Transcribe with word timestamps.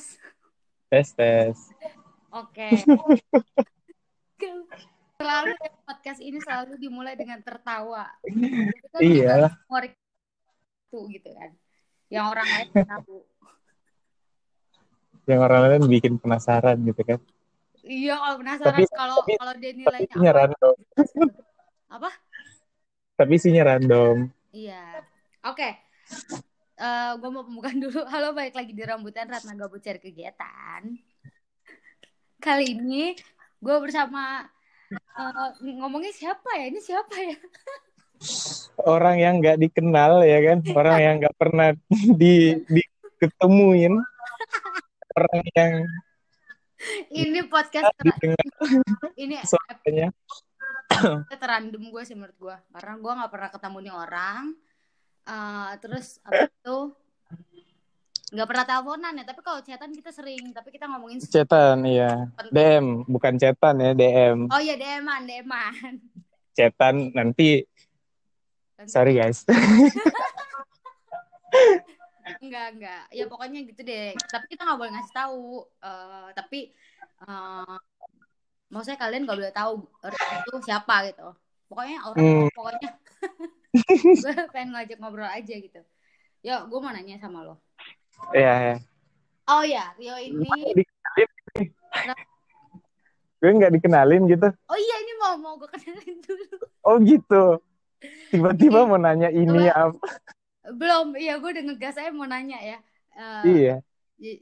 Tes 0.00 0.16
tes 0.90 1.08
tes. 1.14 1.56
Oke. 2.30 2.68
selalu 5.20 5.52
ya, 5.52 5.70
podcast 5.84 6.20
ini 6.24 6.38
selalu 6.40 6.80
dimulai 6.80 7.12
dengan 7.12 7.44
tertawa. 7.44 8.08
Kan 8.24 9.00
Iya. 9.04 9.52
humor 9.68 9.84
itu 9.84 10.98
gitu 11.12 11.28
kan. 11.36 11.50
Yang 12.08 12.24
orang 12.32 12.46
lain 12.48 12.68
tahu. 12.88 13.16
Yang 15.28 15.40
orang 15.44 15.60
lain 15.68 15.84
bikin 15.86 16.16
penasaran 16.16 16.80
gitu 16.88 17.02
kan. 17.04 17.20
Iya, 17.84 18.16
kalau 18.16 18.36
penasaran 18.40 18.72
Tapi- 18.76 18.86
kalau 18.96 19.16
tapi- 19.20 19.36
kalau 19.36 19.54
dia 19.56 19.70
Tapi 19.70 19.78
nilainya 19.84 20.08
isinya 20.08 20.30
apa? 20.32 20.38
random. 20.40 20.76
Apa? 21.90 22.10
Tapi 23.20 23.32
isinya 23.36 23.62
random. 23.68 24.16
Iya. 24.50 24.84
Oke. 25.44 25.68
Eh 26.80 27.12
gue 27.20 27.28
mau 27.28 27.44
pembukaan 27.44 27.76
dulu. 27.76 28.00
Halo, 28.12 28.32
balik 28.32 28.56
lagi 28.56 28.72
di 28.72 28.80
Rambutan 28.80 29.28
Ratna 29.28 29.52
Gabut 29.52 29.84
Cari 29.84 30.00
Kegiatan. 30.00 30.82
Kali 32.40 32.72
ini 32.72 33.12
gue 33.60 33.76
bersama 33.84 34.48
eh, 34.88 35.48
ngomongnya 35.60 36.08
siapa 36.16 36.48
ya? 36.56 36.72
Ini 36.72 36.80
siapa 36.80 37.14
ya? 37.20 37.36
Orang 38.88 39.20
yang 39.20 39.44
nggak 39.44 39.60
dikenal 39.60 40.24
ya 40.24 40.40
kan. 40.40 40.58
Orang 40.80 40.98
yang 41.04 41.14
nggak 41.20 41.36
pernah 41.36 41.68
di, 42.16 42.56
diketemuin. 42.64 44.00
Orang 45.20 45.40
yang 45.52 45.72
Ini 47.12 47.44
podcast 47.52 47.92
ter- 47.92 48.08
didengar 48.08 48.40
ini 49.20 49.36
suaranya. 49.52 50.08
episode 50.88 51.36
terandom 51.36 51.92
gue 51.92 52.02
sih 52.08 52.16
menurut 52.16 52.40
gue 52.40 52.56
karena 52.72 52.96
gue 52.96 53.12
nggak 53.20 53.32
pernah 53.36 53.50
ketemu 53.52 53.78
nih 53.84 53.94
orang 53.94 54.44
Eh, 55.30 55.70
terus 55.78 56.18
abis 56.26 56.50
itu 56.50 56.78
nggak 58.30 58.46
pernah 58.46 58.64
teleponan 58.66 59.18
ya 59.18 59.24
tapi 59.26 59.42
kalau 59.42 59.58
chatan 59.58 59.90
kita 59.90 60.14
sering 60.14 60.54
tapi 60.54 60.70
kita 60.70 60.86
ngomongin 60.86 61.18
Cetan, 61.18 61.82
iya. 61.82 62.30
DM, 62.54 63.02
bukan 63.10 63.34
cetan 63.34 63.82
ya, 63.82 63.90
DM. 63.90 64.46
oh 64.46 64.60
iya 64.62 64.78
deman 64.78 65.26
deman 65.26 65.98
Cetan 66.54 67.10
nanti, 67.14 67.66
sorry 68.86 69.18
guys. 69.18 69.42
enggak 72.42 72.66
enggak. 72.74 73.04
Ya 73.14 73.24
pokoknya 73.30 73.60
gitu 73.66 73.82
deh. 73.86 74.14
Tapi 74.18 74.44
kita 74.50 74.66
nggak 74.66 74.78
boleh 74.78 74.92
ngasih 74.94 75.14
tahu. 75.14 75.42
Eh, 75.82 76.28
tapi 76.34 76.58
eh 77.26 77.76
maksudnya 78.70 78.98
kalian 78.98 79.22
nggak 79.26 79.38
boleh 79.38 79.54
tahu 79.54 79.72
itu 80.10 80.52
siapa 80.66 81.06
gitu. 81.10 81.28
Pokoknya 81.70 82.02
orang 82.02 82.18
Hmm. 82.18 82.48
pokoknya 82.50 82.88
gue 84.24 84.34
pengen 84.50 84.74
ngajak 84.74 84.98
ngobrol 84.98 85.30
aja 85.30 85.54
gitu 85.54 85.80
Yo, 86.40 86.56
gue 86.72 86.78
mau 86.80 86.88
nanya 86.88 87.20
sama 87.20 87.44
lo. 87.44 87.60
Iya, 88.32 88.52
ya. 88.64 88.76
Oh 89.44 89.60
ya, 89.60 89.92
Rio 90.00 90.16
ini. 90.16 90.48
Gue 93.40 93.50
nggak 93.56 93.72
dikenalin 93.76 94.24
gitu. 94.24 94.48
Oh 94.48 94.78
iya, 94.80 94.96
ini 95.04 95.12
mau 95.20 95.36
mau 95.36 95.54
gue 95.60 95.68
kenalin 95.68 96.16
dulu. 96.24 96.56
Oh 96.80 96.96
gitu. 97.04 97.60
Tiba-tiba 98.32 98.88
mau 98.88 98.96
nanya 98.96 99.28
ini 99.28 99.68
apa? 99.68 100.00
Belum, 100.72 101.12
iya 101.20 101.36
gue 101.36 101.50
udah 101.52 101.64
ngegas 101.68 102.00
saya 102.00 102.08
mau 102.08 102.24
nanya 102.24 102.56
ya. 102.56 102.78
Eh, 103.12 103.44
Iya. 103.44 103.76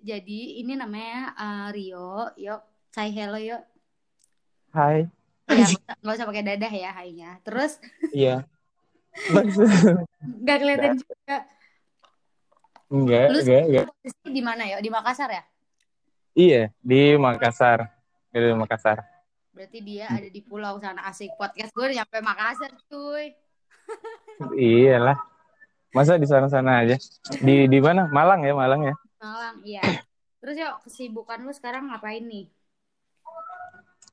Jadi 0.07 0.63
ini 0.63 0.79
namanya 0.79 1.35
eh, 1.35 1.67
Rio. 1.75 2.31
Yuk, 2.39 2.63
say 2.95 3.11
hello 3.11 3.42
yuk. 3.42 3.63
Hai. 4.70 5.11
Ya, 5.51 5.67
nggak 5.98 6.14
usah 6.14 6.29
pakai 6.31 6.47
dadah 6.47 6.70
ya, 6.70 6.91
hainya. 6.95 7.42
Terus 7.42 7.83
Iya. 8.14 8.47
Nggak 10.42 10.56
kelihatan 10.61 10.92
juga. 10.98 11.36
enggak, 12.89 13.27
Lu 13.29 13.39
enggak, 13.45 13.62
enggak. 13.68 13.84
posisi 13.92 14.29
di 14.33 14.42
mana 14.42 14.62
ya? 14.64 14.77
Di 14.80 14.90
Makassar 14.90 15.29
ya? 15.30 15.42
Iya, 16.39 16.62
di 16.80 17.01
Makassar. 17.18 17.78
Di 18.33 18.55
Makassar. 18.55 18.98
Berarti 19.52 19.78
dia 19.83 20.07
ada 20.07 20.28
di 20.30 20.40
pulau 20.40 20.78
sana 20.78 21.02
asik 21.11 21.34
podcast 21.34 21.74
gue 21.74 21.86
nyampe 21.92 22.18
Makassar, 22.23 22.70
cuy. 22.89 23.34
Iyalah. 24.55 25.18
Masa 25.90 26.20
di 26.20 26.28
sana-sana 26.28 26.84
aja? 26.84 26.96
Di 27.40 27.64
di 27.67 27.78
mana? 27.80 28.07
Malang 28.12 28.45
ya, 28.45 28.52
Malang 28.52 28.86
ya. 28.86 28.95
Malang, 29.18 29.57
iya. 29.64 29.83
Terus 30.39 30.55
yuk, 30.55 30.74
kesibukan 30.86 31.42
lu 31.42 31.51
sekarang 31.51 31.90
ngapain 31.90 32.23
nih? 32.23 32.46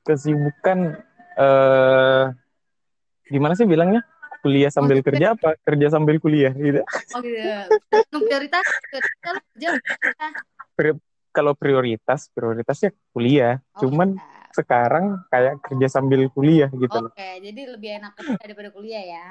Kesibukan 0.02 0.98
eh 1.36 2.24
gimana 3.28 3.52
sih 3.54 3.68
bilangnya? 3.68 4.02
Kuliah 4.46 4.70
sambil 4.70 5.02
Maksudnya- 5.02 5.10
kerja 5.10 5.26
apa? 5.34 5.50
Kerja 5.66 5.86
sambil 5.90 6.16
kuliah 6.22 6.54
gitu. 6.54 6.80
Oh 6.86 7.18
gitu. 7.18 7.50
Prioritas, 8.22 8.66
prioritas 8.86 9.36
kerja? 9.42 9.68
Kalau 11.34 11.52
prioritas, 11.52 12.20
prioritasnya 12.30 12.90
kuliah. 13.10 13.58
Oh, 13.74 13.84
Cuman 13.84 14.16
iya. 14.16 14.54
sekarang 14.54 15.04
kayak 15.28 15.58
kerja 15.60 15.86
sambil 15.90 16.30
kuliah 16.30 16.70
gitu 16.70 16.94
loh. 16.94 17.10
Oke, 17.10 17.42
jadi 17.42 17.60
lebih 17.74 17.90
enak 17.98 18.14
kerja 18.14 18.38
daripada 18.38 18.70
kuliah 18.70 19.02
ya. 19.02 19.26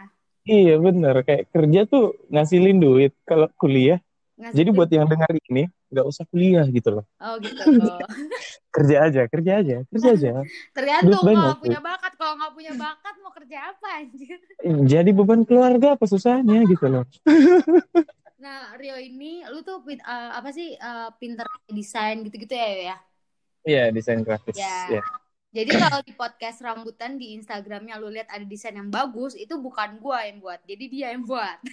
Iya 0.46 0.78
bener, 0.78 1.26
kayak 1.26 1.50
kerja 1.50 1.80
tuh 1.88 2.14
ngasilin 2.30 2.78
duit. 2.78 3.16
Kalau 3.24 3.50
kuliah, 3.58 3.98
Ngasih 4.38 4.54
jadi 4.54 4.70
duit. 4.70 4.78
buat 4.78 4.90
yang 4.92 5.08
dengar 5.08 5.32
ini 5.48 5.72
nggak 5.90 6.06
usah 6.06 6.24
kuliah 6.30 6.66
gitu 6.70 7.02
loh. 7.02 7.06
Oh 7.22 7.38
gitu. 7.42 7.62
Oh. 7.86 8.00
Kerja 8.76 9.08
aja, 9.08 9.22
kerja 9.32 9.52
aja, 9.64 9.78
kerja 9.88 10.10
aja. 10.12 10.32
Tergantung 10.76 11.24
banyak, 11.24 11.40
kalau 11.40 11.64
punya 11.64 11.80
bakat. 11.80 12.12
Kalau 12.20 12.34
nggak 12.36 12.54
punya 12.54 12.74
bakat 12.76 13.14
mau 13.24 13.32
kerja 13.32 13.58
apa 13.72 13.88
anjir? 14.04 14.38
Jadi 14.84 15.10
beban 15.16 15.42
keluarga 15.48 15.96
apa 15.96 16.06
susahnya 16.08 16.60
gitu 16.74 16.86
loh. 16.92 17.08
Nah, 18.36 18.76
Rio 18.76 19.00
ini 19.00 19.48
lu 19.48 19.64
tuh 19.64 19.80
eh, 19.88 20.32
apa 20.36 20.52
sih 20.52 20.76
eh, 20.76 21.10
pinter 21.18 21.48
desain 21.72 22.20
gitu-gitu 22.28 22.52
ya 22.52 22.68
ya? 22.94 22.98
Iya, 23.66 23.84
desain 23.96 24.22
grafis. 24.22 24.60
Ya. 24.60 25.00
Ya. 25.00 25.04
Jadi 25.56 25.72
kalau 25.80 26.04
di 26.04 26.12
podcast 26.12 26.60
rambutan 26.60 27.16
di 27.16 27.32
Instagramnya 27.40 27.96
lu 27.96 28.12
lihat 28.12 28.28
ada 28.28 28.44
desain 28.44 28.76
yang 28.76 28.92
bagus, 28.92 29.40
itu 29.40 29.56
bukan 29.56 30.04
gua 30.04 30.28
yang 30.28 30.44
buat, 30.44 30.60
jadi 30.68 30.86
dia 30.92 31.08
yang 31.16 31.24
buat. 31.24 31.64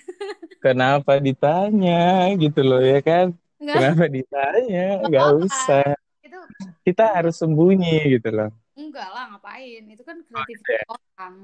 Kenapa 0.62 1.18
ditanya 1.18 2.30
gitu 2.38 2.62
loh 2.62 2.78
ya 2.78 3.02
kan? 3.02 3.34
Enggak, 3.62 3.78
Kenapa 3.78 4.04
ditanya? 4.10 4.86
Nggak 5.06 5.22
apa-apa. 5.22 5.46
usah. 5.46 5.86
itu 6.26 6.38
Kita 6.82 7.04
harus 7.14 7.34
sembunyi 7.38 8.18
gitu 8.18 8.28
loh. 8.34 8.50
enggak 8.74 9.08
lah 9.14 9.24
ngapain? 9.30 9.82
Itu 9.86 10.02
kan 10.02 10.18
kreativitas 10.26 10.82
orang. 10.90 11.34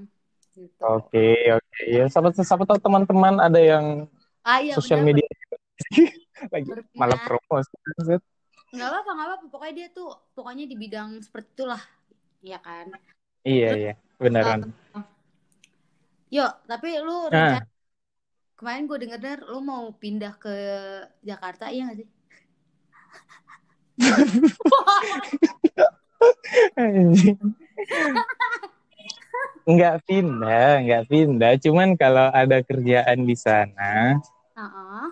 Gitu. 0.58 0.82
Oke, 0.82 1.30
oke. 1.54 1.80
Ya, 1.86 2.04
siapa, 2.10 2.34
siapa 2.34 2.66
tahu 2.66 2.82
teman-teman 2.82 3.38
ada 3.38 3.60
yang 3.62 4.10
Ah 4.42 4.58
iya 4.58 4.74
sosial 4.74 5.06
media 5.06 5.22
lagi 6.54 6.66
malah 6.98 7.22
promosi. 7.22 7.70
Maksud. 8.02 8.20
Nggak 8.74 8.88
apa-apa, 8.90 9.10
nggak 9.14 9.26
apa-apa. 9.30 9.46
Pokoknya 9.46 9.74
dia 9.78 9.88
tuh 9.94 10.10
pokoknya 10.34 10.64
di 10.66 10.74
bidang 10.74 11.22
seperti 11.22 11.48
itulah. 11.54 11.82
Iya 12.42 12.58
kan? 12.58 12.86
Iya, 13.46 13.70
iya. 13.78 13.92
Beneran. 14.18 14.74
Yo, 16.34 16.46
tapi 16.66 16.98
lu 16.98 17.30
Nah. 17.30 17.62
Kemarin 18.58 18.91
gue 18.91 18.98
denger 19.06 19.46
lu 19.46 19.62
mau 19.62 19.94
pindah 19.94 20.34
ke 20.34 20.50
Jakarta, 21.22 21.70
iya 21.70 21.94
gak 21.94 22.02
sih? 22.02 22.08
Nggak 29.68 29.97
pindah, 30.08 30.80
nggak 30.80 31.04
pindah. 31.12 31.52
Cuman 31.60 31.92
kalau 31.94 32.32
ada 32.32 32.64
kerjaan 32.64 33.28
di 33.28 33.36
sana, 33.36 34.16
Heeh. 34.56 35.06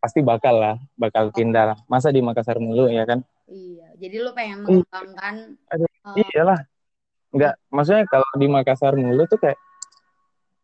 pasti 0.00 0.24
bakal 0.24 0.58
lah, 0.58 0.76
bakal 0.96 1.28
pindah 1.28 1.74
lah. 1.74 1.78
Masa 1.86 2.08
di 2.08 2.24
Makassar 2.24 2.56
mulu 2.56 2.88
ya 2.88 3.04
kan? 3.04 3.20
Iya. 3.46 3.92
Jadi 4.00 4.16
lu 4.18 4.32
pengen 4.32 4.64
mengembangkan 4.64 5.60
Aduh, 5.70 5.86
eh, 6.16 6.24
Iyalah. 6.34 6.60
Nggak, 7.36 7.54
maksudnya 7.68 8.04
kalau 8.08 8.28
di 8.40 8.48
Makassar 8.48 8.96
mulu 8.96 9.28
tuh 9.28 9.38
kayak, 9.38 9.60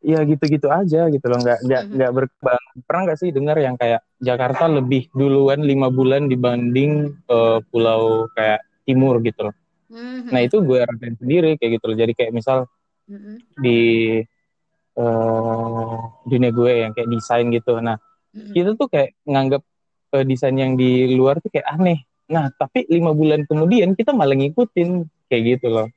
ya 0.03 0.23
gitu-gitu 0.25 0.69
aja 0.71 1.11
gitu 1.11 1.27
loh. 1.27 1.39
Nggak, 1.43 1.59
nggak, 1.67 1.83
nggak 1.95 2.11
berkembang. 2.15 2.63
Pernah 2.87 3.03
nggak 3.11 3.19
sih 3.21 3.31
dengar 3.35 3.57
yang 3.59 3.77
kayak 3.79 4.01
Jakarta 4.23 4.65
lebih 4.71 5.11
duluan 5.15 5.61
lima 5.63 5.89
bulan 5.91 6.27
dibanding 6.31 7.13
eh, 7.29 7.59
pulau 7.71 8.27
kayak 8.35 8.61
timur 8.87 9.21
gitu 9.23 9.51
loh. 9.51 9.55
mhm, 9.91 10.29
Nah 10.33 10.41
itu 10.45 10.57
gue 10.63 10.81
rasain 10.85 11.17
sendiri 11.21 11.57
kayak 11.59 11.81
gitu 11.81 11.85
loh. 11.93 11.97
Jadi 11.99 12.13
kayak 12.17 12.33
misal 12.37 12.69
di 13.59 13.79
eh 14.99 15.97
dunia 16.31 16.51
gue 16.51 16.73
yang 16.83 16.93
kayak 16.97 17.09
desain 17.15 17.47
gitu. 17.55 17.79
Nah, 17.79 17.97
mhm. 18.35 18.53
kita 18.55 18.71
tuh 18.75 18.89
kayak 18.91 19.15
nganggap 19.29 19.63
eh, 20.17 20.25
desain 20.27 20.57
yang 20.59 20.75
di 20.75 21.15
luar 21.15 21.39
tuh 21.43 21.51
kayak 21.55 21.69
aneh. 21.75 21.99
Nah, 22.29 22.51
tapi 22.61 22.85
lima 22.91 23.15
bulan 23.17 23.47
kemudian 23.49 23.95
kita 23.97 24.13
malah 24.13 24.37
ngikutin 24.37 24.89
kayak 25.31 25.43
gitu 25.57 25.67
loh. 25.73 25.89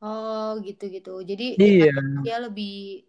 Oh, 0.00 0.56
gitu-gitu. 0.64 1.20
Jadi 1.28 1.60
Iya, 1.60 1.92
dia 2.24 2.36
lebih 2.40 3.04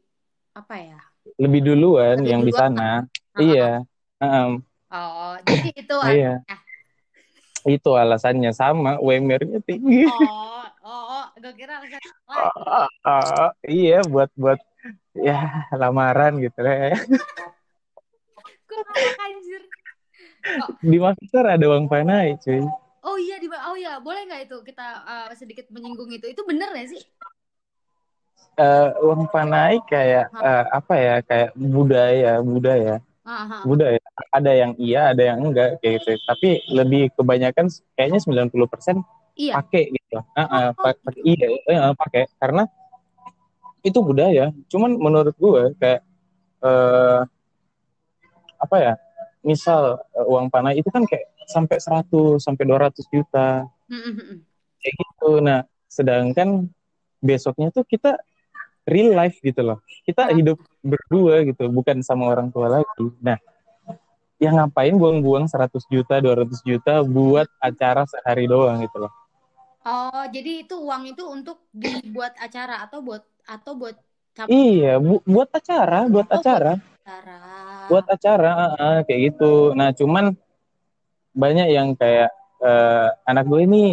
apa 0.52 0.76
ya? 0.78 1.00
lebih 1.38 1.62
duluan 1.64 2.18
Lebih 2.22 2.30
yang 2.30 2.42
di 2.44 2.54
sana. 2.54 2.90
Heeh. 3.38 3.46
Iya, 3.46 3.72
Heeh, 4.22 4.48
Oh, 4.92 5.34
jadi 5.48 5.70
itu 5.72 5.96
iya. 6.18 6.34
Itu 7.62 7.94
alasannya 7.94 8.52
sama, 8.58 8.98
WMR-nya 9.00 9.62
tinggi. 9.64 10.10
Oh, 10.10 10.66
oh, 10.90 11.04
oh, 11.22 11.26
gue 11.38 11.54
kira 11.54 11.78
alasan 11.78 12.02
lain. 12.02 12.50
Ah, 12.66 12.88
ah, 13.06 13.50
iya, 13.70 14.02
buat 14.02 14.30
buat 14.34 14.58
ya 15.14 15.70
lamaran 15.78 16.42
gitu 16.42 16.58
ngakak 16.58 16.98
anjir. 19.30 19.64
Di 20.82 20.98
Makassar 20.98 21.46
ada 21.46 21.66
uang 21.70 21.86
panai, 21.86 22.34
cuy. 22.42 22.66
Oh 23.02 23.18
iya 23.18 23.42
di 23.42 23.50
oh 23.50 23.78
ya 23.78 23.98
boleh 23.98 24.30
nggak 24.30 24.42
itu 24.46 24.58
kita 24.62 24.86
uh, 25.06 25.30
sedikit 25.34 25.66
menyinggung 25.74 26.10
itu 26.14 26.26
itu 26.30 26.42
bener 26.46 26.70
nggak 26.70 26.88
sih? 26.90 27.02
Uh, 28.62 28.94
uang 29.10 29.26
panai 29.32 29.82
kayak 29.90 30.30
uh, 30.38 30.66
apa 30.70 30.94
ya 30.94 31.16
kayak 31.26 31.50
budaya 31.56 32.44
budaya. 32.44 32.96
Aha. 33.22 33.64
budaya. 33.64 34.02
Ada 34.34 34.52
yang 34.54 34.72
iya 34.78 35.16
ada 35.16 35.24
yang 35.34 35.40
enggak 35.42 35.80
kayak 35.82 36.04
gitu. 36.04 36.20
Tapi 36.28 36.50
lebih 36.70 37.10
kebanyakan 37.16 37.72
kayaknya 37.96 38.20
90% 38.22 39.02
Iya. 39.40 39.54
pakai 39.64 39.84
gitu. 39.96 40.20
Uh, 40.20 40.42
uh, 40.44 40.68
pakai 40.76 41.22
iya 41.24 41.48
uh, 41.72 41.94
pakai 41.96 42.28
karena 42.38 42.68
itu 43.82 44.00
budaya. 44.04 44.52
Cuman 44.70 45.00
menurut 45.00 45.34
gue 45.40 45.74
kayak 45.80 46.02
uh, 46.62 47.26
apa 48.62 48.76
ya 48.78 48.94
misal 49.42 49.98
uh, 50.14 50.26
uang 50.28 50.54
panai 50.54 50.78
itu 50.78 50.92
kan 50.94 51.08
kayak 51.08 51.34
sampai 51.50 51.82
100 51.82 52.38
sampai 52.38 52.64
200 52.68 52.94
juta. 53.10 53.66
Mm-mm. 53.90 54.44
kayak 54.78 54.96
gitu. 54.98 55.30
Nah 55.42 55.66
sedangkan 55.88 56.68
besoknya 57.22 57.70
tuh 57.74 57.86
kita 57.86 58.18
real 58.84 59.14
life 59.14 59.38
gitu 59.40 59.62
loh. 59.62 59.78
Kita 60.02 60.30
Ah. 60.30 60.34
hidup 60.34 60.58
berdua 60.82 61.46
gitu 61.46 61.68
bukan 61.68 62.02
sama 62.02 62.28
orang 62.28 62.50
tua 62.50 62.68
lagi. 62.72 63.06
Nah 63.20 63.38
yang 64.38 64.58
ngapain 64.58 64.98
buang-buang 64.98 65.46
100 65.46 65.86
juta 65.86 66.18
200 66.18 66.66
juta 66.66 67.06
buat 67.06 67.46
acara 67.58 68.10
sehari 68.10 68.50
doang 68.50 68.82
gitu 68.82 69.06
loh? 69.06 69.14
Oh, 69.82 70.26
jadi 70.30 70.62
itu 70.62 70.78
uang 70.78 71.10
itu 71.10 71.24
untuk 71.26 71.66
dibuat 71.70 72.38
acara 72.38 72.82
atau 72.82 73.02
buat 73.02 73.22
atau 73.46 73.74
buat 73.74 73.98
iya 74.46 74.98
bu- 74.98 75.22
buat 75.24 75.50
acara 75.50 76.06
buat 76.06 76.26
Oh, 76.28 76.38
acara. 76.38 76.78
acara. 76.78 77.38
buat 77.86 78.06
acara 78.06 78.50
ah, 78.52 78.74
ah, 78.74 79.00
kayak 79.02 79.34
gitu. 79.34 79.74
Nah 79.74 79.90
cuman 79.92 80.34
banyak 81.34 81.68
yang 81.70 81.94
kayak 81.94 82.30
eh, 82.62 83.10
anak 83.26 83.46
gue 83.46 83.62
ini 83.62 83.84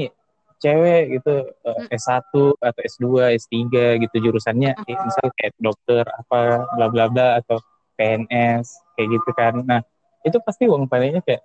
cewek 0.58 1.02
gitu 1.14 1.34
eh, 1.48 1.76
Hmm. 1.78 1.86
S1 1.90 2.22
atau 2.58 2.80
S2 2.82 3.06
S3 3.32 3.54
gitu 3.98 4.16
jurusannya 4.20 4.74
eh, 4.76 4.96
misal 4.98 5.26
kayak 5.34 5.54
dokter 5.56 6.02
apa 6.04 6.66
bla 6.74 6.86
bla 6.88 7.06
bla 7.06 7.38
atau 7.38 7.58
PNS 7.94 8.66
kayak 8.94 9.08
gitu 9.10 9.30
kan 9.32 9.54
nah 9.62 9.80
itu 10.22 10.38
pasti 10.42 10.66
uang 10.66 10.86
panainya 10.86 11.22
kayak 11.22 11.42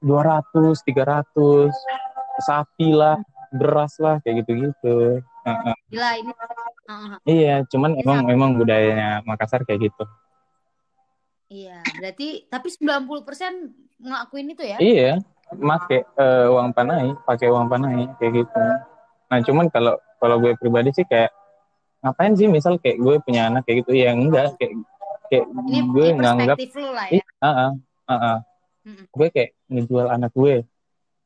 200 0.00 0.82
300 0.84 1.72
sapi 2.38 2.92
lah 2.92 3.16
beras 3.48 3.96
lah 3.96 4.20
kayak 4.20 4.44
gitu-gitu. 4.44 5.24
Gila 5.88 6.10
ini. 6.18 6.32
Ah, 6.86 7.16
ah. 7.16 7.18
iya 7.26 7.66
cuman 7.66 7.98
Iya. 7.98 8.02
emang 8.04 8.18
emang 8.30 8.50
budayanya 8.54 9.26
Makassar 9.26 9.66
kayak 9.66 9.90
gitu 9.90 10.04
Iya, 11.46 11.78
berarti 11.98 12.46
tapi 12.46 12.70
90% 12.70 13.70
ngelakuin 13.98 14.50
itu 14.50 14.62
ya? 14.66 14.78
Iya, 14.78 15.12
make 15.54 16.02
eh, 16.02 16.46
uang 16.50 16.74
panai, 16.74 17.14
pakai 17.22 17.48
uang 17.52 17.70
panai 17.70 18.10
kayak 18.18 18.32
gitu. 18.42 18.62
Nah, 19.30 19.38
cuman 19.42 19.66
kalau 19.70 19.94
kalau 20.18 20.36
gue 20.42 20.58
pribadi 20.58 20.90
sih 20.90 21.06
kayak 21.06 21.30
ngapain 22.02 22.34
sih 22.34 22.50
misal 22.50 22.78
kayak 22.78 22.98
gue 22.98 23.14
punya 23.22 23.50
anak 23.50 23.66
kayak 23.66 23.86
gitu 23.86 23.92
ya 23.94 24.10
enggak 24.14 24.54
kayak 24.58 24.74
kayak 25.26 25.46
Ini, 25.50 25.78
gue 25.90 26.06
ini 26.06 26.18
nganggap 26.22 26.56
lu 26.58 26.88
lah 26.94 27.06
ya. 27.10 27.22
ah, 27.42 27.48
ah, 27.48 27.70
ah, 28.06 28.14
ah. 28.14 28.38
Mm-mm. 28.86 29.06
gue 29.10 29.28
kayak 29.34 29.50
ngejual 29.66 30.06
anak 30.06 30.30
gue. 30.30 30.62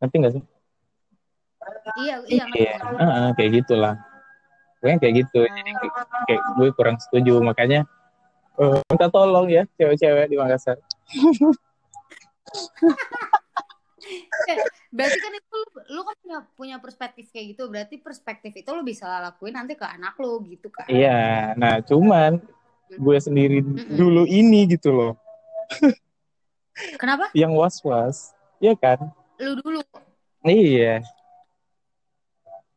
Ngerti 0.01 0.17
gak 0.17 0.33
sih? 0.33 0.43
Iya, 2.01 2.15
iya 2.25 2.45
Iya, 2.57 2.73
ngerti. 2.81 2.97
ah, 2.97 3.13
ah, 3.13 3.29
kayak 3.37 3.51
gitulah. 3.61 3.95
Gue 4.81 4.97
kayak 4.97 5.15
gitu. 5.25 5.41
Jadi 5.45 5.71
kayak, 5.77 5.95
kayak 6.25 6.43
gue 6.57 6.69
kurang 6.73 6.97
setuju 6.97 7.37
makanya 7.45 7.85
eh, 8.57 8.81
minta 8.89 9.13
tolong 9.13 9.53
ya 9.53 9.69
cewek-cewek 9.77 10.33
di 10.33 10.37
Makassar. 10.41 10.81
Berarti 14.91 15.19
kan 15.19 15.33
itu 15.33 15.47
lu, 15.53 15.67
lu 15.93 16.01
kan 16.03 16.17
punya 16.19 16.39
punya 16.55 16.77
perspektif 16.79 17.29
kayak 17.31 17.55
gitu. 17.55 17.69
Berarti 17.69 17.97
perspektif 17.97 18.53
itu 18.53 18.71
lu 18.71 18.83
bisa 18.83 19.07
lakuin 19.21 19.55
nanti 19.55 19.75
ke 19.75 19.85
anak 19.85 20.17
lu 20.17 20.43
gitu 20.47 20.69
kan. 20.69 20.87
Iya, 20.87 21.55
nah 21.55 21.79
cuman 21.81 22.41
gue 22.91 23.17
sendiri 23.19 23.63
Mm-mm. 23.63 23.95
dulu 23.95 24.27
ini 24.27 24.67
gitu 24.67 24.91
loh. 24.91 25.13
Kenapa? 26.97 27.29
yang 27.37 27.53
was-was, 27.53 28.33
ya 28.59 28.73
kan? 28.75 29.13
Lu 29.39 29.55
dulu. 29.55 29.81
Iya. 30.43 31.05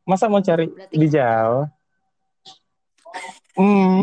Masa 0.03 0.27
mau 0.27 0.43
cari 0.43 0.67
Berarti- 0.67 0.99
di 0.99 1.07
Jawa? 1.07 1.63
Hmm. 3.55 4.01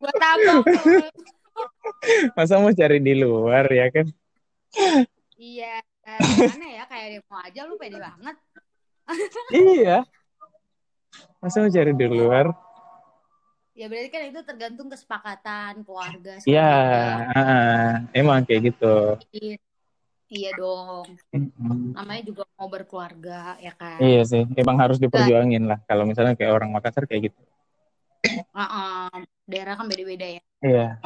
Buat 0.00 0.16
apa? 0.32 0.54
Masa 2.32 2.56
mau 2.56 2.72
cari 2.72 2.98
di 2.98 3.12
luar 3.12 3.66
ya 3.68 3.90
kan? 3.92 4.06
Iya. 5.38 5.80
Gimana 6.18 6.66
ya? 6.66 6.84
Kayak 6.90 7.06
demo 7.22 7.36
aja 7.38 7.60
lu 7.64 7.74
pede 7.78 7.98
banget. 8.02 8.36
iya. 9.54 9.98
Masa 11.40 11.62
mau 11.64 11.70
cari 11.70 11.92
di 11.94 12.06
luar? 12.10 12.46
Ya 13.78 13.86
berarti 13.86 14.10
kan 14.10 14.22
itu 14.26 14.40
tergantung 14.42 14.90
kesepakatan 14.90 15.86
keluarga. 15.86 16.42
Iya, 16.42 16.74
ah, 17.30 17.92
emang 18.10 18.42
kayak 18.42 18.74
gitu. 18.74 18.96
Iya. 19.30 19.56
Iya 20.28 20.50
dong. 20.60 21.08
Namanya 21.96 22.22
juga 22.28 22.44
mau 22.60 22.68
berkeluarga 22.68 23.56
ya 23.64 23.72
kan. 23.72 23.96
Iya 23.96 24.22
sih, 24.28 24.44
emang 24.60 24.76
harus 24.76 25.00
diperjuangin 25.00 25.64
lah. 25.64 25.80
Kalau 25.88 26.04
misalnya 26.04 26.36
kayak 26.36 26.52
orang 26.52 26.68
Makassar 26.68 27.08
kayak 27.08 27.32
gitu. 27.32 27.40
Uh-uh. 28.52 29.08
Daerah 29.48 29.80
kan 29.80 29.88
beda-beda 29.88 30.28
ya. 30.28 30.42
Iya. 30.60 31.00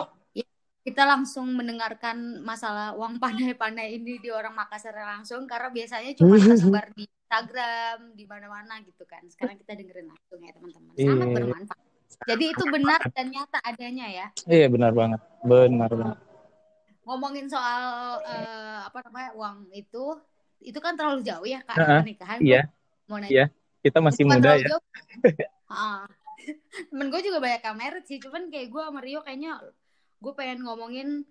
Kita 0.83 1.07
langsung 1.07 1.47
mendengarkan 1.55 2.43
masalah 2.43 2.91
uang 2.99 3.23
pandai-pandai 3.23 3.95
ini 3.97 4.19
di 4.19 4.35
orang 4.35 4.51
Makassar 4.51 4.95
langsung 4.95 5.47
karena 5.47 5.71
biasanya 5.71 6.11
cuma 6.19 6.35
tersebar 6.43 6.91
di 6.91 7.07
Instagram, 7.07 7.99
di 8.13 8.25
mana-mana 8.27 8.83
gitu 8.83 9.07
kan. 9.07 9.23
Sekarang 9.31 9.55
kita 9.57 9.79
dengerin 9.79 10.11
langsung 10.11 10.43
ya 10.43 10.51
teman-teman. 10.53 10.91
Sangat 10.93 11.27
Iya. 11.27 11.35
bermanfaat. 11.39 11.83
Jadi 12.23 12.45
itu 12.45 12.65
benar 12.69 13.01
dan 13.09 13.27
nyata 13.31 13.59
adanya 13.63 14.07
ya. 14.07 14.27
Iya 14.45 14.67
benar 14.69 14.93
banget, 14.93 15.21
benar 15.43 15.91
banget. 15.91 16.19
Ngomongin 17.03 17.47
soal 17.47 17.83
eh, 18.23 18.79
apa 18.83 18.99
namanya 19.07 19.31
uang 19.35 19.57
itu, 19.73 20.05
itu 20.61 20.79
kan 20.79 20.95
terlalu 20.95 21.23
jauh 21.23 21.47
ya 21.47 21.63
kak 21.63 21.79
pernikahan. 21.79 22.39
Iya. 22.43 22.63
Mau 23.07 23.19
nanya. 23.19 23.31
Iya, 23.31 23.47
Kita 23.83 23.99
masih 23.99 24.23
Bukan 24.27 24.39
muda 24.39 24.51
ya. 24.59 24.67
jauh. 24.67 24.83
Ah. 25.73 26.05
Temen 26.93 27.09
gue 27.09 27.21
juga 27.25 27.41
banyak 27.41 27.65
married 27.73 28.05
sih, 28.05 28.21
cuman 28.21 28.53
kayak 28.53 28.69
gue 28.69 28.83
sama 28.83 29.01
Rio 29.01 29.25
kayaknya 29.25 29.57
gue 30.23 30.33
pengen 30.39 30.63
ngomongin 30.63 31.27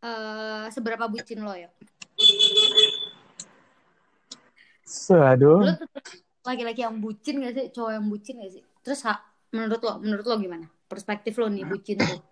eh 0.00 0.66
seberapa 0.72 1.04
bucin 1.04 1.44
lo 1.44 1.52
ya. 1.52 1.68
Aduh. 5.12 5.60
Lo 5.68 5.74
laki-laki 6.46 6.80
yang 6.80 6.96
bucin 7.02 7.42
gak 7.44 7.52
sih? 7.52 7.66
Cowok 7.74 7.92
yang 7.92 8.06
bucin 8.08 8.40
gak 8.40 8.52
sih? 8.56 8.62
Terus 8.80 9.02
ha, 9.04 9.18
menurut 9.52 9.80
lo, 9.82 9.92
menurut 10.00 10.24
lo 10.24 10.34
gimana? 10.40 10.66
Perspektif 10.86 11.36
lo 11.36 11.50
nih 11.50 11.66
bucin 11.66 11.98
tuh. 12.00 12.22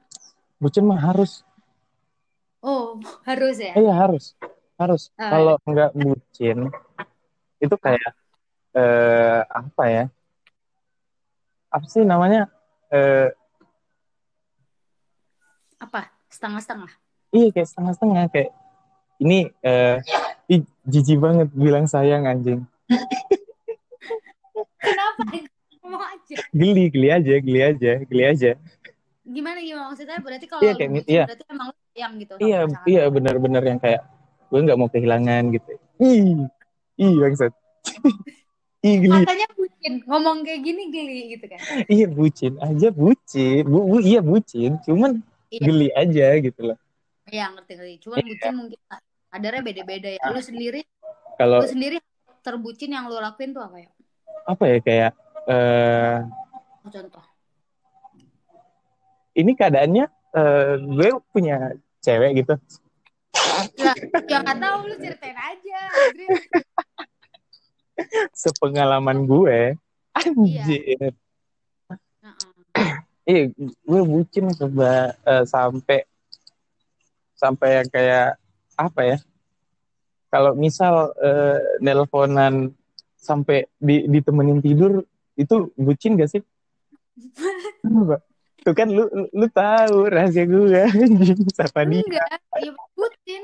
Bucin 0.62 0.86
mah 0.86 1.02
harus. 1.02 1.42
Oh, 2.64 2.96
harus 3.28 3.60
ya? 3.60 3.76
Iya 3.76 3.92
harus, 3.92 4.38
harus. 4.80 5.12
Ah, 5.20 5.36
Kalau 5.36 5.54
nggak 5.68 5.92
bucin, 5.92 6.72
itu 7.60 7.76
kayak 7.76 8.16
eh, 8.72 9.42
apa 9.44 9.84
ya? 9.84 10.04
Apa 11.68 11.86
sih 11.90 12.06
namanya? 12.06 12.48
Eh, 12.88 13.28
Apa? 15.84 16.08
Setengah-setengah. 16.32 16.92
iya 17.34 17.48
kayak 17.52 17.68
setengah-setengah 17.68 18.24
kayak 18.32 18.50
ini 19.20 19.52
eh, 19.60 19.96
ih, 20.48 20.62
jijik 20.88 21.18
banget 21.20 21.48
bilang 21.52 21.84
sayang 21.84 22.24
anjing. 22.24 22.64
Kenapa? 24.80 25.22
Ngomong 25.84 26.00
aja. 26.00 26.36
Geli, 26.56 26.88
geli 26.88 27.08
aja, 27.12 27.34
geli 27.36 27.60
aja, 27.60 27.92
geli 28.08 28.24
aja. 28.24 28.50
Gimana 29.24 29.60
gimana 29.60 29.92
maksudnya? 29.92 30.16
Berarti 30.20 30.46
kalau 30.48 30.62
Iya, 30.64 30.72
kayak 30.76 30.90
bucin, 30.96 31.12
iya. 31.12 31.24
berarti 31.28 31.44
emang 31.52 31.68
sayang 31.72 32.12
gitu 32.20 32.32
Iya, 32.40 32.58
iya 32.88 33.02
benar-benar 33.12 33.62
yang 33.64 33.80
kayak 33.80 34.00
gue 34.48 34.60
nggak 34.64 34.78
mau 34.80 34.88
kehilangan 34.88 35.42
gitu. 35.52 35.72
Ih, 36.00 36.48
ih 36.96 37.14
bangsat. 37.20 37.52
Ih 38.84 39.00
geli. 39.00 39.16
Katanya 39.24 39.48
bucin, 39.56 39.94
ngomong 40.04 40.44
kayak 40.44 40.60
gini 40.60 40.82
geli 40.92 41.20
gitu 41.36 41.44
kan. 41.48 41.60
Iya 41.88 42.06
bucin 42.12 42.52
aja 42.60 42.88
bucin. 42.92 43.64
Bu, 43.64 43.80
bu, 43.80 43.96
iya 44.04 44.20
bucin, 44.20 44.76
cuman 44.84 45.24
Iya. 45.54 45.66
geli 45.70 45.88
aja 45.94 46.26
gitu 46.42 46.60
loh. 46.72 46.78
Iya 47.30 47.54
ngerti-ngerti. 47.54 47.94
Cuman 48.02 48.16
bucin 48.26 48.54
mungkin 48.58 48.78
kadarnya 49.30 49.62
beda-beda 49.62 50.08
ya. 50.18 50.22
Lu 50.30 50.40
sendiri, 50.42 50.82
Kalau 51.38 51.62
lu 51.62 51.68
sendiri 51.70 51.96
terbucin 52.42 52.90
yang 52.90 53.06
lu 53.06 53.18
lakuin 53.22 53.54
tuh 53.54 53.62
apa 53.62 53.78
ya? 53.78 53.90
apa 54.44 54.64
ya 54.68 54.78
kayak 54.84 55.12
eh 55.48 56.18
Contoh. 56.84 57.24
ini 59.34 59.56
keadaannya 59.56 60.04
eh, 60.36 60.74
gue 60.84 61.10
punya 61.32 61.72
cewek 62.04 62.44
gitu. 62.44 62.54
Ya, 63.78 63.94
ya 64.28 64.36
nggak 64.44 64.58
tahu 64.60 64.78
lu 64.90 64.94
ceritain 65.00 65.38
aja. 65.38 65.80
Sepengalaman 68.42 69.24
gue, 69.24 69.78
anjir. 70.12 70.98
Heeh. 70.98 71.12
Iya, 73.24 73.48
gue 73.56 74.02
bucin 74.04 74.52
coba 74.52 75.16
eh, 75.24 75.44
sampai 75.48 76.04
sampai 77.32 77.68
yang 77.80 77.88
kayak 77.88 78.28
apa 78.76 79.00
ya 79.00 79.18
kalau 80.28 80.52
misal 80.52 81.16
eh, 81.24 81.58
nelponan 81.80 82.74
sampai 83.16 83.64
di, 83.80 84.04
ditemenin 84.12 84.60
tidur 84.60 85.00
itu 85.40 85.72
bucin 85.78 86.20
gak 86.20 86.30
sih. 86.36 86.42
Tuh 88.64 88.74
kan 88.76 88.92
lu 88.92 89.08
lu, 89.32 89.46
tahu 89.48 90.10
rahasia 90.12 90.44
gue 90.44 90.84
siapa 91.56 91.88
dia. 91.88 92.04
Enggak, 92.04 92.28
ya 92.60 92.72
bucin. 92.92 93.42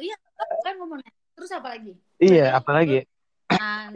Iya, 0.00 0.16
kan 0.64 0.72
ngomong 0.80 1.04
terus 1.36 1.50
apa 1.52 1.76
lagi? 1.76 1.92
Iya, 2.16 2.56
apalagi 2.56 3.04
Nah, 3.04 3.17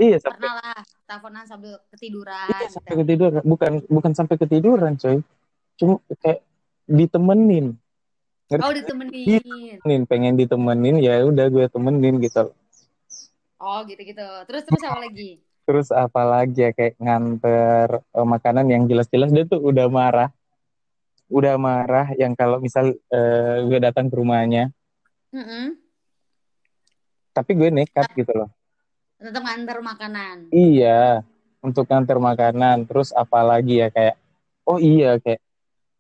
Iya, 0.01 0.17
sampai- 0.19 0.41
pernah 0.41 0.53
lah 0.59 0.79
teleponan 1.05 1.45
sambil 1.45 1.75
ketiduran. 1.93 2.49
iya, 2.49 2.67
gitu. 2.67 2.75
sampai 2.81 2.93
ketiduran, 3.05 3.43
bukan 3.45 3.73
bukan 3.87 4.13
sampai 4.17 4.37
ketiduran, 4.41 4.93
coy. 4.97 5.21
Cuma 5.77 6.01
kayak 6.21 6.41
ditemenin. 6.89 7.77
Ngerti? 8.49 8.65
Oh, 8.65 8.73
ditemenin. 8.73 9.27
Ditemenin, 9.29 10.01
pengen 10.09 10.35
ditemenin 10.41 10.97
ya 11.01 11.23
udah 11.25 11.47
gue 11.53 11.65
temenin 11.69 12.17
gitu. 12.21 12.53
Oh, 13.63 13.79
gitu-gitu. 13.87 14.27
Terus 14.49 14.63
terus 14.67 14.83
apa 14.83 15.01
lagi? 15.01 15.31
Terus 15.63 15.89
apalagi 15.95 16.59
ya 16.67 16.71
kayak 16.75 16.99
nganter 16.99 17.89
eh, 18.03 18.27
makanan 18.27 18.67
yang 18.67 18.83
jelas-jelas 18.91 19.31
dia 19.31 19.47
tuh 19.47 19.63
udah 19.63 19.87
marah. 19.87 20.31
Udah 21.33 21.57
marah 21.57 22.13
yang 22.19 22.35
kalau 22.35 22.59
misal 22.59 22.93
eh, 22.93 23.57
gue 23.65 23.79
datang 23.81 24.11
ke 24.11 24.15
rumahnya, 24.19 24.69
Mm-mm. 25.33 25.79
tapi 27.33 27.57
gue 27.57 27.73
nekat 27.73 28.05
gitu 28.13 28.33
loh. 28.37 28.51
Tetap 29.23 29.43
nganter 29.47 29.79
makanan. 29.79 30.37
Iya, 30.51 31.23
untuk 31.63 31.87
nganter 31.87 32.19
makanan. 32.19 32.91
Terus 32.91 33.15
apalagi 33.15 33.87
ya 33.87 33.89
kayak, 33.95 34.19
oh 34.67 34.83
iya 34.83 35.23
kayak, 35.23 35.39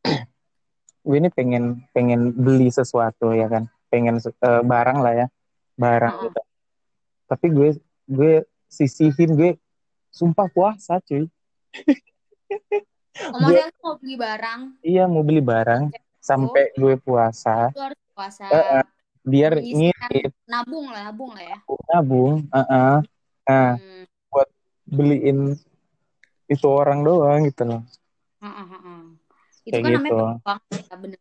gue 1.06 1.16
ini 1.16 1.30
pengen 1.30 1.86
pengen 1.94 2.34
beli 2.34 2.66
sesuatu 2.74 3.30
ya 3.30 3.46
kan, 3.46 3.70
pengen 3.94 4.18
eh, 4.18 4.62
barang 4.66 4.98
lah 4.98 5.14
ya, 5.14 5.26
barang 5.78 6.14
Oh. 6.18 6.22
gitu. 6.26 6.40
Tapi 7.30 7.46
gue 7.54 7.68
gue 8.10 8.34
sisihin 8.66 9.38
gue, 9.38 9.50
sumpah 10.10 10.50
puasa 10.50 10.98
cuy. 11.06 11.30
Oh, 13.22 13.38
maksudnya 13.38 13.68
lu 13.68 13.76
mau 13.84 13.94
beli 14.00 14.16
barang, 14.16 14.60
Iya 14.80 15.04
mau 15.04 15.22
beli 15.22 15.42
barang 15.44 15.82
sampai 16.18 16.72
gue 16.74 16.96
puasa, 16.96 17.68
harus 17.70 18.00
puasa. 18.16 18.44
Eh, 18.48 18.80
eh, 18.80 18.84
biar 19.22 19.52
ngirit, 19.62 20.32
nabung 20.50 20.90
lah, 20.90 21.10
nabung 21.10 21.30
lah 21.34 21.44
ya. 21.46 21.58
nabung, 21.88 22.34
eh, 22.50 22.58
eh. 22.58 22.96
nah 23.46 23.70
Hmm. 23.78 24.04
beliin 24.86 25.38
itu 26.46 26.66
orang 26.68 27.00
doang 27.06 27.46
gitu 27.46 27.62
loh. 27.64 27.80
Heeh, 28.42 28.66
heeh. 28.66 29.00
Itu 29.62 29.72
Kayak 29.78 29.82
kan 29.82 29.90
namanya 29.94 30.02
gitu. 30.02 30.16
perjuangan, 30.18 30.82
ya, 30.90 30.94
bener. 30.98 31.18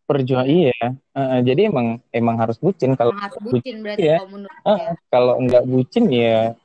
Iya, 0.50 0.82
Eh, 1.14 1.28
eh, 1.38 1.40
jadi 1.46 1.62
emang 1.70 1.88
emang 2.10 2.36
harus 2.42 2.58
bucin 2.58 2.98
kalau 2.98 3.14
harus 3.16 3.38
bucin 3.40 3.80
berarti 3.86 4.02
Iya. 4.02 4.18
kalau 4.18 4.32
menurut 4.34 4.60
Ah, 4.66 4.78
ya. 4.78 4.92
kalau 5.14 5.34
nggak 5.40 5.64
bucin 5.70 6.06
ya 6.10 6.58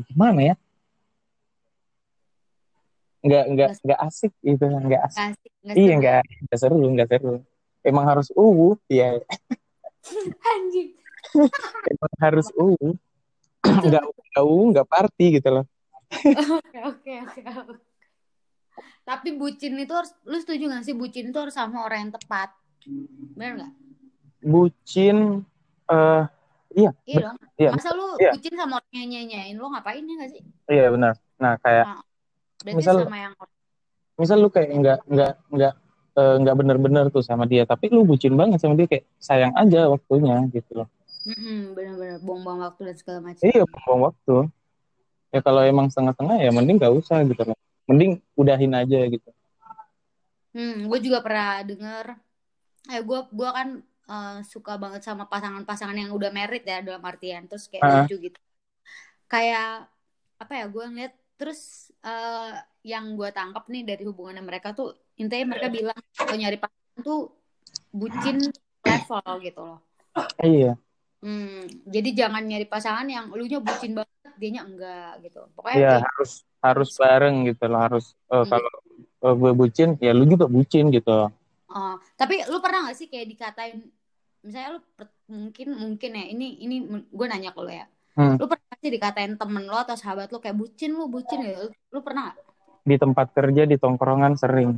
gimana 0.00 0.40
ya? 0.52 0.54
Nggak 3.24 3.44
nggak 3.56 3.68
Nggak- 3.84 4.00
asik 4.04 4.32
gitu, 4.40 4.64
nggak 4.68 5.02
asik. 5.08 5.20
Asik, 5.32 5.52
nggak 5.64 5.74
Iya 5.80 5.92
nggak 6.00 6.20
nggak 6.44 6.58
seru, 6.60 6.76
nggak 6.92 7.08
seru. 7.08 7.32
Emang 7.84 8.04
harus 8.08 8.28
uwu, 8.32 8.76
ya 8.88 9.20
Anjing. 10.52 10.90
emang 11.88 12.14
harus 12.20 12.48
uwu. 12.54 12.94
nggak 13.88 14.02
nggak 14.04 14.44
uwu, 14.44 14.62
nggak 14.70 14.86
party 14.86 15.40
gitu 15.40 15.48
loh. 15.50 15.64
Oke, 16.14 16.78
oke, 16.84 17.12
oke. 17.18 17.42
Tapi 19.04 19.28
bucin 19.36 19.76
itu 19.76 19.92
harus, 19.92 20.12
lu 20.24 20.36
setuju 20.36 20.66
gak 20.66 20.84
sih 20.84 20.96
bucin 20.96 21.28
itu 21.28 21.38
harus 21.38 21.52
sama 21.52 21.84
orang 21.84 22.08
yang 22.08 22.12
tepat? 22.16 22.50
Bener 23.36 23.52
gak? 23.60 23.72
Bucin, 24.40 25.44
eh 25.86 26.22
iya, 26.72 26.90
Iya 27.04 27.18
dong. 27.28 27.36
iya, 27.56 27.70
Masa 27.72 27.92
lu 27.92 28.16
iya. 28.16 28.32
bucin 28.32 28.54
sama 28.56 28.80
orang 28.80 28.92
yang 28.96 29.08
nyanyain 29.10 29.54
lu 29.56 29.66
ngapain 29.68 30.02
ya 30.02 30.14
gak 30.20 30.30
sih? 30.32 30.42
iya 30.66 30.86
benar. 30.88 31.14
Nah 31.36 31.54
kayak 31.60 31.86
Berarti 32.64 32.76
Misal- 32.80 33.04
sama 33.04 33.18
yang 33.20 33.34
misal 34.14 34.36
lu 34.38 34.48
kayak 34.48 34.70
nggak 34.72 34.98
nggak 35.10 35.32
nggak 35.50 35.74
eh, 36.14 36.34
nggak 36.42 36.56
bener-bener 36.56 37.04
tuh 37.10 37.22
sama 37.22 37.44
dia, 37.44 37.66
tapi 37.66 37.90
lu 37.90 38.06
bucin 38.06 38.34
banget 38.38 38.58
sama 38.62 38.74
dia 38.78 38.86
kayak 38.86 39.04
sayang 39.18 39.52
aja 39.54 39.90
waktunya 39.90 40.36
gitu 40.54 40.82
loh. 40.82 40.88
Mm-mm, 41.24 41.72
bener-bener 41.72 42.20
buang-buang 42.20 42.60
waktu 42.60 42.80
dan 42.92 42.96
segala 43.00 43.18
macam. 43.24 43.40
Iya, 43.40 43.62
buang 43.64 44.00
waktu. 44.12 44.36
Ya 45.34 45.40
kalau 45.42 45.64
emang 45.66 45.88
setengah-setengah 45.90 46.36
ya 46.38 46.50
mending 46.54 46.76
gak 46.78 46.94
usah 46.94 47.24
gitu 47.26 47.42
loh. 47.42 47.58
Mending 47.90 48.22
udahin 48.38 48.72
aja 48.76 49.00
gitu. 49.08 49.28
Hmm, 50.54 50.86
gue 50.86 50.98
juga 51.02 51.18
pernah 51.18 51.64
denger. 51.66 52.14
Eh, 52.94 53.02
gue 53.02 53.20
gua 53.34 53.50
kan 53.50 53.68
eh, 53.82 54.38
suka 54.46 54.76
banget 54.78 55.02
sama 55.02 55.24
pasangan-pasangan 55.26 55.96
yang 55.96 56.12
udah 56.14 56.30
married 56.30 56.62
ya 56.62 56.84
dalam 56.84 57.02
artian 57.02 57.48
terus 57.50 57.66
kayak 57.66 57.82
Ah. 57.82 58.04
lucu 58.06 58.30
gitu. 58.30 58.38
Kayak 59.26 59.88
apa 60.38 60.52
ya? 60.54 60.64
Gue 60.70 60.84
ngeliat 60.86 61.14
terus 61.40 61.90
eh, 62.04 62.52
yang 62.86 63.16
gue 63.18 63.28
tangkap 63.34 63.64
nih 63.72 63.82
dari 63.82 64.04
hubungannya 64.06 64.44
mereka 64.44 64.76
tuh 64.76 64.94
intinya 65.14 65.54
mereka 65.54 65.68
bilang 65.70 65.98
kalau 66.14 66.36
nyari 66.36 66.58
pasangan 66.58 67.00
tuh 67.02 67.20
bucin 67.94 68.38
level 68.84 69.28
gitu 69.42 69.60
loh. 69.62 69.80
Iya, 70.42 70.78
Hmm, 71.24 71.64
jadi 71.88 72.12
jangan 72.12 72.44
nyari 72.44 72.68
pasangan 72.68 73.08
yang 73.08 73.32
lu 73.32 73.48
nya 73.48 73.56
bucin 73.56 73.96
banget, 73.96 74.32
dianya 74.36 74.60
enggak 74.68 75.24
gitu. 75.24 75.40
Pokoknya 75.56 75.76
iya 75.80 75.88
kayak 75.96 76.04
harus 76.12 76.32
harus 76.60 76.90
bareng 77.00 77.36
gitu 77.48 77.64
loh. 77.64 77.80
Harus 77.80 78.06
eh, 78.28 78.44
Hmm. 78.44 78.50
kalau 78.52 78.72
eh, 79.24 79.34
gue 79.40 79.52
bucin, 79.56 79.88
ya 80.04 80.12
lu 80.12 80.28
juga 80.28 80.44
bucin 80.52 80.92
gitu. 80.92 81.32
Oh, 81.72 81.96
tapi 82.20 82.44
lu 82.44 82.60
pernah 82.60 82.92
gak 82.92 83.00
sih 83.00 83.08
kayak 83.08 83.26
dikatain, 83.32 83.88
misalnya 84.44 84.76
lu 84.76 84.80
mungkin 85.32 85.68
mungkin 85.80 86.10
ya 86.12 86.24
ini 86.28 86.60
ini 86.60 86.76
gue 87.08 87.26
nanya 87.26 87.56
ke 87.56 87.60
lu 87.64 87.72
ya, 87.72 87.88
Hmm. 88.20 88.36
lu 88.36 88.44
pernah 88.44 88.76
sih 88.76 88.92
dikatain 88.92 89.40
temen 89.40 89.64
lu 89.64 89.74
atau 89.80 89.96
sahabat 89.96 90.28
lu 90.28 90.44
kayak 90.44 90.60
bucin 90.60 90.92
lu 90.92 91.08
bucin 91.08 91.40
ya, 91.40 91.56
lu, 91.56 91.72
lu 91.72 92.00
pernah 92.04 92.36
gak? 92.36 92.38
Di 92.84 93.00
tempat 93.00 93.32
kerja, 93.32 93.64
di 93.64 93.80
tongkrongan 93.80 94.36
sering. 94.36 94.76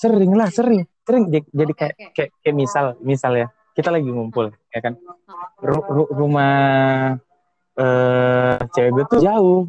Sering 0.00 0.32
lah, 0.32 0.48
sering. 0.48 0.88
Sering. 1.04 1.24
Jadi, 1.28 1.72
kayak, 1.76 1.94
kayak 2.16 2.30
kayak 2.40 2.56
misal, 2.56 2.84
misal 3.04 3.32
ya, 3.36 3.46
kita 3.76 3.92
lagi 3.92 4.08
ngumpul, 4.08 4.48
ya 4.72 4.80
kan. 4.80 4.96
Ru- 5.60 5.88
ru- 5.92 6.12
rumah 6.16 6.56
eh 7.76 8.56
cewek 8.72 8.90
gue 8.96 9.04
tuh 9.12 9.20
jauh. 9.20 9.60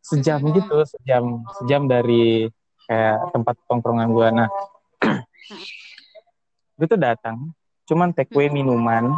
Sejam 0.00 0.40
gitu, 0.56 0.80
sejam 0.88 1.44
sejam 1.60 1.84
dari 1.84 2.48
kayak 2.88 3.36
tempat 3.36 3.54
tongkrongan 3.68 4.08
gue. 4.08 4.28
Nah, 4.32 4.48
gue 6.80 6.86
tuh 6.88 6.96
datang, 6.96 7.52
cuman 7.84 8.16
take 8.16 8.32
away 8.32 8.48
minuman, 8.48 9.12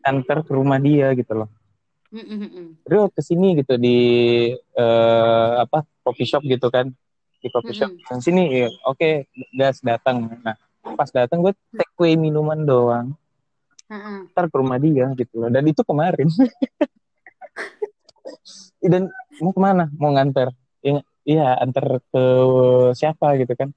antar 0.00 0.40
ke 0.40 0.50
rumah 0.56 0.80
dia 0.80 1.12
gitu 1.12 1.44
loh. 1.44 1.48
Terus 2.88 3.12
ke 3.12 3.20
sini 3.20 3.60
gitu 3.60 3.76
di 3.76 3.98
eh, 4.56 5.52
apa 5.60 5.84
coffee 6.00 6.24
shop 6.26 6.40
gitu 6.48 6.72
kan, 6.72 6.88
di 7.40 7.48
coffee 7.48 7.76
shop. 7.76 7.90
Mm-mm. 7.90 8.20
Sini, 8.20 8.44
ya, 8.52 8.68
oke, 8.84 9.26
gas 9.56 9.80
datang. 9.80 10.28
Nah, 10.44 10.56
pas 10.94 11.08
datang 11.08 11.40
gue 11.40 11.52
take 11.72 11.92
away 11.96 12.14
minuman 12.14 12.60
doang, 12.62 13.16
Mm-mm. 13.88 14.28
antar 14.30 14.46
ke 14.48 14.56
rumah 14.56 14.76
dia 14.76 15.08
gitu 15.16 15.34
loh. 15.40 15.48
Dan 15.48 15.64
itu 15.68 15.80
kemarin. 15.80 16.28
Dan 18.80 19.08
mau 19.40 19.52
ke 19.52 19.60
mana? 19.60 19.88
Mau 19.96 20.12
nganter? 20.12 20.52
Iya, 20.80 21.00
iya, 21.24 21.46
antar 21.60 22.00
ke 22.12 22.24
siapa 22.96 23.36
gitu 23.40 23.52
kan? 23.56 23.68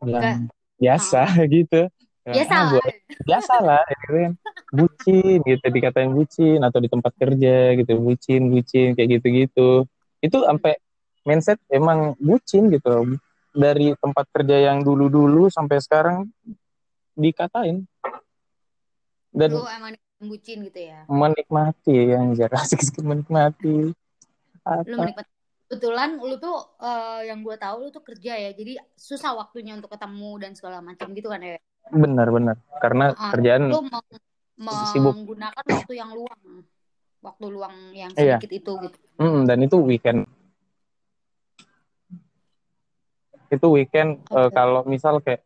Bilang, 0.00 0.48
biasa 0.76 1.24
gitu. 1.54 1.88
Ya, 2.26 2.32
Biasa 2.42 2.52
ah, 2.52 2.58
lah. 2.58 2.70
gua- 2.74 3.04
biasa 3.16 3.54
lah 3.64 3.82
gitu 3.88 4.12
kan 4.12 4.32
bucin 4.68 5.38
gitu 5.46 5.66
dikatain 5.72 6.12
bucin 6.12 6.58
atau 6.60 6.78
di 6.82 6.88
tempat 6.90 7.12
kerja 7.16 7.72
gitu 7.80 7.92
bucin 7.96 8.50
bucin 8.52 8.92
kayak 8.92 9.08
gitu 9.18 9.26
gitu 9.32 9.68
itu 10.20 10.38
sampai 10.44 10.76
mindset 11.26 11.58
emang 11.68 12.14
bucin 12.16 12.70
gitu 12.70 13.18
dari 13.50 13.92
tempat 13.98 14.30
kerja 14.30 14.70
yang 14.70 14.80
dulu 14.80 15.10
dulu 15.10 15.42
sampai 15.50 15.82
sekarang 15.82 16.30
dikatain 17.12 17.82
dan 19.32 19.50
Lu 19.52 19.66
emang 19.66 19.92
bucin 20.22 20.64
gitu 20.64 20.80
ya. 20.80 21.04
menikmati 21.06 22.14
anjir 22.14 22.48
asik 22.56 22.80
menikmati 23.02 23.90
Lu 24.86 24.94
apa 24.96 25.02
menikmati. 25.02 25.30
Kebetulan 25.66 26.22
lu 26.22 26.38
tuh 26.38 26.78
eh, 26.78 27.26
yang 27.26 27.42
gue 27.42 27.58
tahu 27.58 27.76
lu 27.82 27.88
tuh 27.90 27.98
kerja 27.98 28.38
ya, 28.38 28.54
jadi 28.54 28.78
susah 28.94 29.34
waktunya 29.34 29.74
untuk 29.74 29.90
ketemu 29.90 30.30
dan 30.38 30.54
segala 30.54 30.78
macam 30.78 31.10
gitu 31.10 31.26
kan 31.26 31.42
ya. 31.42 31.58
benar 31.86 32.30
benar 32.30 32.56
karena 32.78 33.14
Ah, 33.14 33.30
kerjaan 33.34 33.66
lu 33.66 33.82
meng- 33.82 34.90
Sibuk. 34.90 35.14
menggunakan 35.14 35.64
waktu 35.66 35.92
yang 35.94 36.10
luang 36.14 36.66
waktu 37.18 37.44
luang 37.46 37.74
yang 37.94 38.10
Iya. 38.14 38.38
sedikit 38.38 38.50
itu 38.54 38.72
gitu 38.78 38.98
Mm, 39.16 39.46
dan 39.46 39.58
itu 39.62 39.76
weekend 39.80 40.26
itu 43.48 43.66
weekend 43.68 44.20
eh, 44.28 44.46
Oke. 44.46 44.52
kalau 44.52 44.82
misal 44.84 45.18
kayak 45.18 45.42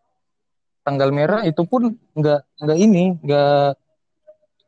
tanggal 0.81 1.11
merah 1.11 1.45
itu 1.45 1.61
pun 1.63 1.93
nggak 2.15 2.41
nggak 2.59 2.79
ini 2.79 3.05
nggak 3.21 3.69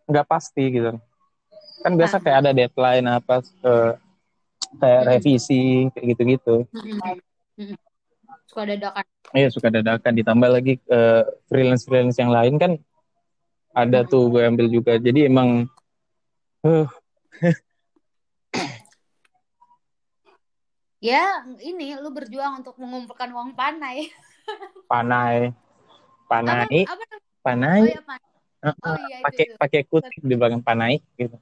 nggak 0.06 0.26
pasti 0.26 0.64
gitu 0.70 0.92
kan 1.82 1.92
biasa 1.94 2.16
Ah. 2.16 2.22
kayak 2.22 2.38
ada 2.38 2.50
deadline 2.52 3.06
apa 3.06 3.40
eh, 3.40 3.92
kayak 4.76 5.00
Mm. 5.00 5.08
revisi 5.08 5.62
kayak 5.90 6.06
gitu 6.10 6.22
gitu 6.28 6.54
Mm-mm. 6.70 6.98
Mm-mm. 7.56 7.76
suka 8.46 8.62
dadakan 8.64 9.04
Iya 9.32 9.48
suka 9.48 9.68
dadakan 9.68 10.12
ditambah 10.12 10.50
lagi 10.50 10.76
eh, 10.86 11.22
freelance 11.46 11.88
freelance 11.88 12.16
yang 12.16 12.28
lain 12.28 12.56
kan 12.56 12.72
ada 13.72 14.04
Hmm. 14.04 14.10
tuh 14.10 14.28
gue 14.28 14.44
ambil 14.44 14.68
juga. 14.68 15.00
Jadi 15.00 15.24
emang 15.24 15.64
eh, 16.62 16.84
ya 21.02 21.42
ini 21.58 21.98
lu 21.98 22.14
berjuang 22.14 22.62
untuk 22.62 22.78
mengumpulkan 22.78 23.34
uang 23.34 23.58
panai. 23.58 24.06
Panai. 24.92 25.50
Apa 25.50 26.30
panai. 26.30 26.80
Apa 26.86 27.02
oh 27.02 27.20
panai. 27.42 27.82
Ya 27.90 28.02
panai 28.06 28.32
eh, 28.62 28.74
oh 28.86 28.94
eh, 28.94 28.98
iya 29.10 29.16
pakai 29.26 29.44
pakai 29.58 29.80
kutip 29.90 30.22
di 30.22 30.34
belakang 30.38 30.62
panai 30.62 31.02
gitu. 31.18 31.34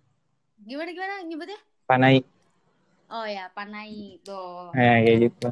gimana 0.60 0.90
gimana 0.92 1.14
nyebutnya? 1.24 1.60
Panai. 1.84 2.24
Oh 3.10 3.26
ya 3.28 3.52
panai 3.52 4.22
tuh 4.24 4.72
kayak 4.72 4.98
kayak 5.04 5.18
gitu. 5.28 5.48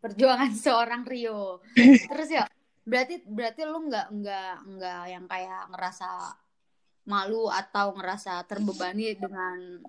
perjuangan 0.00 0.52
seorang 0.64 1.02
Rio. 1.08 1.64
Terus 1.80 2.28
ya 2.28 2.44
berarti 2.84 3.24
berarti 3.24 3.60
lu 3.64 3.88
nggak 3.88 4.06
nggak 4.12 4.52
nggak 4.76 5.02
yang 5.08 5.24
kayak 5.28 5.62
ngerasa 5.72 6.08
malu 7.08 7.48
atau 7.48 7.96
ngerasa 7.96 8.44
terbebani 8.44 9.16
dengan 9.16 9.80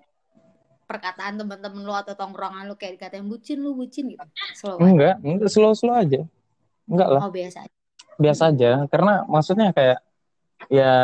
perkataan 0.86 1.40
teman-teman 1.40 1.82
lu 1.82 1.94
atau 1.94 2.14
tongkrongan 2.16 2.68
lu 2.68 2.74
kayak 2.76 3.00
dikatain 3.00 3.24
bucin 3.24 3.58
lu 3.62 3.72
bucin 3.72 4.12
gitu 4.12 4.26
slow 4.58 4.76
aja. 4.76 4.84
Enggak, 4.84 5.14
enggak 5.24 5.50
slow 5.50 5.72
slow 5.72 5.96
aja. 5.96 6.20
Enggak 6.86 7.08
lah, 7.08 7.20
oh 7.24 7.32
biasa 7.32 7.58
aja. 7.64 7.76
biasa 8.18 8.42
aja. 8.52 8.70
Karena 8.90 9.12
maksudnya 9.30 9.68
kayak 9.72 9.98
ya 10.68 10.94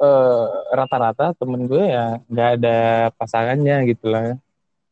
eh, 0.00 0.46
rata-rata 0.74 1.32
temen 1.36 1.64
gue 1.70 1.84
ya 1.84 2.20
nggak 2.28 2.50
ada 2.60 2.78
pasangannya 3.16 3.76
gitu 3.90 4.06
lah. 4.10 4.36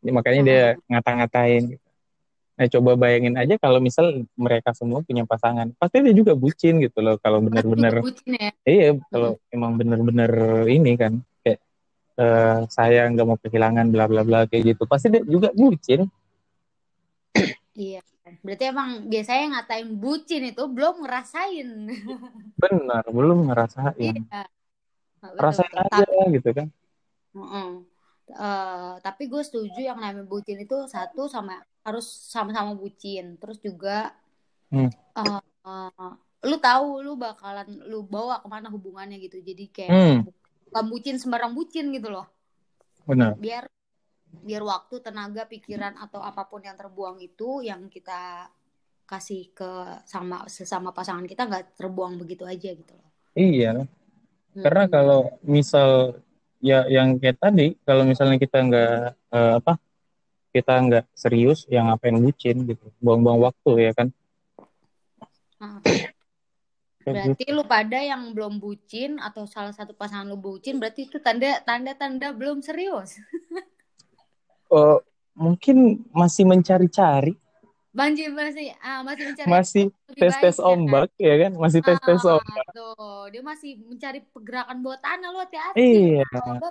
Jadi 0.00 0.10
makanya 0.14 0.42
dia 0.46 0.64
ngata-ngatain. 0.86 1.62
Gitu. 1.74 1.88
Nah 2.58 2.66
coba 2.66 2.90
bayangin 2.98 3.38
aja 3.38 3.54
kalau 3.54 3.78
misal 3.78 4.26
mereka 4.34 4.74
semua 4.74 4.98
punya 5.06 5.22
pasangan, 5.22 5.70
pasti 5.78 6.02
dia 6.02 6.10
juga 6.10 6.34
bucin 6.34 6.82
gitu 6.82 6.98
loh. 6.98 7.14
Kalau 7.22 7.38
bener-bener, 7.38 8.02
bucin 8.02 8.34
ya 8.34 8.50
iya 8.66 8.98
kalau 9.14 9.38
emang 9.54 9.78
bener-bener 9.78 10.30
ini 10.66 10.98
kan 10.98 11.22
kayak 11.46 11.62
eh, 12.22 12.58
saya 12.76 13.00
nggak 13.12 13.26
mau 13.28 13.38
kehilangan 13.44 13.86
bla 13.94 14.04
bla 14.10 14.22
bla 14.28 14.38
kayak 14.50 14.64
gitu, 14.74 14.82
pasti 14.90 15.06
dia 15.14 15.22
juga 15.34 15.48
bucin. 15.60 16.00
iya 17.80 17.98
berarti 18.44 18.64
emang 18.72 18.90
biasanya 19.12 19.44
ngatain 19.52 19.88
bucin 20.02 20.42
itu 20.50 20.62
belum 20.74 20.94
ngerasain 21.02 21.68
Benar, 22.62 23.04
belum 23.16 23.38
ngerasain. 23.50 24.16
iya 24.30 24.40
betul 25.36 25.44
Rasain 25.44 25.74
betul 25.74 25.84
aja 25.84 26.04
gitu 26.34 26.48
kan. 26.56 26.66
Heeh. 27.36 27.68
Eh, 28.44 28.92
tapi 29.06 29.22
gue 29.32 29.42
setuju 29.48 29.80
yang 29.88 29.98
namanya 30.04 30.26
bucin 30.32 30.58
itu 30.64 30.76
satu 30.94 31.22
sama 31.34 31.52
harus 31.86 32.04
sama-sama 32.34 32.72
bucin 32.82 33.24
terus 33.40 33.58
juga 33.66 34.12
Hmm. 34.70 34.88
eh, 35.18 35.40
eh, 35.66 36.12
lu 36.48 36.56
tahu 36.66 36.86
lu 37.04 37.10
bakalan 37.24 37.66
lu 37.90 37.96
bawa 38.14 38.34
ke 38.42 38.48
mana 38.54 38.68
hubungannya 38.74 39.16
gitu 39.24 39.36
jadi 39.48 39.64
kayak 39.76 39.96
Hmm, 39.96 40.28
bukan 40.68 40.84
bucin 40.92 41.16
sembarang 41.16 41.52
bucin 41.56 41.90
gitu 41.92 42.08
loh 42.12 42.26
benar. 43.08 43.34
biar 43.40 43.64
biar 44.28 44.62
waktu 44.62 45.00
tenaga 45.00 45.48
pikiran 45.48 45.96
atau 45.96 46.20
apa 46.20 46.44
pun 46.44 46.60
yang 46.60 46.76
terbuang 46.76 47.16
itu 47.24 47.64
yang 47.64 47.88
kita 47.88 48.52
kasih 49.08 49.48
ke 49.56 50.04
sama 50.04 50.44
sesama 50.52 50.92
pasangan 50.92 51.24
kita 51.24 51.48
nggak 51.48 51.80
terbuang 51.80 52.20
begitu 52.20 52.44
aja 52.44 52.70
gitu 52.76 52.92
loh 52.92 53.08
Iya, 53.38 53.86
karena 54.58 54.84
Mm-mm. 54.90 54.94
kalau 54.94 55.20
misal 55.46 56.18
ya 56.58 56.90
yang 56.90 57.22
kayak 57.22 57.38
tadi, 57.38 57.78
kalau 57.86 58.02
misalnya 58.02 58.34
kita 58.42 58.58
nggak 58.66 58.94
eh, 59.30 59.52
apa, 59.62 59.72
kita 60.50 60.74
nggak 60.74 61.04
serius, 61.14 61.62
yang 61.70 61.86
ngapain 61.86 62.18
bucin 62.18 62.66
gitu, 62.66 62.90
buang-buang 62.98 63.46
waktu 63.46 63.70
ya 63.86 63.92
kan. 63.94 64.10
Ah. 65.62 65.78
Kayak 67.08 67.16
gitu. 67.24 67.38
Berarti 67.38 67.44
lu 67.56 67.62
pada 67.74 67.98
yang 68.10 68.22
belum 68.36 68.54
bucin 68.64 69.10
atau 69.28 69.44
salah 69.54 69.72
satu 69.78 69.92
pasangan 70.00 70.28
lu 70.30 70.36
bucin 70.46 70.74
berarti 70.80 71.00
itu 71.08 71.18
tanda 71.26 71.50
tanda 71.68 71.92
tanda 72.00 72.26
belum 72.38 72.58
serius. 72.66 73.10
Eh, 74.78 74.98
mungkin 75.44 75.76
masih 76.20 76.44
mencari-cari, 76.50 77.32
Banjir 77.98 78.28
masih 78.38 78.66
ah, 78.84 79.00
masih 79.08 79.24
mencari 79.28 79.52
masih 79.52 79.84
tes-tes 80.18 80.56
baik 80.56 80.56
ya 80.70 80.76
kan. 80.88 80.98
ombak 80.98 81.08
ya 81.26 81.34
kan, 81.42 81.52
masih 81.62 81.80
tes-tes 81.86 82.22
Ah, 82.22 82.34
ombak. 82.34 82.68
tuh 82.74 82.94
dia 83.32 83.42
masih 83.50 83.70
mencari 83.90 84.18
pergerakan 84.34 84.78
bawah 84.84 85.00
tanah 85.04 85.28
lu 85.34 85.38
hati-hati. 85.44 85.96
Iya, 86.02 86.22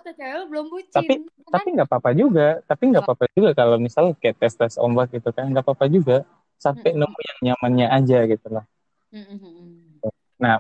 tuh 0.06 0.14
cewek 0.18 0.36
lu 0.40 0.46
belum 0.52 0.68
bucin, 0.74 0.96
tapi 0.96 1.14
kan? 1.54 1.54
tapi 1.54 1.68
nggak 1.74 1.88
apa-apa 1.90 2.12
juga, 2.22 2.42
tapi 2.70 2.84
nggak 2.92 3.04
Apa? 3.04 3.06
apa-apa 3.06 3.26
juga 3.36 3.50
kalau 3.60 3.78
misal 3.86 4.06
kayak 4.22 4.36
tes-tes 4.42 4.74
ombak 4.84 5.08
gitu 5.16 5.30
kan, 5.38 5.46
nggak 5.52 5.64
apa-apa 5.66 5.86
juga, 5.96 6.16
sampai 6.66 6.90
Mm-mm. 6.90 7.00
nemu 7.00 7.18
yang 7.30 7.40
nyamannya 7.46 7.88
aja 7.98 8.18
gitu 8.32 8.48
loh. 8.54 8.64
Mm-mm. 9.14 9.67
Nah, 10.38 10.56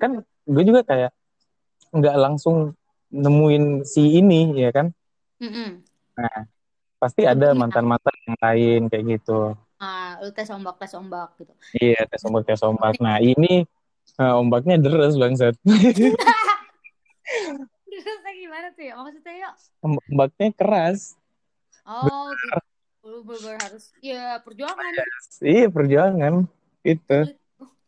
kan 0.00 0.10
gue 0.46 0.62
juga 0.68 0.82
kayak 0.84 1.10
nggak 1.96 2.16
langsung 2.20 2.76
nemuin 3.14 3.86
si 3.86 4.20
ini 4.20 4.52
ya 4.58 4.70
kan 4.74 4.90
Mm-mm. 5.40 5.84
nah 6.16 6.48
pasti 6.96 7.22
ada 7.28 7.52
Iya. 7.52 7.58
mantan-mantan 7.60 8.16
yang 8.26 8.36
lain 8.40 8.80
kayak 8.90 9.04
gitu 9.16 9.54
Ah, 9.76 10.16
lu 10.24 10.32
tes 10.32 10.48
ombak 10.48 10.76
tes 10.80 10.92
ombak 10.96 11.36
gitu. 11.40 11.52
iya 11.76 12.00
tes 12.08 12.22
ombak 12.24 12.44
tes 12.48 12.60
ombak 12.64 12.96
nah 13.00 13.20
ini 13.20 13.64
eh, 14.20 14.34
ombaknya 14.40 14.80
deres 14.80 15.14
bangsat 15.20 15.54
Terus 17.86 18.22
gimana 18.22 18.68
tuh 18.76 18.84
ya? 18.86 18.94
Maksudnya 18.98 19.34
yuk. 19.40 19.54
ombaknya 19.82 20.48
keras 20.52 21.16
Oh, 21.86 22.34
gitu. 22.42 22.58
Lu 23.06 23.22
bener 23.22 23.54
harus 23.62 23.94
ya 24.02 24.42
perjuangan. 24.42 24.92
iya 25.46 25.66
perjuangan 25.70 26.34
itu 26.82 27.18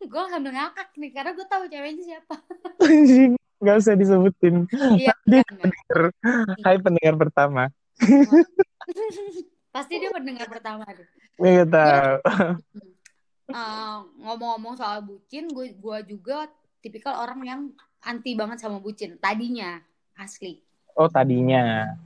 Gue 0.01 0.23
sambil 0.29 0.53
ngakak 0.53 0.89
nih 0.95 1.11
karena 1.11 1.31
gue 1.33 1.47
tahu 1.47 1.65
ceweknya 1.67 2.05
siapa. 2.07 2.35
nggak 3.59 3.77
usah 3.77 3.95
disebutin 3.95 4.71
Iya, 4.95 5.11
Dia 5.25 5.43
enggak. 5.43 5.51
pendengar 5.59 6.01
hai 6.63 6.77
pendengar 6.79 7.15
pertama 7.19 7.63
Pasti 9.69 9.95
dia 9.97 10.11
pendengar 10.11 10.47
pertama 10.47 10.87
deh. 10.87 11.03
nggak 11.37 11.69
tahu 11.69 12.15
Eh, 13.49 13.97
ngomong-ngomong 14.21 14.77
soal 14.77 15.01
bucin, 15.01 15.49
gue 15.49 15.73
gua 15.75 16.05
juga 16.05 16.53
tipikal 16.79 17.17
orang 17.17 17.41
yang 17.43 17.61
anti 17.99 18.37
banget 18.37 18.61
sama 18.61 18.77
bucin. 18.77 19.17
Tadinya 19.17 19.81
asli. 20.15 20.61
oh 20.93 21.09
tadinya 21.09 21.97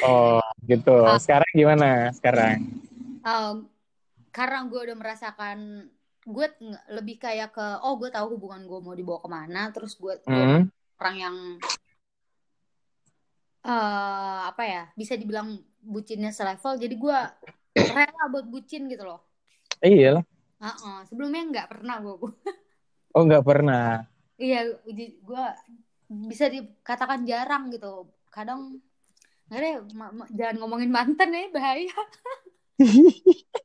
oh 0.00 0.38
gitu 0.62 0.94
Ah. 1.02 1.18
sekarang 1.18 1.50
gimana 1.52 2.08
sekarang 2.12 2.62
Eh, 3.20 3.54
karena 4.30 4.62
gue 4.64 4.80
udah 4.80 4.94
merasakan 4.94 5.88
gue 6.24 6.46
lebih 6.88 7.20
kayak 7.20 7.52
ke 7.52 7.66
oh 7.84 8.00
gue 8.00 8.08
tahu 8.08 8.40
hubungan 8.40 8.64
gue 8.64 8.78
mau 8.80 8.96
dibawa 8.96 9.20
ke 9.20 9.28
mana 9.28 9.62
terus 9.70 9.96
gue 10.00 10.16
hmm. 10.24 10.64
orang 11.00 11.16
yang 11.16 11.36
eh 13.64 14.40
apa 14.44 14.62
ya 14.64 14.82
bisa 14.92 15.16
dibilang 15.16 15.56
bucinnya 15.80 16.32
selevel 16.32 16.76
jadi 16.76 16.94
gue 16.96 17.18
rela 17.74 18.24
buat 18.32 18.46
bucin 18.48 18.88
gitu 18.88 19.04
loh. 19.04 19.20
Iya 19.84 20.20
lah. 20.20 20.24
Heeh, 20.64 20.98
sebelumnya 21.08 21.42
nggak 21.48 21.68
pernah 21.72 21.96
gue 22.00 22.16
oh 23.14 23.22
nggak 23.24 23.44
pernah. 23.44 24.04
Iya 24.36 24.74
gue 24.98 25.44
bisa 26.28 26.50
dikatakan 26.50 27.24
jarang 27.24 27.72
gitu. 27.72 28.08
Kadang 28.28 28.80
nggak 29.48 29.60
deh 29.60 29.74
jangan 30.32 30.56
ngomongin 30.60 30.88
mantan 30.88 31.28
ya 31.36 31.52
bahaya 31.52 31.92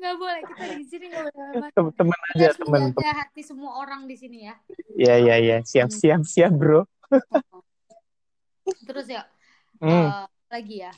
nggak 0.00 0.16
boleh 0.16 0.40
kita 0.48 0.64
di 0.80 0.84
sini 0.88 1.12
nggak 1.12 1.28
boleh 1.28 1.68
teman 2.00 2.16
Kita 2.16 2.32
aja 2.32 2.48
teman 2.56 2.80
menjaga 2.88 3.12
hati 3.12 3.44
semua 3.44 3.84
orang 3.84 4.08
di 4.08 4.16
sini 4.16 4.48
ya. 4.48 4.56
Ya 4.96 5.20
ya 5.20 5.36
ya 5.36 5.60
siap 5.60 5.92
siap 5.92 6.24
siap 6.24 6.56
bro. 6.56 6.88
Terus 8.88 9.12
ya 9.12 9.28
hmm. 9.84 10.08
eh, 10.08 10.24
lagi 10.48 10.80
ya? 10.80 10.96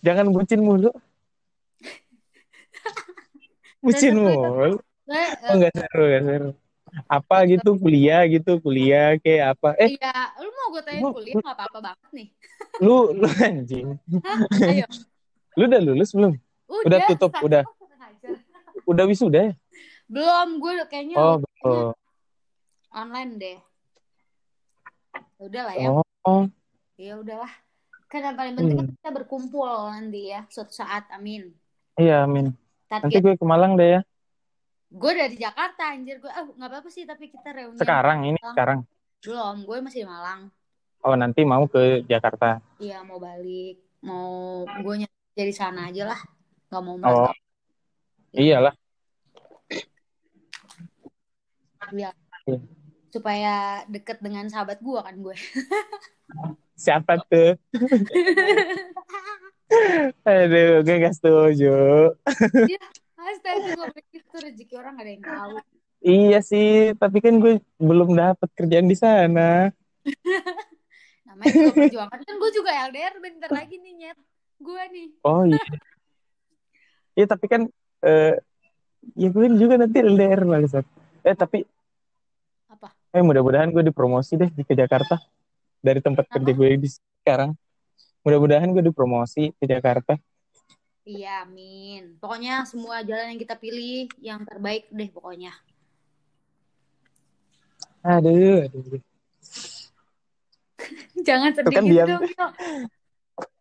Jangan 0.00 0.32
bucin 0.32 0.64
mulu. 0.64 0.88
Bucin 3.84 4.16
mulu. 4.16 4.80
Gue, 5.08 5.24
oh 5.48 5.56
nggak 5.60 5.72
seru 5.76 6.04
nggak 6.08 6.24
seru. 6.24 6.52
Apa 7.04 7.44
gitu 7.44 7.76
kuliah 7.76 8.24
gitu 8.32 8.64
kuliah 8.64 9.20
kayak 9.20 9.52
apa? 9.58 9.76
Eh. 9.76 10.00
Iya 10.00 10.32
lu 10.40 10.48
mau 10.56 10.72
gue 10.72 10.82
tanya 10.86 11.02
kuliah 11.12 11.36
nggak 11.36 11.52
apa-apa 11.52 11.92
banget 11.92 12.08
nih. 12.16 12.32
Lu 12.80 13.12
lu 13.12 13.28
anjing. 13.28 14.00
Hah? 14.24 14.40
ayo. 14.72 14.88
Lu 15.58 15.66
udah 15.66 15.82
lulus 15.82 16.14
belum 16.14 16.38
Udah 16.68 16.98
tutup, 17.06 17.32
Satu. 17.32 17.46
udah. 17.46 17.62
Udah 18.90 19.04
wisuda 19.04 19.40
ya? 19.42 19.52
Belum 20.06 20.56
gue 20.56 20.72
kayaknya 20.86 21.16
oh 21.16 21.36
betul 21.36 21.92
online 22.90 23.32
deh. 23.36 23.58
Udah 25.38 25.62
lah 25.68 25.74
ya. 25.74 25.88
Oh. 26.24 26.44
Ya 26.96 27.14
udahlah. 27.14 27.52
Kan 28.08 28.24
yang 28.24 28.32
paling 28.34 28.54
penting 28.54 28.72
Hmm. 28.74 28.88
kan 28.88 28.96
kita 28.96 29.10
berkumpul 29.12 29.68
nanti 29.92 30.32
ya 30.32 30.48
suatu 30.48 30.72
saat. 30.72 31.04
Amin. 31.10 31.52
Iya 31.94 32.24
amin. 32.24 32.56
Nanti 32.88 33.12
target 33.12 33.20
gue 33.22 33.34
ke 33.36 33.44
Malang 33.44 33.76
deh 33.76 33.96
ya. 33.96 34.00
Gue 34.88 35.12
dari 35.12 35.36
Jakarta 35.36 35.92
anjir. 35.92 36.16
Gue 36.16 36.32
ah 36.32 36.42
nggak 36.42 36.68
apa-apa 36.68 36.88
sih 36.88 37.04
tapi 37.04 37.28
kita 37.28 37.52
reuni 37.52 37.76
sekarang 37.76 38.18
ini 38.24 38.38
Malang. 38.38 38.52
sekarang. 38.56 38.78
Belum 39.20 39.56
gue 39.62 39.76
masih 39.84 40.00
di 40.02 40.08
Malang. 40.08 40.40
Oh 40.98 41.12
nanti 41.12 41.44
mau 41.44 41.68
ke 41.68 42.00
Jakarta. 42.02 42.64
Iya 42.80 43.04
mau 43.04 43.20
balik. 43.20 43.76
Mau 44.00 44.64
gue 44.64 45.04
jadi 45.34 45.52
sana 45.52 45.92
aja 45.92 46.08
lah 46.08 46.20
nggak 46.68 46.82
mau 46.84 46.94
Oh, 46.94 46.98
merantau 47.00 47.34
iyalah. 48.34 48.74
ya 51.88 52.12
Iya. 52.44 52.58
supaya 53.08 53.54
deket 53.88 54.20
dengan 54.20 54.44
sahabat 54.48 54.78
gue 54.78 55.00
kan 55.00 55.16
gue 55.16 55.32
Siapa 56.78 57.18
tuh? 57.26 57.58
Aduh, 60.22 60.80
gue 60.80 60.94
gak 61.02 61.16
setuju. 61.16 61.74
ya 62.64 62.78
astaga 63.18 63.90
begitu 63.90 64.34
rezeki 64.38 64.74
orang 64.78 64.94
gak 64.94 65.04
ada 65.04 65.12
yang 65.12 65.24
tahu 65.24 65.56
Iya 65.98 66.38
sih, 66.40 66.94
tapi 66.94 67.18
kan 67.18 67.42
gue 67.42 67.58
belum 67.76 68.14
dapat 68.14 68.48
kerjaan 68.54 68.86
di 68.86 68.94
sana. 68.94 69.74
namanya 71.26 71.50
juga 71.50 71.72
perjuangan 71.74 72.20
kan 72.22 72.34
gue 72.38 72.50
juga 72.54 72.70
LDR 72.88 73.14
bentar 73.18 73.50
lagi 73.50 73.76
nih 73.76 73.92
nyet 73.98 74.18
gue 74.58 74.82
nih 74.94 75.06
Oh 75.26 75.42
iya. 75.42 75.58
Iya 77.18 77.26
tapi 77.26 77.46
kan 77.50 77.66
eh 78.06 78.38
ya 79.18 79.28
gue 79.34 79.46
juga 79.58 79.74
nanti 79.74 79.98
LDR 79.98 80.46
bangsat. 80.46 80.86
Eh 81.26 81.34
tapi 81.34 81.66
apa 82.70 82.94
eh 83.10 83.22
mudah-mudahan 83.24 83.74
gue 83.74 83.82
dipromosi 83.82 84.38
deh 84.38 84.50
di 84.54 84.62
ke 84.62 84.78
Jakarta 84.78 85.18
dari 85.82 85.98
tempat 85.98 86.30
kerja 86.30 86.52
Apa? 86.54 86.58
gue 86.62 86.68
di 86.78 86.88
sekarang. 86.94 87.50
Mudah-mudahan 88.22 88.70
gue 88.70 88.82
dipromosi 88.86 89.50
ke 89.58 89.66
Jakarta. 89.66 90.14
iya 91.08 91.40
amin 91.48 92.20
pokoknya 92.20 92.68
semua 92.68 93.00
jalan 93.00 93.32
yang 93.32 93.40
kita 93.40 93.56
pilih 93.56 94.12
yang 94.20 94.44
terbaik 94.44 94.92
deh 94.92 95.08
pokoknya 95.08 95.56
Aduh, 98.04 98.68
aduh. 98.68 99.00
jangan 101.26 101.50
sedih 101.56 101.74
kan 101.74 101.84
gitu 101.88 101.96
diam. 101.96 102.08
dong. 102.12 102.22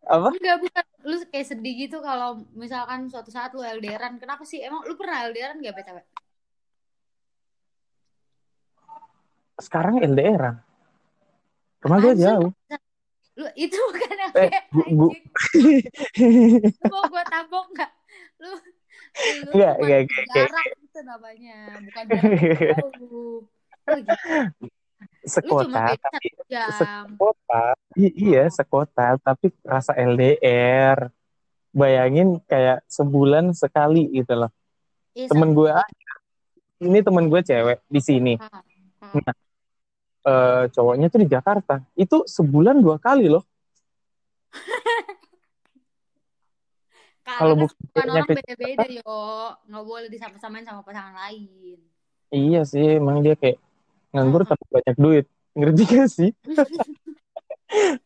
Apa? 0.08 0.30
enggak 0.32 0.58
bukan. 0.64 0.84
Lu 1.04 1.16
kayak 1.28 1.48
sedih 1.52 1.74
gitu 1.88 1.98
kalau 2.00 2.40
misalkan 2.56 3.12
suatu 3.12 3.28
saat 3.28 3.52
lu 3.52 3.60
LDRan 3.60 4.16
kenapa 4.20 4.48
sih? 4.48 4.64
Emang 4.64 4.88
lu 4.88 4.96
pernah 4.96 5.28
LDRan 5.28 5.60
gak 5.60 5.76
btw 5.76 6.00
Sekarang 9.58 10.00
LDR. 10.00 10.64
Rumah 11.84 11.98
gue 12.02 12.14
jauh. 12.18 12.52
lu 13.38 13.46
itu 13.54 13.78
bukan 13.78 14.18
Eh, 14.18 14.50
LDR 14.50 14.64
gu- 14.74 14.90
gu- 14.98 15.14
anjing. 15.14 15.26
Lu 16.82 16.90
mau 16.90 17.06
gue 17.06 17.24
tabok 17.30 17.66
nggak? 17.74 17.92
Lu 18.42 18.52
Enggak, 19.18 19.76
enggak, 19.82 20.02
enggak, 20.10 20.66
itu 20.82 21.00
namanya. 21.06 21.58
Bukan 21.86 22.04
jarak 22.10 22.32
jauh 22.38 22.92
lu, 23.02 23.30
gitu. 23.98 24.14
sekota 25.28 25.94
tapi 26.00 26.28
jam. 26.50 26.72
sekota. 27.12 27.64
I- 28.00 28.16
iya 28.32 28.44
sekota 28.50 29.20
tapi 29.22 29.52
rasa 29.62 29.94
LDR 29.94 31.12
bayangin 31.76 32.40
kayak 32.50 32.82
sebulan 32.90 33.54
sekali 33.54 34.10
gitu 34.16 34.34
loh. 34.34 34.52
Iya, 35.14 35.30
temen 35.30 35.54
gue 35.54 35.70
ini 36.82 37.00
temen 37.02 37.26
gue 37.30 37.42
cewek 37.42 37.80
di 37.90 38.02
sini. 38.02 38.34
Hmm, 38.40 38.64
hmm. 39.04 39.22
Eh, 40.28 40.64
cowoknya 40.76 41.08
tuh 41.08 41.24
di 41.24 41.28
Jakarta. 41.32 41.80
Itu 41.96 42.28
sebulan 42.28 42.84
dua 42.84 43.00
kali 43.00 43.32
loh. 43.32 43.48
Kalau 47.28 47.56
kan 47.56 47.68
bukan 47.68 48.08
orang 48.12 48.28
beda-beda 48.28 48.86
yo. 48.92 49.20
Nggak 49.68 49.86
boleh 49.88 50.08
disama-samain 50.12 50.68
sama 50.68 50.84
pasangan 50.84 51.16
lain. 51.16 51.80
Iya 52.28 52.68
sih 52.68 53.00
emang 53.00 53.24
dia 53.24 53.40
kayak 53.40 53.56
nganggur 54.14 54.42
Hmm. 54.44 54.52
tapi 54.52 54.66
banyak 54.72 54.96
duit. 54.98 55.26
Ngerti 55.58 55.84
gak 55.90 56.10
sih? 56.10 56.30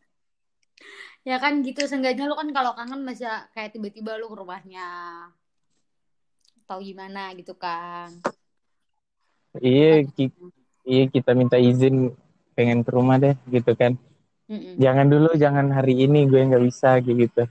Ya 1.22 1.38
kan 1.38 1.62
gitu 1.62 1.86
seenggaknya 1.86 2.26
lu 2.26 2.34
kan 2.34 2.50
kalau 2.50 2.74
kangen 2.74 3.06
bisa 3.06 3.46
kayak 3.54 3.70
tiba-tiba 3.70 4.18
lu 4.18 4.26
ke 4.26 4.42
rumahnya 4.42 4.88
atau 6.66 6.82
gimana 6.82 7.30
gitu 7.38 7.54
kan. 7.54 8.10
Iya 9.54 10.02
ki- 10.02 10.34
iya 10.82 11.06
kita 11.06 11.38
minta 11.38 11.62
izin 11.62 12.10
pengen 12.58 12.82
ke 12.82 12.90
rumah 12.90 13.22
deh 13.22 13.38
gitu 13.54 13.70
kan. 13.78 13.94
Mm-mm. 14.50 14.74
jangan 14.76 15.06
dulu 15.06 15.30
jangan 15.38 15.70
hari 15.70 15.94
ini 16.04 16.26
gue 16.26 16.42
nggak 16.42 16.64
bisa 16.66 16.98
gitu. 16.98 17.46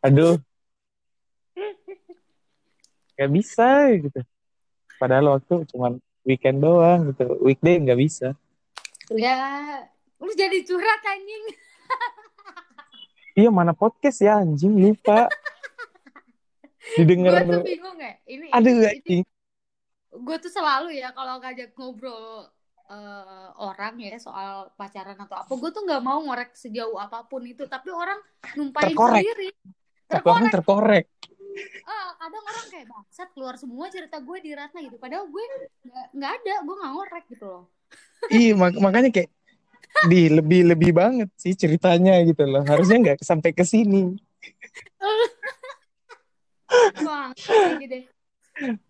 Aduh. 0.00 0.40
Nggak 3.20 3.30
bisa 3.36 3.68
gitu. 4.00 4.20
Padahal 4.96 5.36
waktu 5.36 5.68
cuma 5.68 5.92
weekend 6.24 6.60
doang 6.60 7.12
gitu. 7.12 7.38
Weekday 7.40 7.80
nggak 7.80 8.00
bisa. 8.00 8.28
Ya 9.10 9.36
lu 10.20 10.30
jadi 10.36 10.60
curhat 10.64 11.02
anjing. 11.04 11.44
Iya 13.38 13.46
mana 13.48 13.72
podcast 13.72 14.20
ya 14.20 14.42
anjing? 14.42 14.74
Lupa. 14.74 15.30
Didengar 16.98 17.46
gue 17.46 17.62
tuh 17.62 17.64
bingung 17.64 17.96
ya. 17.96 18.12
Ini 18.26 18.46
aduh 18.50 18.74
ini, 18.74 18.90
anjing. 18.90 19.22
Gue 20.10 20.36
tuh 20.42 20.50
selalu 20.50 20.98
ya 20.98 21.14
kalau 21.14 21.38
ngajak 21.38 21.72
ngobrol 21.78 22.50
eh, 22.90 23.48
orang 23.54 23.96
ya 24.02 24.18
soal 24.18 24.74
pacaran 24.74 25.14
atau 25.14 25.46
apa 25.46 25.52
gue 25.56 25.70
tuh 25.72 25.82
nggak 25.86 26.02
mau 26.02 26.20
ngorek 26.26 26.52
sejauh 26.58 26.98
apa 26.98 27.24
pun 27.30 27.46
itu. 27.46 27.64
Tapi 27.70 27.88
orang 27.94 28.18
numpain 28.58 28.92
Terkorek. 28.92 29.22
sendiri. 29.22 29.48
Tapi 30.10 30.26
orang 30.26 30.50
terkorek 30.50 31.06
ah 31.86 32.08
kadang 32.20 32.44
orang 32.46 32.66
kayak 32.70 32.86
bangsat 32.88 33.28
keluar 33.34 33.54
semua 33.58 33.86
cerita 33.90 34.16
gue 34.22 34.38
di 34.42 34.50
Ratna 34.54 34.80
gitu. 34.84 34.96
Padahal 34.96 35.26
gue 35.26 35.44
nggak 36.14 36.32
ada 36.40 36.54
gue 36.62 36.74
nggak 36.78 36.92
ngorek 36.94 37.24
gitu 37.32 37.46
loh. 37.46 37.64
Iya 38.30 38.52
mak- 38.54 38.78
makanya 38.78 39.10
kayak 39.10 39.32
di 40.06 40.30
lebih 40.30 40.70
lebih 40.70 40.90
banget 40.94 41.32
sih 41.34 41.56
ceritanya 41.56 42.20
gitu 42.22 42.44
loh. 42.46 42.62
Harusnya 42.62 43.00
nggak 43.00 43.24
sampai 43.24 43.50
ke 43.50 43.64
sini. 43.66 44.14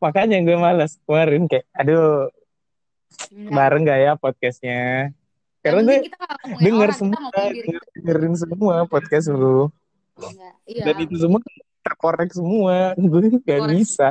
Makanya 0.02 0.42
gue 0.42 0.56
malas 0.58 0.98
kemarin 1.06 1.46
kayak 1.46 1.64
aduh 1.72 2.28
bareng 3.30 3.86
gak 3.86 4.00
ya 4.00 4.12
podcastnya? 4.18 5.14
Karena 5.60 5.80
gue 5.84 5.98
denger 6.64 6.88
orang, 6.88 6.96
semua 6.96 7.20
dengerin 7.96 8.34
semua 8.36 8.76
podcast 8.88 9.28
lu. 9.32 9.68
Iya. 10.68 10.84
Dan 10.88 10.96
itu 11.04 11.16
semua 11.20 11.40
terkorek 12.00 12.32
semua. 12.32 12.96
Gue 12.96 13.20
gak 13.28 13.44
Terkorek 13.44 13.76
bisa. 13.76 14.08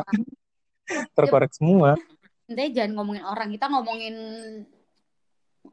terkorek 1.17 1.51
semua. 1.57 1.97
Intinya 2.45 2.69
jangan 2.69 2.91
ngomongin 3.01 3.25
orang. 3.25 3.49
Kita 3.49 3.65
ngomongin 3.65 4.15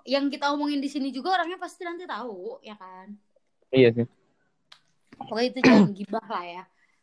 yang 0.09 0.33
kita 0.33 0.49
omongin 0.57 0.81
di 0.81 0.89
sini 0.89 1.13
juga 1.13 1.37
orangnya 1.37 1.61
pasti 1.61 1.85
nanti 1.85 2.09
tahu 2.09 2.57
ya 2.65 2.73
kan? 2.81 3.13
Iya 3.69 3.93
sih. 3.93 4.07
Pokoknya 5.21 5.47
itu 5.53 5.59
jangan 5.61 5.93
gibah 6.01 6.25
lah 6.25 6.45
ya. 6.49 6.63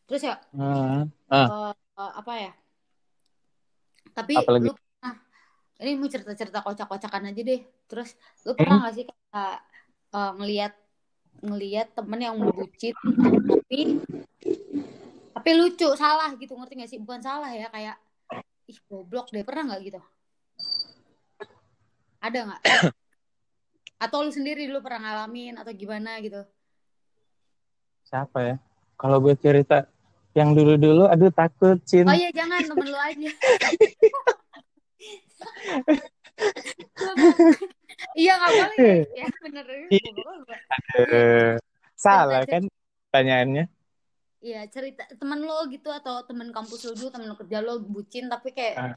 Terus 0.10 0.22
ya 0.26 0.36
Hmm. 0.58 1.06
eh, 1.30 1.48
eh, 1.70 2.12
apa 2.18 2.34
ya? 2.42 2.52
Tapi 4.18 4.34
Apalagi? 4.42 4.66
lu 4.66 4.74
pernah 4.74 5.16
ini 5.82 5.92
mau 5.98 6.10
cerita-cerita 6.10 6.60
kocak-kocakan 6.66 7.30
aja 7.30 7.42
deh. 7.46 7.62
Terus 7.86 8.18
lu 8.50 8.58
pernah 8.58 8.90
gak 8.90 8.94
sih 8.98 9.06
kayak 9.06 9.58
eh, 10.14 10.32
ngelihat 10.42 10.74
ngelihat 11.44 11.92
temen 11.92 12.20
yang 12.24 12.38
bucin 12.40 12.94
tapi 12.96 14.00
tapi 15.44 15.60
lucu 15.60 15.92
salah 16.00 16.32
gitu 16.40 16.56
ngerti 16.56 16.74
gak 16.80 16.88
sih? 16.88 17.04
Bukan 17.04 17.20
salah 17.20 17.52
ya 17.52 17.68
kayak 17.68 18.00
ih 18.72 18.80
goblok 18.88 19.28
deh 19.28 19.44
pernah 19.44 19.76
nggak? 19.76 19.82
Gitu. 19.84 20.00
Ada 22.24 22.40
nggak? 22.48 22.62
Atau 24.08 24.24
lu 24.24 24.32
sendiri 24.32 24.72
lu 24.72 24.80
pernah 24.80 25.04
ngalamin 25.04 25.60
atau 25.60 25.76
gimana 25.76 26.16
gitu? 26.24 26.48
Siapa 28.08 28.40
ya? 28.40 28.56
Kalau 28.96 29.20
gue 29.20 29.36
cerita 29.36 29.84
yang 30.32 30.56
dulu-dulu 30.56 31.12
aduh 31.12 31.28
takut 31.28 31.76
Cin. 31.84 32.08
Oh 32.08 32.16
iya 32.16 32.32
jangan 32.32 32.64
temen 32.64 32.88
lu 32.88 32.96
aja. 32.96 33.32
Iya 38.18 38.34
nggak 38.42 38.52
boleh. 38.58 39.06
Ya, 39.14 39.28
bener. 39.44 39.66
Salah 41.94 42.42
kan 42.48 42.66
pertanyaannya 43.12 43.70
Iya 44.44 44.68
cerita 44.68 45.08
temen 45.08 45.40
lo 45.40 45.64
gitu 45.68 45.88
atau 45.88 46.20
temen 46.22 46.52
kampus 46.52 46.84
lo 46.84 46.92
dulu 46.92 47.08
temen 47.10 47.32
lo 47.32 47.40
kerja 47.40 47.64
lo 47.64 47.80
bucin 47.80 48.28
tapi 48.28 48.52
kayak 48.52 48.76
Ah. 48.76 48.96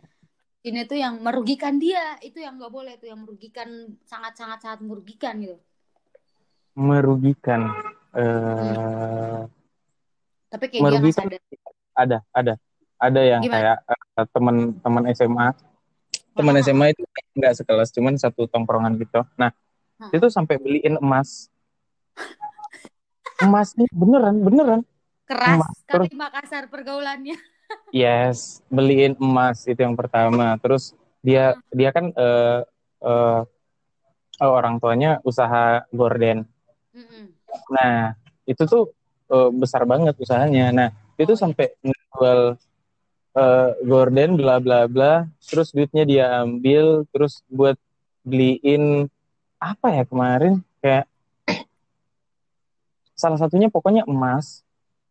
ini 0.60 0.82
tuh 0.82 0.98
yang 0.98 1.22
merugikan 1.22 1.78
dia. 1.78 2.18
Itu 2.18 2.42
yang 2.42 2.58
nggak 2.58 2.68
boleh 2.68 2.98
itu 2.98 3.06
yang 3.06 3.22
merugikan 3.22 3.70
sangat 4.02 4.34
sangat 4.34 4.58
sangat 4.58 4.82
merugikan 4.82 5.38
gitu. 5.38 5.54
Merugikan. 6.74 7.70
Eh 8.12 9.40
tapi 10.48 10.64
kayak 10.66 10.82
dia 10.82 10.98
merugikan. 10.98 11.24
sadar. 11.30 11.40
Ada 11.94 12.18
ada. 12.34 12.54
Ada 12.96 13.20
yang 13.22 13.40
Gimana? 13.40 13.54
kayak 13.54 13.76
eh, 13.86 14.26
teman-teman 14.26 15.04
SMA 15.14 15.48
teman. 16.34 16.54
SMA 16.58 16.86
itu 16.90 17.02
nggak 17.34 17.54
sekelas 17.54 17.88
cuman 17.94 18.18
satu 18.18 18.44
tongkrongan 18.46 18.98
gitu. 18.98 19.22
Nah 19.38 19.54
Hmm. 19.96 20.10
itu 20.10 20.26
sampai 20.26 20.58
beliin 20.58 20.98
emas. 20.98 21.48
Emasnya 23.38 23.86
beneran 23.90 24.42
beneran 24.42 24.80
keras 25.26 25.58
Emas. 25.58 25.76
kali 25.84 26.08
Makassar 26.14 26.64
pergaulannya 26.70 27.36
yes 27.94 28.62
beliin 28.70 29.18
emas 29.18 29.66
itu 29.66 29.82
yang 29.82 29.98
pertama 29.98 30.54
terus 30.62 30.94
dia 31.20 31.58
dia 31.74 31.90
kan 31.90 32.14
eh, 32.14 32.60
eh, 33.02 33.42
orang 34.40 34.78
tuanya 34.78 35.18
usaha 35.26 35.82
gorden 35.90 36.46
Mm-mm. 36.94 37.34
nah 37.74 38.14
itu 38.46 38.62
tuh 38.64 38.94
uh, 39.30 39.50
besar 39.52 39.82
banget 39.84 40.14
usahanya. 40.18 40.70
Nah, 40.70 40.88
itu 41.18 41.34
sampai 41.34 41.74
ngejual 41.82 42.56
uh, 43.36 43.70
gorden 43.82 44.38
bla 44.38 44.62
bla 44.62 44.86
bla, 44.86 45.26
terus 45.42 45.74
duitnya 45.74 46.04
dia 46.06 46.26
ambil, 46.42 47.04
terus 47.10 47.42
buat 47.50 47.76
beliin 48.26 49.06
apa 49.56 50.02
ya 50.02 50.04
kemarin 50.04 50.60
kayak 50.82 51.06
salah 53.22 53.38
satunya 53.38 53.70
pokoknya 53.70 54.06
emas, 54.06 54.65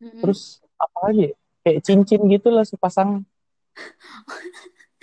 Mm-mm. 0.05 0.21
terus 0.21 0.61
apa 0.77 1.09
lagi 1.09 1.33
kayak 1.65 1.81
cincin 1.81 2.21
gitu 2.29 2.53
lah 2.53 2.61
sepasang 2.61 3.25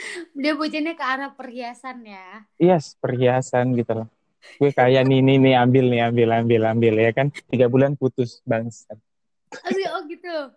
Dia 0.33 0.53
bucinnya 0.59 0.99
ke 0.99 1.05
arah 1.05 1.31
perhiasan 1.31 2.03
ya. 2.03 2.43
Yes, 2.59 2.99
perhiasan 2.99 3.79
gitu 3.79 4.03
loh. 4.03 4.09
Gue 4.59 4.75
kayak 4.75 5.07
nih, 5.07 5.23
nih, 5.23 5.39
nih, 5.39 5.55
ambil 5.55 5.85
nih, 5.87 6.01
ambil, 6.11 6.29
ambil, 6.43 6.61
ambil 6.75 6.95
ya 6.99 7.11
kan. 7.15 7.31
Tiga 7.47 7.71
bulan 7.71 7.95
putus, 7.95 8.43
bangsat. 8.43 8.99
Oh, 9.55 9.71
oh 9.71 10.03
gitu. 10.11 10.51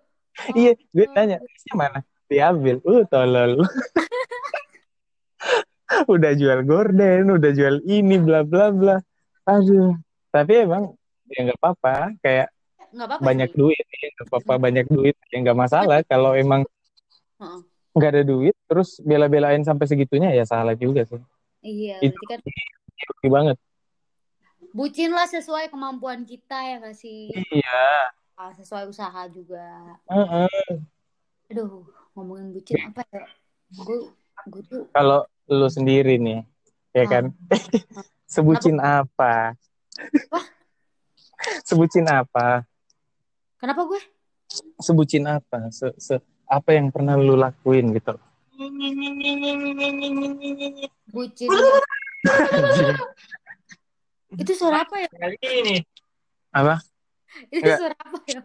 Oh, 0.50 0.56
Iya, 0.60 0.74
gue 0.74 1.06
oh. 1.06 1.14
tanya, 1.14 1.38
"Isnya 1.44 1.76
mana? 1.78 2.00
Diambil. 2.26 2.82
Uh, 2.82 3.06
tolol. 3.06 3.62
udah 6.14 6.32
jual 6.34 6.66
gorden, 6.66 7.30
udah 7.30 7.52
jual 7.54 7.86
ini, 7.86 8.18
bla, 8.18 8.42
bla, 8.42 8.74
bla. 8.74 8.98
Aduh. 9.46 9.94
Tapi 10.34 10.66
emang, 10.66 10.98
ya 11.30 11.46
nggak 11.46 11.60
apa-apa. 11.62 12.18
Kayak 12.26 12.50
Nggak 12.96 13.08
apa-apa 13.12 13.24
banyak 13.28 13.50
sih. 13.52 13.58
duit, 13.60 13.86
ya 13.92 14.08
nggak 14.16 14.28
apa-apa 14.32 14.54
banyak 14.56 14.86
duit. 14.88 15.16
Ya 15.28 15.38
nggak 15.44 15.60
masalah. 15.60 16.00
Kalau 16.08 16.32
emang 16.32 16.64
nggak 17.92 18.12
ada 18.12 18.24
duit, 18.24 18.56
terus 18.68 19.00
bela-belain 19.04 19.64
sampai 19.64 19.86
segitunya, 19.88 20.32
ya 20.32 20.44
salah 20.48 20.76
juga 20.76 21.04
sih. 21.04 21.20
Iya, 21.60 22.00
Itu 22.04 22.20
kan 22.28 22.40
rugi 23.12 23.30
banget. 23.30 23.58
bucin 24.76 25.08
lah 25.16 25.24
sesuai 25.24 25.72
kemampuan 25.72 26.28
kita 26.28 26.60
ya 26.60 26.76
nggak 26.84 26.98
sih? 27.00 27.32
Iya. 27.32 28.12
Ah, 28.36 28.52
sesuai 28.52 28.92
usaha 28.92 29.24
juga. 29.32 29.96
Heeh. 30.12 30.84
Aduh, 31.52 31.88
ngomongin 32.12 32.52
bucin 32.52 32.76
apa 32.84 33.00
ya? 33.08 33.24
Gue 33.72 34.12
gue 34.52 34.64
tuh 34.68 34.84
kalau 34.92 35.24
lu 35.48 35.68
sendiri 35.72 36.20
nih, 36.20 36.44
ya 36.92 37.04
Ah. 37.04 37.08
kan? 37.08 37.24
Sebutin 38.28 38.78
apa? 38.84 39.56
Wah. 40.28 40.46
Sebutin 41.64 42.04
apa? 42.12 42.68
Kenapa 43.66 43.82
gue? 43.90 44.02
Sebutin 44.78 45.26
apa? 45.26 45.74
Se, 45.74 45.90
se 45.98 46.22
apa 46.46 46.78
yang 46.78 46.94
pernah 46.94 47.18
lu 47.18 47.34
lakuin 47.34 47.90
gitu? 47.98 48.14
Bucin. 51.10 51.50
Itu 54.42 54.52
suara 54.54 54.86
apa 54.86 54.96
ya? 55.02 55.10
Apa? 56.54 56.78
Itu 57.50 57.66
Nggak. 57.66 57.78
suara 57.82 57.98
apa 57.98 58.20
ya? 58.30 58.42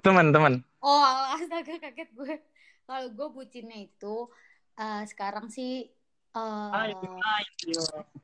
Teman-teman. 0.00 0.64
Oh, 0.80 1.04
astaga 1.36 1.76
kaget 1.76 2.08
gue. 2.16 2.40
Kalau 2.88 3.06
gue 3.14 3.28
bucinnya 3.30 3.78
itu 3.78 4.26
eh, 4.74 5.06
sekarang 5.06 5.46
sih 5.52 5.86
eh 6.30 6.94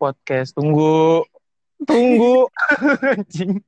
Podcast 0.00 0.56
tunggu. 0.56 1.20
Tunggu. 1.84 2.48
Anjing. 3.12 3.60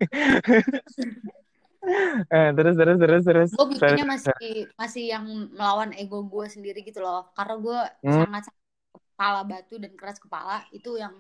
Eh, 2.29 2.49
terus 2.55 2.75
terus 2.75 2.97
terus 2.99 3.23
terus. 3.25 3.51
gue 3.55 3.67
Terus. 3.79 4.03
masih 4.05 4.53
masih 4.75 5.05
yang 5.15 5.25
melawan 5.55 5.95
ego 5.95 6.27
gue 6.27 6.47
sendiri 6.51 6.83
gitu 6.83 6.99
loh. 7.01 7.31
Karena 7.33 7.55
gue 7.59 7.79
Hmm. 8.05 8.17
sangat 8.27 8.45
kepala 8.91 9.41
batu 9.43 9.79
dan 9.79 9.93
keras 9.95 10.19
kepala 10.19 10.63
itu 10.71 10.95
yang 10.95 11.15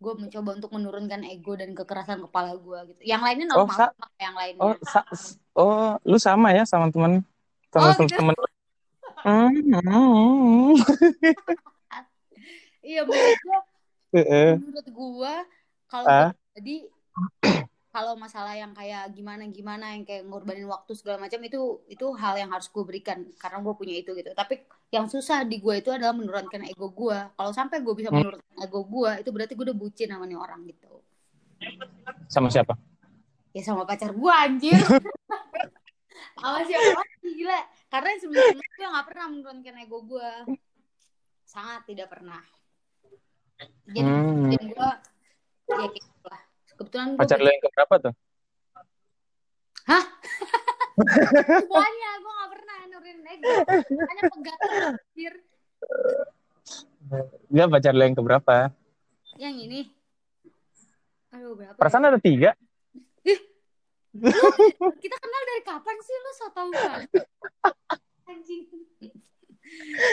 gue 0.00 0.12
mencoba 0.16 0.50
untuk 0.60 0.70
menurunkan 0.72 1.24
ego 1.24 1.56
dan 1.56 1.72
kekerasan 1.72 2.20
kepala 2.28 2.56
gue 2.60 2.78
gitu. 2.92 3.00
Yang 3.08 3.22
lainnya 3.24 3.46
Oh, 3.56 3.64
normal, 3.64 3.76
kayak 3.76 3.92
yang 4.20 4.36
lainnya. 4.36 4.62
Oh, 4.62 4.74
sa- 4.84 5.08
oh, 5.56 5.96
lu 6.04 6.18
sama 6.20 6.52
ya 6.52 6.68
sama 6.68 6.92
temen 6.92 7.24
sama 7.72 7.92
Oh, 7.92 8.04
gitu. 8.04 8.20
temen. 8.20 8.34
Hmm. 9.24 10.76
Iya 12.84 13.00
menurut 13.08 13.40
gue, 13.40 13.58
menurut 14.60 14.88
gue 14.92 15.34
kalau 15.88 16.06
Ah. 16.06 16.30
jadi 16.52 16.84
kalau 17.94 18.18
masalah 18.18 18.58
yang 18.58 18.74
kayak 18.74 19.14
gimana 19.14 19.46
gimana 19.46 19.94
yang 19.94 20.02
kayak 20.02 20.26
ngorbanin 20.26 20.66
waktu 20.66 20.98
segala 20.98 21.22
macam 21.22 21.38
itu 21.46 21.78
itu 21.86 22.06
hal 22.18 22.34
yang 22.34 22.50
harus 22.50 22.66
gue 22.66 22.82
berikan 22.82 23.22
karena 23.38 23.62
gue 23.62 23.74
punya 23.78 23.94
itu 23.94 24.10
gitu. 24.18 24.34
Tapi 24.34 24.66
yang 24.90 25.06
susah 25.06 25.46
di 25.46 25.62
gue 25.62 25.78
itu 25.78 25.94
adalah 25.94 26.10
menurunkan 26.10 26.66
ego 26.66 26.90
gue. 26.90 27.14
Kalau 27.14 27.52
sampai 27.54 27.86
gue 27.86 27.94
bisa 27.94 28.10
Hmm. 28.10 28.18
menurunkan 28.18 28.56
ego 28.66 28.82
gue 28.82 29.10
itu 29.22 29.30
berarti 29.30 29.54
gue 29.54 29.64
udah 29.70 29.78
bucin 29.78 30.10
sama 30.10 30.26
nih 30.26 30.34
orang 30.34 30.66
gitu. 30.66 30.90
Sama 32.26 32.50
siapa? 32.50 32.74
Ya 33.54 33.62
sama 33.62 33.86
pacar 33.86 34.10
gue 34.10 34.32
anjir. 34.34 34.74
sama 36.42 36.66
siapa 36.66 36.90
lagi 36.98 37.30
gila. 37.30 37.60
Karena 37.86 38.10
sebelum 38.18 38.58
gue 38.58 38.86
gak 38.90 39.06
pernah 39.06 39.26
menurunkan 39.30 39.74
ego 39.78 40.02
gue. 40.02 40.30
Sangat 41.46 41.86
tidak 41.86 42.10
pernah. 42.10 42.42
Jadi 43.86 44.02
Hmm. 44.02 44.50
gue 44.50 44.90
ya. 45.70 45.86
Kebetulan 46.84 47.16
Pacar 47.16 47.40
lu 47.40 47.48
yang 47.48 47.64
keberapa 47.64 47.94
tuh? 47.96 48.14
semuanya 50.94 52.10
gue 52.22 52.32
gak 52.36 52.50
pernah 52.52 52.78
nurunin 52.92 53.24
ego. 53.24 53.48
Hanya 53.88 54.22
pegang 54.28 54.60
anjir. 54.68 55.34
Enggak 57.48 57.68
pacar 57.72 57.92
lu 57.96 58.04
yang 58.04 58.16
keberapa? 58.16 58.56
Yang 59.40 59.54
ini. 59.64 59.80
Aduh 61.32 61.56
berapa? 61.56 61.72
ya? 61.72 61.80
Perasaan 61.80 62.04
ada 62.12 62.20
tiga. 62.20 62.52
Lu, 64.14 64.30
kita 65.02 65.16
kenal 65.18 65.42
dari 65.42 65.62
kapan 65.66 65.96
sih 65.98 66.14
lu 66.22 66.30
so 66.38 66.46
tau 66.54 66.70
banget? 66.70 67.10
Anjing. 68.30 68.62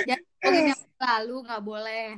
Ya, 0.10 0.18
yang 0.42 0.74
lalu 0.98 1.46
nggak 1.46 1.62
boleh. 1.62 2.18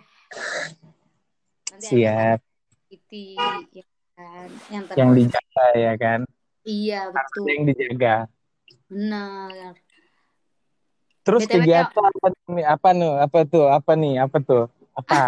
Nanti 1.75 1.91
Siap. 1.91 2.39
Iti, 2.87 3.35
ya 3.67 3.83
kan? 4.13 4.47
Yang 4.69 4.83
Yang 4.93 5.09
dijaga 5.17 5.65
ya 5.75 5.93
kan? 5.95 6.19
Iya 6.63 6.99
betul. 7.09 7.45
Yang 7.49 7.63
dijaga. 7.73 8.15
Benar. 8.87 9.73
Terus 11.23 11.41
BTW, 11.43 11.55
kegiatan 11.55 12.03
apa 12.03 12.27
nih? 12.51 12.65
Apa 12.67 12.89
nih? 12.91 13.11
Apa 13.21 13.39
tuh? 13.47 13.65
Apa 13.67 13.91
nih? 13.95 14.13
Apa 14.19 14.37
tuh? 14.39 14.63
Apa? 14.93 15.21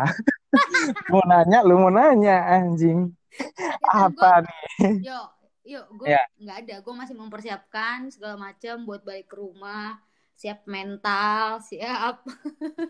mau 1.11 1.23
nanya, 1.23 1.59
lu 1.63 1.79
mau 1.79 1.89
nanya 1.89 2.43
anjing. 2.51 3.11
Kegiatan 3.31 4.11
Apa 4.11 4.29
nih? 4.43 4.63
gua- 5.01 5.01
Yuk, 5.01 5.27
yuk, 5.65 5.85
gue 5.97 6.07
Ya. 6.07 6.21
nggak 6.37 6.57
ada. 6.61 6.75
Gue 6.79 6.93
masih 6.93 7.15
mempersiapkan 7.15 8.11
segala 8.11 8.35
macam 8.37 8.75
buat 8.83 9.01
balik 9.01 9.27
ke 9.27 9.35
rumah. 9.35 9.97
Siap 10.35 10.67
mental, 10.67 11.63
siap. 11.63 12.27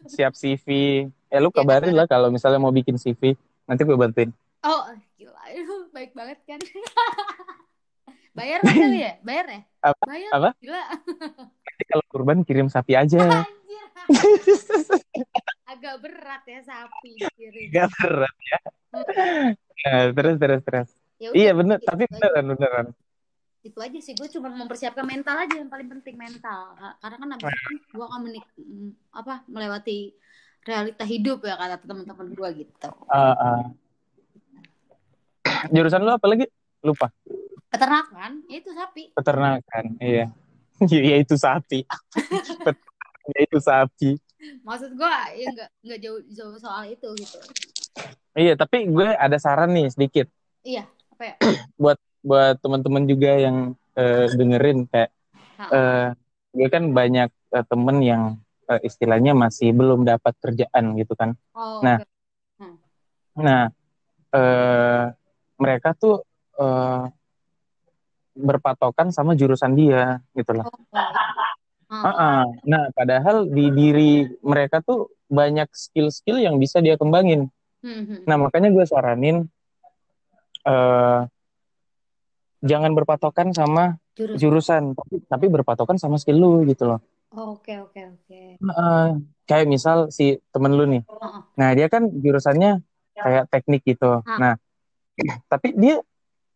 Siap 0.10 0.34
CV. 0.34 0.67
Eh 1.29 1.39
lu 1.39 1.49
Ya, 1.49 1.62
kabarin 1.62 1.93
kabarin. 1.93 1.93
lah 1.93 2.05
kalau 2.05 2.34
misalnya 2.34 2.58
mau 2.58 2.73
bikin 2.73 2.97
CV. 2.97 3.38
Nanti 3.63 3.86
gue 3.86 3.93
bantuin. 3.93 4.34
Oh, 4.65 4.89
gila. 5.21 5.41
Itu 5.54 5.75
baik 5.93 6.17
banget 6.17 6.41
kan. 6.49 6.58
Bayar 8.38 8.60
kali 8.65 8.99
ya? 8.99 9.13
Bayar 9.21 9.45
ya? 9.47 9.62
Apa? 9.86 10.04
Bayar. 10.10 10.32
Apa? 10.34 10.49
Gila. 10.58 10.84
Nanti 11.45 11.84
kalau 11.86 12.04
kurban 12.10 12.41
kirim 12.41 12.67
sapi 12.67 12.97
aja. 12.97 13.45
Agak 15.71 15.95
berat 16.01 16.43
ya 16.49 16.60
sapi 16.65 17.13
kirim. 17.38 17.69
Gak 17.69 17.89
berat 18.01 18.36
ya. 18.41 18.60
Nah, 19.86 20.01
terus 20.17 20.36
terus 20.41 20.62
terus. 20.65 20.89
Ya 21.15 21.32
udah, 21.32 21.38
Iya 21.38 21.51
bener, 21.56 21.78
itu 21.80 21.88
tapi 21.88 22.04
aja. 22.06 22.12
beneran 22.12 22.45
beneran. 22.58 22.88
Itu 23.65 23.80
aja 23.82 23.97
sih 24.01 24.13
gue 24.13 24.30
cuma 24.30 24.49
mempersiapkan 24.49 25.06
mental 25.06 25.45
aja 25.45 25.56
yang 25.62 25.69
paling 25.69 25.89
penting 25.89 26.17
mental. 26.17 26.73
Karena 27.01 27.15
kan 27.21 27.30
abis 27.38 27.49
itu 27.54 27.86
gue 27.93 28.06
akan 28.06 28.21
menik 28.25 28.45
mm, 28.58 28.89
apa 29.13 29.45
melewati 29.45 30.13
realita 30.65 31.06
hidup 31.06 31.45
ya 31.45 31.54
kata 31.56 31.86
teman-teman 31.86 32.34
gue 32.34 32.49
gitu. 32.65 32.91
Ah, 33.10 33.34
ah. 33.38 33.63
Jurusan 35.71 36.01
lu 36.06 36.12
apa 36.13 36.25
lagi? 36.30 36.45
Lupa. 36.86 37.10
Peternakan, 37.71 38.45
ya 38.45 38.58
itu 38.62 38.71
sapi. 38.71 39.04
Peternakan. 39.15 39.86
Iya. 40.01 40.25
Ya 40.91 41.15
itu 41.23 41.39
sapi. 41.39 41.88
ya 43.32 43.39
itu 43.47 43.58
sapi. 43.63 44.19
Maksud 44.67 44.91
gue 44.99 45.13
ya 45.39 45.47
nggak 45.56 45.69
nggak 45.88 45.99
jauh 46.04 46.19
jauh 46.28 46.56
soal 46.60 46.84
itu 46.91 47.08
gitu. 47.15 47.39
Iya, 48.36 48.60
tapi 48.60 48.84
gue 48.91 49.08
ada 49.15 49.39
saran 49.39 49.71
nih 49.71 49.88
sedikit 49.88 50.28
Iya, 50.67 50.84
apa 51.15 51.23
ya? 51.23 51.36
buat 51.80 52.60
teman-teman 52.60 53.08
juga 53.08 53.39
yang 53.39 53.80
eh, 53.95 54.28
dengerin 54.36 54.84
kayak 54.91 55.15
eh, 55.71 56.12
gue 56.51 56.67
kan 56.67 56.91
banyak 56.91 57.32
eh, 57.32 57.65
temen 57.71 57.97
yang 58.04 58.23
eh, 58.67 58.82
istilahnya 58.84 59.32
masih 59.32 59.71
belum 59.71 60.04
dapat 60.04 60.36
kerjaan 60.43 60.99
gitu 60.99 61.15
kan. 61.15 61.39
Oh, 61.56 61.80
Nah, 61.80 62.04
oke. 62.04 62.12
Nah, 63.39 63.71
eh, 64.36 65.04
mereka 65.55 65.93
tuh 65.93 66.23
eh, 66.55 67.03
berpatokan 68.35 69.09
sama 69.09 69.31
jurusan 69.33 69.73
dia 69.73 70.19
gitu 70.33 70.51
loh. 70.51 70.67
Oh, 70.67 70.75
oh. 71.87 72.03
Ah. 72.11 72.43
Nah, 72.67 72.91
padahal 72.91 73.47
di 73.47 73.71
diri 73.71 74.11
mereka 74.43 74.81
tuh 74.81 75.07
banyak 75.25 75.71
skill-skill 75.71 76.43
yang 76.43 76.59
bisa 76.59 76.83
dia 76.83 76.99
kembangin. 76.99 77.47
Hmm, 77.79 78.03
hmm. 78.03 78.19
Nah, 78.25 78.35
makanya 78.35 78.69
gue 78.69 78.83
saranin 78.83 79.47
eh, 80.65 81.19
jangan 82.61 82.91
berpatokan 82.91 83.53
sama 83.53 84.01
Jurusan. 84.15 84.39
jurusan 84.39 84.83
tapi, 84.95 85.15
tapi 85.27 85.45
berpatokan 85.51 85.99
sama 85.99 86.15
skill 86.15 86.39
lu 86.39 86.51
gitu 86.65 86.87
loh 86.87 86.99
Oh, 87.35 87.59
Oke 87.59 87.75
oke 87.77 87.99
oke. 87.99 88.41
Heeh. 88.57 89.05
kayak 89.43 89.67
misal 89.67 90.07
si 90.07 90.39
temen 90.49 90.71
lu 90.71 90.87
nih 90.87 91.03
Heeh. 91.03 91.41
nah 91.53 91.69
dia 91.75 91.91
kan 91.91 92.07
jurusannya 92.09 92.79
kayak 93.13 93.51
teknik 93.51 93.83
gitu 93.83 94.23
Ah. 94.23 94.39
nah 94.39 94.53
tapi 95.45 95.73
dia 95.73 95.99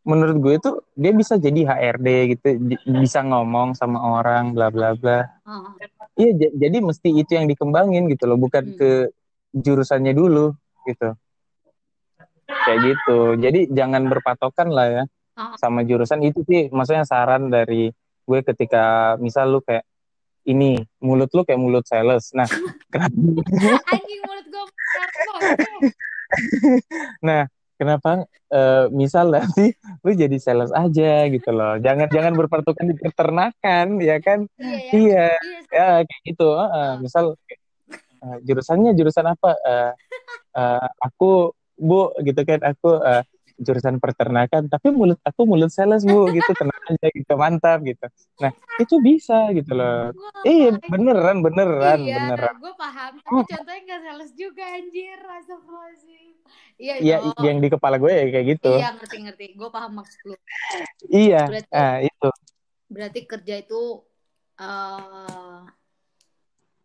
menurut 0.02 0.38
gue 0.38 0.56
tuh 0.60 0.76
dia 0.93 1.12
bisa 1.12 1.36
jadi 1.36 1.63
HRD 1.65 2.08
gitu. 2.30 2.48
Bisa 2.95 3.22
ngomong 3.22 3.74
sama 3.74 4.00
orang 4.00 4.52
bla 4.52 4.67
bla 4.67 4.93
bla. 4.93 5.28
Heeh. 5.45 5.72
iya 6.17 6.32
j- 6.36 6.56
jadi 6.58 6.78
mesti 6.80 7.10
itu 7.13 7.32
yang 7.32 7.45
dikembangin 7.45 8.08
gitu 8.08 8.26
loh 8.26 8.36
bukan 8.36 8.63
Hmm. 8.65 8.76
ke 8.76 8.91
jurusannya 9.52 10.12
dulu 10.12 10.52
gitu. 10.84 11.15
Kayak 12.45 12.80
gitu. 12.86 13.17
Jadi 13.38 13.60
jangan 13.69 14.04
berpatokan 14.06 14.67
lah 14.67 14.88
ya 14.89 15.04
Ah. 15.34 15.56
sama 15.56 15.82
jurusan. 15.82 16.19
Itu 16.19 16.43
sih 16.43 16.67
maksudnya 16.67 17.04
saran 17.04 17.48
dari 17.48 17.88
gue 18.26 18.39
ketika 18.43 19.15
misal 19.15 19.50
lu 19.50 19.60
kayak 19.60 19.88
ini 20.43 20.76
mulut 20.98 21.30
lu 21.30 21.41
kayak 21.41 21.58
mulut 21.58 21.86
sales. 21.86 22.32
Nah 22.32 22.48
kenapa? 22.91 23.15
Anjing 23.88 24.22
mulut 24.22 24.45
gue 24.45 24.63
nah 27.22 27.45
kenapa 27.79 28.09
eh, 28.51 28.85
misal 28.91 29.31
nanti 29.31 29.71
lu 30.05 30.11
jadi 30.13 30.37
sales 30.37 30.69
aja 30.75 31.25
gitu 31.31 31.49
loh 31.49 31.79
jangan 31.79 32.07
jangan 32.11 32.33
berpatokan 32.35 32.85
di 32.91 32.95
peternakan 32.99 33.87
ya 34.03 34.17
kan 34.19 34.39
Iya 34.59 34.75
ya. 34.75 34.91
iya 34.99 35.25
Iya. 35.39 35.59
ya 35.71 35.87
kayak 36.03 36.21
gitu 36.27 36.47
heeh. 36.59 36.89
misal 36.99 37.25
eh, 38.23 38.37
jurusannya 38.45 38.91
jurusan 38.93 39.27
apa 39.27 39.49
Eh, 39.63 39.91
eh, 40.59 40.87
aku 40.99 41.55
bu 41.79 42.11
gitu 42.27 42.41
kan 42.43 42.59
aku 42.67 42.89
eh, 42.99 43.23
jurusan 43.59 43.99
peternakan 43.99 44.71
tapi 44.71 44.87
mulut 44.95 45.19
aku 45.19 45.43
mulut 45.43 45.67
sales 45.67 46.07
bu 46.07 46.31
gitu 46.31 46.51
tenang 46.55 46.83
aja 46.87 47.07
gitu 47.11 47.33
mantap 47.35 47.83
gitu 47.83 48.07
nah 48.39 48.51
itu 48.79 48.95
bisa 49.03 49.51
gitu 49.51 49.75
loh 49.75 50.15
iya 50.47 50.71
ngapain? 50.71 50.87
beneran 50.87 51.37
beneran 51.43 51.99
Iya, 51.99 52.15
beneran 52.23 52.55
gue 52.63 52.73
paham. 52.79 53.11
Tapi 53.19 53.35
Hmm. 53.35 53.43
contohnya 53.51 53.81
nggak 53.83 54.01
sales 54.07 54.31
juga 54.31 54.63
anjir. 54.63 55.19
Astagfirullahaladzim. 55.19 56.38
Iya, 56.79 56.93
Iya, 56.97 57.17
yang 57.43 57.59
di 57.59 57.67
kepala 57.67 57.95
gue 57.95 58.07
ya 58.07 58.23
kayak 58.29 58.45
gitu. 58.55 58.71
Iya, 58.71 58.95
ngerti-ngerti. 58.95 59.45
Gue 59.53 59.67
paham 59.67 59.99
maksud 59.99 60.19
lu. 60.23 60.35
Iya, 61.05 61.43
Berarti- 61.45 61.73
ah, 61.75 61.97
itu. 61.99 62.29
Berarti 62.88 63.19
kerja 63.23 63.55
itu 63.57 63.81
eh, 64.59 65.59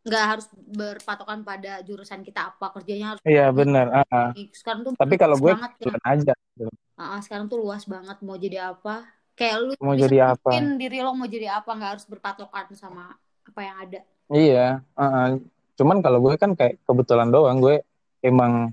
nggak 0.04 0.24
harus 0.28 0.46
berpatokan 0.52 1.40
pada 1.42 1.80
jurusan 1.80 2.20
kita 2.20 2.52
apa. 2.52 2.70
Kerjanya 2.74 3.16
harus 3.16 3.20
Iya 3.24 3.48
benar. 3.50 4.04
ah. 4.04 4.30
Sekarang 4.52 4.84
tuh 4.84 4.92
Tapi 4.94 5.14
kalau 5.16 5.36
gue 5.40 5.50
banget 5.50 5.72
ya. 5.72 5.76
kebetulan 5.80 6.02
aja. 6.04 6.32
Ah, 6.94 7.18
sekarang 7.18 7.46
tuh 7.48 7.58
luas 7.58 7.82
banget 7.84 8.18
mau 8.20 8.36
jadi 8.36 8.70
apa. 8.70 9.08
Kayak 9.34 9.56
lu 9.60 9.72
Mau 9.82 9.94
jadi 9.94 10.30
apa? 10.30 10.46
mungkin 10.46 10.78
diri 10.78 11.02
lo 11.02 11.10
mau 11.10 11.26
jadi 11.26 11.58
apa 11.58 11.66
nggak 11.66 11.90
harus 11.98 12.06
berpatokan 12.06 12.70
sama 12.76 13.16
apa 13.42 13.60
yang 13.62 13.76
ada. 13.82 14.00
Iya. 14.28 14.66
ah. 14.94 15.34
Cuman 15.74 15.98
kalau 15.98 16.22
gue 16.22 16.38
kan 16.38 16.54
kayak 16.54 16.78
kebetulan 16.84 17.34
doang 17.34 17.58
gue 17.58 17.82
emang 18.20 18.70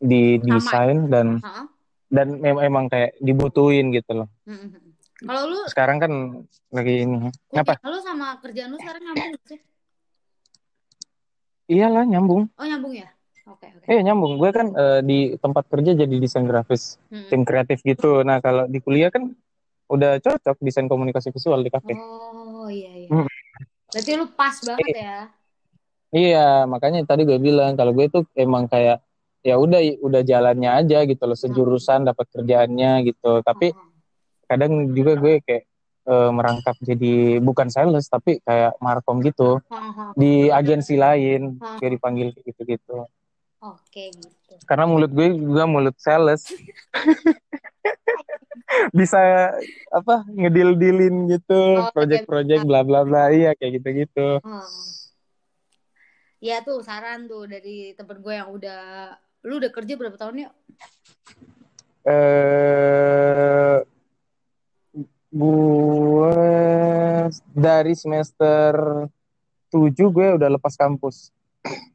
di 0.00 0.40
desain 0.40 1.12
dan 1.12 1.44
Heeh. 1.44 1.66
dan 2.08 2.40
memang 2.40 2.62
emang 2.64 2.84
kayak 2.88 3.14
dibutuhin 3.20 3.92
gitu 3.92 4.24
loh. 4.24 4.28
Mm-mm. 4.48 4.96
Kalau 5.20 5.52
lu 5.52 5.58
Sekarang 5.68 6.00
kan 6.00 6.12
lagi 6.72 7.04
ini. 7.04 7.28
Apa? 7.52 7.76
kuliah 7.84 7.92
lu 7.92 8.00
sama 8.00 8.40
kerjaan 8.40 8.72
lu 8.72 8.80
sekarang 8.80 9.04
nyambung 9.04 9.36
sih? 9.44 9.60
Iyalah 11.70 12.08
nyambung. 12.08 12.48
Oh 12.56 12.66
nyambung 12.66 12.96
ya? 12.96 13.12
Oke 13.46 13.68
oke. 13.68 13.84
Iya 13.86 14.00
nyambung. 14.00 14.40
Gue 14.40 14.50
kan 14.50 14.72
eh, 14.72 15.00
di 15.04 15.18
tempat 15.36 15.68
kerja 15.68 15.92
jadi 15.92 16.16
desain 16.16 16.48
grafis, 16.48 16.96
Mm-mm. 17.12 17.28
tim 17.28 17.44
kreatif 17.44 17.84
gitu. 17.84 18.24
Nah 18.24 18.40
kalau 18.40 18.64
di 18.64 18.80
kuliah 18.80 19.12
kan 19.12 19.28
udah 19.92 20.18
cocok 20.24 20.56
desain 20.64 20.88
komunikasi 20.88 21.30
visual 21.30 21.60
di 21.60 21.70
kafe. 21.70 21.94
Oh 21.94 22.66
iya 22.72 23.06
iya. 23.06 23.08
Mm. 23.12 23.28
Berarti 23.90 24.10
lu 24.16 24.26
pas 24.32 24.56
banget 24.64 24.96
ya? 24.96 25.18
Iya, 26.10 26.66
makanya 26.66 27.06
tadi 27.06 27.22
gue 27.22 27.38
bilang 27.38 27.78
kalau 27.78 27.94
gue 27.94 28.10
tuh 28.10 28.26
emang 28.34 28.66
kayak 28.66 28.98
ya 29.40 29.56
udah 29.56 29.80
udah 30.00 30.20
jalannya 30.20 30.70
aja 30.76 31.04
gitu 31.04 31.22
loh 31.22 31.34
sejurusan 31.34 32.04
dapat 32.04 32.26
kerjaannya 32.30 33.08
gitu. 33.08 33.40
Tapi 33.40 33.72
Oh. 33.72 33.88
kadang 34.46 34.72
juga 34.92 35.14
gue 35.16 35.40
kayak 35.40 35.64
eh, 36.00 36.30
merangkap 36.32 36.74
jadi 36.80 37.38
bukan 37.38 37.68
sales 37.68 38.08
tapi 38.08 38.40
kayak 38.40 38.74
markom 38.78 39.20
gitu 39.20 39.60
Oh, 39.60 39.76
oh. 39.76 40.10
di 40.16 40.48
agensi 40.48 40.96
lain 40.96 41.60
gue 41.60 41.88
dipanggil 41.88 42.32
kayak 42.32 42.44
gitu-gitu. 42.50 43.04
Oke 43.60 44.08
gitu. 44.08 44.56
Karena 44.64 44.88
mulut 44.88 45.12
gue 45.12 45.28
juga 45.30 45.68
mulut 45.68 45.94
sales. 45.96 46.48
Bisa 48.90 49.18
apa 49.90 50.24
ngedil-dilin 50.30 51.26
gitu, 51.28 51.84
Oh, 51.84 51.90
project-project 51.90 52.62
bla 52.64 52.80
bla 52.80 53.02
bla 53.02 53.28
iya 53.28 53.52
kayak 53.52 53.82
gitu-gitu. 53.82 54.38
Oh. 54.40 54.68
Ya 56.40 56.64
tuh 56.64 56.80
saran 56.80 57.28
tuh 57.28 57.44
dari 57.44 57.92
temen 57.92 58.24
gue 58.24 58.32
yang 58.32 58.48
udah 58.48 59.12
lu 59.40 59.56
udah 59.56 59.70
kerja 59.72 59.94
berapa 59.96 60.16
tahun 60.16 60.46
ya? 60.46 60.50
eh 62.00 63.76
gue 65.30 66.40
dari 67.52 67.94
semester 67.94 68.72
7 69.70 69.94
gue 70.10 70.26
udah 70.40 70.48
lepas 70.50 70.74
kampus. 70.74 71.30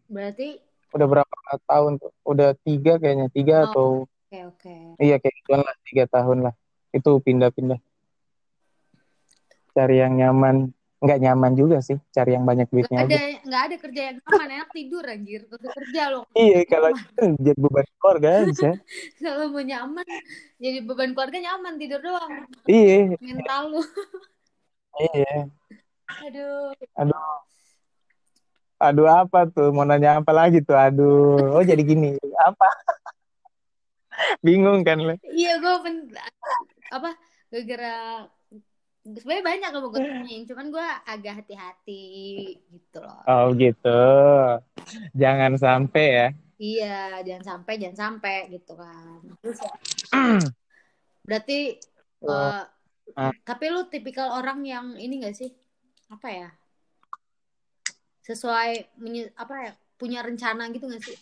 Berarti 0.08 0.62
Udah 0.96 1.08
berapa 1.12 1.36
tahun 1.68 2.00
tuh? 2.00 2.16
Udah 2.24 2.56
tiga 2.64 2.96
kayaknya, 2.96 3.28
tiga 3.28 3.56
Oh. 3.60 3.66
atau 3.68 3.88
oke 4.32 4.40
oke. 4.56 4.76
iya 5.04 5.20
kayak 5.20 5.44
lah, 5.52 5.76
tiga 5.84 6.08
tahun 6.08 6.48
lah. 6.48 6.54
Itu 6.96 7.20
pindah-pindah. 7.20 7.76
Cari 9.76 10.00
yang 10.00 10.16
nyaman, 10.16 10.72
nggak 11.06 11.20
nyaman 11.22 11.54
juga 11.54 11.78
sih, 11.80 12.02
cari 12.10 12.34
yang 12.34 12.44
banyak 12.44 12.66
Gak 12.66 12.74
duitnya 12.74 12.98
ada 13.00 13.14
aja. 13.14 13.20
nggak 13.46 13.62
ada 13.62 13.76
kerja 13.78 14.02
yang 14.02 14.18
nyaman 14.20 14.50
enak 14.52 14.70
tidur 14.74 15.04
anjir 15.06 15.42
usah 15.46 15.72
kerja 15.72 16.02
lo 16.10 16.22
Iya, 16.34 16.60
kalau 16.66 16.90
jadi 17.38 17.54
beban 17.56 17.86
keluarga 17.96 18.30
aja. 18.42 18.70
kalau 19.24 19.46
mau 19.48 19.62
nyaman 19.62 20.06
jadi 20.58 20.80
beban 20.82 21.12
keluarga 21.14 21.38
nyaman 21.40 21.74
tidur 21.78 22.02
doang 22.02 22.32
Iya, 22.66 23.14
mental 23.22 23.64
lu 23.70 23.82
iya. 25.14 25.46
aduh 26.26 26.74
Aduh. 26.96 27.38
Aduh 28.76 29.08
apa 29.08 29.48
tuh? 29.48 29.72
Mau 29.72 29.88
nanya 29.88 30.20
apa 30.20 30.32
lagi 30.32 30.60
tuh? 30.60 30.76
Aduh. 30.76 31.56
Oh 31.56 31.64
jadi 31.64 31.80
gini. 31.80 32.12
Apa? 32.38 32.68
Bingung 34.46 34.84
kan 34.84 35.00
le? 35.00 35.16
iya 35.32 35.56
gue 35.58 35.76
pen... 35.80 35.96
apa 36.88 37.16
gara-gara 37.48 38.28
sebenarnya 39.06 39.46
banyak 39.46 39.70
yang 39.70 39.84
mau 39.86 39.92
gue 39.94 40.02
tanyain 40.02 40.44
cuman 40.50 40.66
gue 40.74 40.88
agak 41.06 41.34
hati-hati 41.46 42.06
gitu 42.74 42.98
loh. 42.98 43.22
Oh 43.30 43.54
gitu. 43.54 44.02
Jangan 45.14 45.54
sampai 45.62 46.08
ya. 46.10 46.30
iya 46.56 47.20
jangan 47.20 47.44
sampai 47.44 47.74
jangan 47.78 47.98
sampai 48.00 48.38
gitu 48.50 48.74
kan. 48.74 49.20
Terus 49.44 49.60
berarti 51.28 51.60
Oh, 52.26 52.32
eh, 52.32 52.64
ah. 53.22 53.30
tapi 53.46 53.70
lu 53.70 53.86
tipikal 53.86 54.34
orang 54.34 54.66
yang 54.66 54.98
ini 54.98 55.22
gak 55.22 55.38
sih? 55.38 55.54
Apa 56.10 56.26
ya? 56.32 56.50
Sesuai 58.26 58.98
apa 59.38 59.56
ya? 59.62 59.72
Punya 60.00 60.26
rencana 60.26 60.74
gitu 60.74 60.90
gak 60.90 61.06
sih 61.06 61.20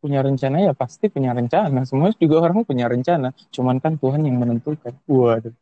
Punya 0.00 0.24
rencana 0.24 0.56
ya 0.64 0.72
pasti 0.72 1.12
punya 1.12 1.36
rencana. 1.36 1.84
Semua 1.84 2.08
juga 2.16 2.40
orang 2.40 2.64
punya 2.64 2.88
rencana. 2.88 3.36
Cuman 3.52 3.78
kan 3.78 4.00
Tuhan 4.00 4.24
yang 4.24 4.40
menentukan. 4.40 4.96
Waduh. 5.06 5.54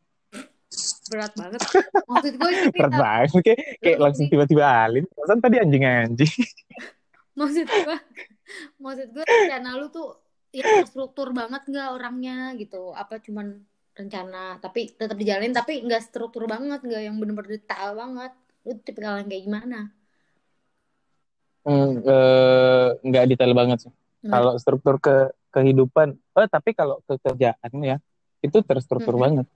berat 1.09 1.33
banget 1.33 1.57
maksud 2.05 2.33
gue 2.37 2.49
gini 2.53 2.77
Berat 2.77 2.93
banget. 2.93 3.41
Kayak, 3.41 3.59
kayak 3.81 3.99
langsung 3.99 4.25
tiba-tiba 4.29 4.63
alin. 4.63 5.05
Perasaan 5.11 5.41
tadi 5.41 5.55
anjing-anjing. 5.57 6.33
maksud 7.39 7.65
gue 7.65 7.97
maksud 8.77 9.07
gue 9.15 9.23
rencana 9.23 9.69
lu 9.79 9.87
tuh 9.89 10.19
ya 10.51 10.65
struktur 10.85 11.31
banget 11.31 11.61
nggak 11.69 11.89
orangnya 11.93 12.53
gitu 12.57 12.91
apa 12.91 13.21
cuman 13.21 13.63
rencana 13.95 14.57
tapi 14.59 14.91
tetap 14.91 15.15
dijalanin 15.15 15.55
tapi 15.55 15.81
nggak 15.85 16.03
struktur 16.03 16.49
banget 16.49 16.83
nggak 16.83 17.01
yang 17.05 17.15
bener-bener 17.15 17.59
detail 17.59 17.95
banget 17.95 18.33
lu 18.67 18.75
tipikal 18.81 19.17
yang 19.17 19.29
kayak 19.29 19.45
gimana 19.45 19.79
Hmm, 21.67 22.01
eh, 22.01 22.87
nggak 23.03 23.25
detail 23.35 23.53
banget 23.53 23.77
sih. 23.83 23.91
Nggak. 24.19 24.31
Kalau 24.31 24.53
struktur 24.59 24.95
ke 24.99 25.15
kehidupan. 25.49 26.07
Oh 26.35 26.45
tapi 26.45 26.75
kalau 26.75 26.99
ke 27.07 27.15
kerjaan 27.19 27.71
ya. 27.81 27.97
Itu 28.39 28.63
terstruktur 28.63 29.15
Mm-mm. 29.15 29.23
banget. 29.25 29.47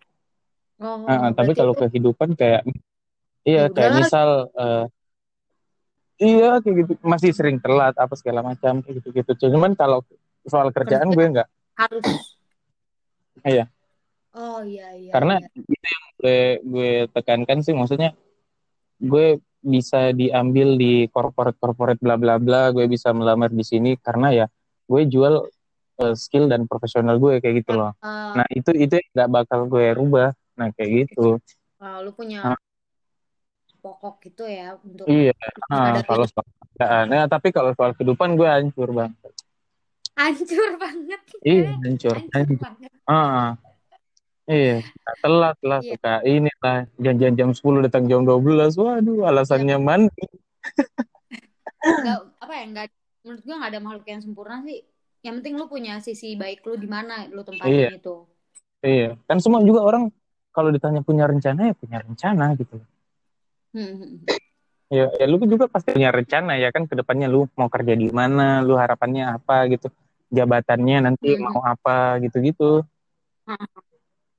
oh 0.84 1.08
ah, 1.08 1.32
tapi 1.32 1.52
kalau 1.54 1.72
lu- 1.72 1.82
kehidupan 1.88 2.36
kayak 2.36 2.64
iya 3.44 3.68
Ya 3.68 3.72
kayak 3.72 3.92
misal 4.04 4.30
eh, 4.52 4.86
iya 6.20 6.60
kayak 6.60 6.76
gitu 6.84 6.92
masih 7.04 7.32
sering 7.36 7.58
telat 7.60 7.96
apa 7.96 8.14
segala 8.16 8.40
macam 8.44 8.80
kayak 8.80 9.00
gitu 9.00 9.08
gitu 9.12 9.32
cuman 9.52 9.76
kalau 9.76 10.04
soal 10.48 10.72
kerjaan 10.72 11.08
Kerja. 11.12 11.16
gue 11.16 11.26
nggak 11.40 11.50
harus 11.80 12.06
Iya. 13.44 13.66
oh 14.36 14.60
iya 14.64 14.88
iya 14.96 15.12
karena 15.12 15.36
iya. 15.40 15.48
itu 15.60 15.88
yang 15.88 16.04
gue 16.20 16.40
gue 16.64 16.92
tekankan 17.12 17.60
sih 17.60 17.74
maksudnya 17.76 18.16
gue 19.00 19.40
bisa 19.64 20.12
diambil 20.12 20.76
di 20.76 21.08
corporate 21.08 21.56
corporate 21.56 22.00
bla 22.04 22.20
bla 22.20 22.36
bla 22.36 22.70
gue 22.76 22.84
bisa 22.92 23.16
melamar 23.16 23.50
di 23.50 23.64
sini 23.64 23.96
karena 23.96 24.44
ya 24.44 24.46
gue 24.84 25.02
jual 25.08 25.48
uh, 26.04 26.14
skill 26.14 26.52
dan 26.52 26.68
profesional 26.68 27.16
gue 27.18 27.40
kayak 27.40 27.64
gitu 27.64 27.80
loh. 27.80 27.96
Uh, 28.04 28.36
nah 28.36 28.46
itu 28.52 28.76
itu 28.76 29.00
nggak 29.16 29.30
bakal 29.32 29.66
gue 29.72 29.96
rubah. 29.96 30.36
Nah 30.60 30.70
kayak 30.76 31.08
gitu. 31.08 31.40
uh, 31.80 31.98
lu 32.04 32.12
punya 32.12 32.54
Ah. 32.54 32.60
pokok 33.84 34.24
gitu 34.32 34.48
ya 34.48 34.80
untuk 34.80 35.04
iya 35.12 35.36
ah, 35.68 35.92
menghadapi 35.92 36.08
kalau 36.08 36.26
soal 36.32 36.48
ya 37.12 37.24
tapi 37.28 37.48
kalau 37.52 37.72
soal 37.76 37.92
kehidupan 37.92 38.40
gue 38.40 38.48
hancur 38.48 38.96
bang 38.96 39.12
hancur 40.16 40.72
banget. 40.80 41.22
Iya 41.44 41.76
hancur 41.84 42.16
hancur. 42.16 42.16
Hancur 42.32 42.60
banget. 42.64 42.92
Ah 43.04 43.60
iya 44.46 44.84
telat 45.20 45.58
lah 45.64 45.80
Iya. 45.80 45.96
suka 45.96 46.14
ini 46.24 46.52
lah 46.60 46.84
janjian 46.98 47.34
jam 47.34 47.50
10 47.52 47.80
datang 47.82 48.04
jam 48.06 48.22
12 48.22 48.76
waduh 48.76 49.24
alasannya 49.24 49.78
Iya. 49.78 49.84
mandi 49.84 50.24
nggak 51.84 52.18
apa 52.40 52.54
ya 52.54 52.66
nggak 52.68 52.86
menurut 53.24 53.42
gua 53.44 53.56
nggak 53.60 53.72
ada 53.72 53.80
makhluk 53.80 54.06
yang 54.06 54.22
sempurna 54.22 54.58
sih 54.64 54.80
yang 55.24 55.40
penting 55.40 55.56
lu 55.56 55.66
punya 55.68 56.00
sisi 56.00 56.36
baik 56.36 56.64
lu 56.64 56.76
di 56.76 56.88
mana 56.88 57.28
lu 57.28 57.42
tempatin 57.42 57.72
Iya. 57.72 57.90
itu 57.96 58.16
iya 58.84 59.10
kan 59.24 59.40
semua 59.40 59.64
juga 59.64 59.84
orang 59.84 60.12
kalau 60.52 60.70
ditanya 60.70 61.00
punya 61.00 61.26
rencana 61.26 61.72
ya 61.72 61.76
punya 61.76 61.98
rencana 62.00 62.54
gitu 62.56 62.80
Hmm, 63.74 63.90
hmm, 63.90 64.06
hmm. 64.06 64.18
ya, 64.94 65.10
ya 65.18 65.26
lu 65.26 65.42
juga 65.44 65.66
pasti 65.66 65.90
punya 65.92 66.14
rencana 66.14 66.54
ya 66.56 66.70
kan 66.70 66.86
ke 66.86 66.94
depannya 66.94 67.26
lu 67.26 67.50
mau 67.58 67.66
kerja 67.66 67.98
di 67.98 68.06
mana 68.14 68.62
lu 68.62 68.78
harapannya 68.78 69.34
apa 69.34 69.66
gitu 69.66 69.90
jabatannya 70.30 71.10
nanti 71.10 71.34
Mhm. 71.34 71.42
mau 71.42 71.66
apa 71.66 72.22
gitu-gitu 72.22 72.86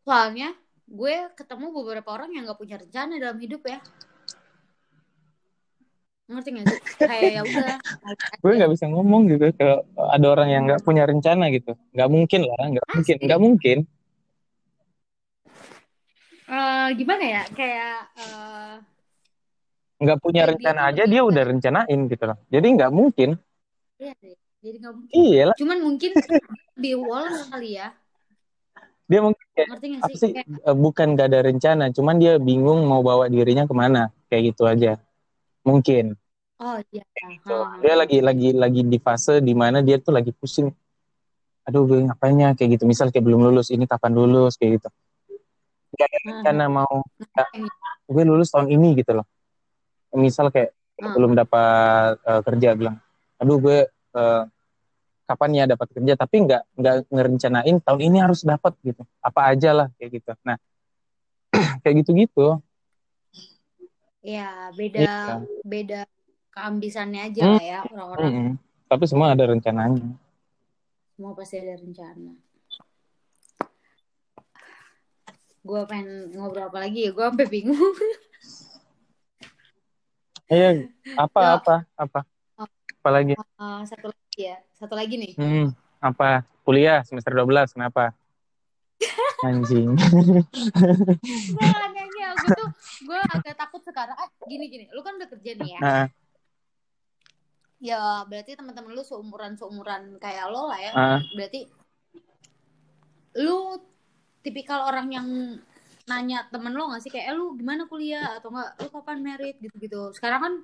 soalnya 0.05 0.53
gue 0.85 1.15
ketemu 1.33 1.67
beberapa 1.73 2.09
orang 2.13 2.37
yang 2.37 2.45
nggak 2.45 2.61
punya 2.61 2.77
rencana 2.77 3.17
dalam 3.17 3.41
hidup 3.41 3.65
ya. 3.65 3.81
Ngerti 6.25 6.49
nggak 6.57 6.67
sih? 6.69 6.81
Kayak 7.01 7.31
ya 7.33 7.41
udah 7.45 7.73
gue 8.45 8.53
nggak 8.61 8.73
bisa 8.73 8.87
ngomong 8.89 9.23
gitu 9.33 9.47
kalau 9.57 9.85
ada 10.13 10.27
orang 10.29 10.49
yang 10.53 10.63
nggak 10.69 10.85
punya 10.85 11.05
rencana 11.09 11.49
gitu. 11.53 11.73
Nggak 11.97 12.11
mungkin 12.13 12.41
lah 12.45 12.65
nggak 12.69 12.87
mungkin 12.93 13.17
nggak 13.25 13.41
mungkin. 13.41 13.79
Eh, 16.45 16.89
gimana 17.01 17.25
ya? 17.25 17.43
Kayak 17.57 17.99
eh, 18.21 18.75
nggak 20.05 20.19
punya 20.21 20.45
Kayak 20.45 20.53
dia 20.53 20.53
rencana 20.53 20.81
tuh 20.81 20.89
aja 20.93 21.03
dia 21.09 21.23
udah 21.25 21.43
rencanain 21.49 22.01
gitu 22.13 22.25
loh. 22.29 22.39
Jadi 22.53 22.67
nggak 22.77 22.93
mungkin. 22.93 23.31
Iya 23.97 24.13
deh 24.21 24.37
jadi 24.65 24.77
nggak 24.81 24.95
mungkin. 24.97 25.13
Iya 25.13 25.43
lah. 25.53 25.57
Cuman 25.61 25.79
mungkin 25.85 26.11
di 26.73 26.93
wall 26.97 27.29
kali 27.53 27.77
ya. 27.77 27.93
Dia 29.05 29.21
mungkin 29.21 29.43
ngerti 29.55 29.87
apa 30.03 30.07
sih? 30.11 30.19
sih? 30.19 30.31
Kayak 30.35 30.47
eh, 30.51 30.77
bukan 30.77 31.07
gak 31.15 31.29
ada 31.31 31.41
rencana 31.47 31.85
cuman 31.95 32.15
dia 32.19 32.33
bingung 32.43 32.85
mau 32.91 33.01
bawa 33.01 33.31
dirinya 33.31 33.65
ke 33.65 33.75
mana. 33.75 34.11
Kayak 34.27 34.43
gitu 34.55 34.63
aja. 34.67 34.99
Mungkin. 35.63 36.19
Oh 36.59 36.79
iya 36.91 37.03
gitu. 37.07 37.55
Ha, 37.55 37.67
ha, 37.67 37.81
dia 37.83 37.95
lagi 37.95 38.19
lagi 38.23 38.49
lagi 38.55 38.81
di 38.87 38.99
fase 38.99 39.39
di 39.43 39.55
mana 39.55 39.83
dia 39.83 39.99
tuh 40.03 40.15
lagi 40.15 40.31
pusing. 40.35 40.71
Aduh 41.65 41.87
gue 41.87 42.03
ngapainnya 42.05 42.53
kayak 42.59 42.79
gitu. 42.79 42.85
Misal 42.85 43.09
kayak 43.15 43.25
belum 43.25 43.41
lulus 43.51 43.71
ini 43.71 43.87
kapan 43.87 44.13
lulus? 44.15 44.59
Kayak 44.59 44.83
gitu. 44.83 44.89
Gak 45.95 46.07
ada 46.11 46.19
ha. 46.19 46.25
rencana 46.31 46.65
mau 46.71 46.95
Ngapain? 47.35 47.67
gue 48.11 48.23
lulus 48.27 48.51
tahun 48.51 48.69
ini 48.75 48.99
gitu 48.99 49.15
loh. 49.17 49.27
Misal 50.15 50.51
kayak 50.51 50.75
Ha. 50.95 51.11
belum 51.11 51.35
dapat 51.35 52.23
eh, 52.23 52.43
kerja 52.47 52.79
bilang 52.79 53.03
aduh 53.43 53.59
gue 53.59 53.79
eh, 53.91 54.43
kapan 55.25 55.51
ya 55.57 55.64
dapat 55.66 55.89
kerja 55.91 56.12
tapi 56.14 56.37
nggak 56.45 56.62
nggak 56.77 56.95
ngerencanain 57.09 57.77
tahun 57.81 58.01
ini 58.01 58.18
harus 58.20 58.45
dapat 58.45 58.72
gitu. 58.81 59.03
Apa 59.18 59.53
aja 59.53 59.70
lah 59.72 59.87
kayak 59.97 60.11
gitu. 60.20 60.33
Nah 60.45 60.57
kayak 61.83 62.05
gitu 62.05 62.12
gitu 62.14 62.47
ya 64.25 64.72
beda 64.72 64.99
Iya. 65.05 65.16
beda 65.62 66.01
keambisannya 66.49 67.20
aja 67.29 67.41
Hmm. 67.43 67.57
lah 67.57 67.64
ya 67.64 67.79
orang-orang. 67.85 68.57
Tapi 68.85 69.05
semua 69.05 69.33
ada 69.33 69.45
rencananya. 69.45 70.16
Semua 71.12 71.33
pasti 71.33 71.57
ada 71.59 71.77
rencana. 71.77 72.33
Gue 75.61 75.81
pengen 75.85 76.29
ngobrol 76.33 76.68
apa 76.68 76.79
lagi 76.79 77.05
ya? 77.05 77.11
Gue 77.11 77.25
sampai 77.25 77.49
bingung. 77.49 77.95
Iya. 80.47 80.93
Apa 81.16 81.41
Ya. 81.41 81.51
apa 81.57 81.75
apa? 81.97 82.20
Oh. 82.57 82.68
apa 82.68 83.09
lagi? 83.11 83.33
Eh, 83.33 83.81
satu 83.85 84.07
lagi 84.09 84.24
ya 84.39 84.57
satu 84.74 84.95
lagi 84.99 85.14
nih. 85.16 85.32
Hmm, 85.39 85.70
apa? 86.03 86.43
Kuliah 86.64 87.05
semester 87.07 87.32
12 87.32 87.76
kenapa? 87.76 88.12
Anjing. 89.47 89.95
Gue 91.55 91.68
nanya 91.68 92.05
gue 92.35 92.51
tuh 92.57 92.70
gue 93.05 93.18
agak 93.32 93.57
takut 93.57 93.82
sekarang. 93.85 94.16
Ah 94.16 94.28
gini 94.49 94.66
gini. 94.68 94.85
Lu 94.93 95.01
kan 95.05 95.16
udah 95.16 95.28
kerja 95.28 95.51
nih 95.57 95.70
ya? 95.76 95.80
Nah, 95.80 96.05
ya 97.80 98.01
berarti 98.24 98.57
teman-teman 98.57 98.93
lu 98.97 99.05
seumuran 99.05 99.57
seumuran 99.61 100.16
kayak 100.18 100.49
lo 100.49 100.68
lah 100.72 100.80
ya. 100.80 100.93
Ah, 100.97 101.20
berarti 101.37 101.68
lu 103.41 103.78
tipikal 104.45 104.89
orang 104.89 105.09
yang 105.11 105.28
nanya 106.05 106.45
temen 106.53 106.76
lo 106.76 106.93
gak 106.93 107.03
sih? 107.05 107.11
Kayak 107.12 107.32
eh, 107.32 107.37
lu 107.37 107.57
gimana 107.57 107.89
kuliah? 107.89 108.41
Atau 108.41 108.53
enggak 108.53 108.70
lu 108.80 108.89
kapan 108.93 109.18
merit? 109.24 109.57
Gitu-gitu. 109.61 110.12
Sekarang 110.16 110.41
kan 110.41 110.55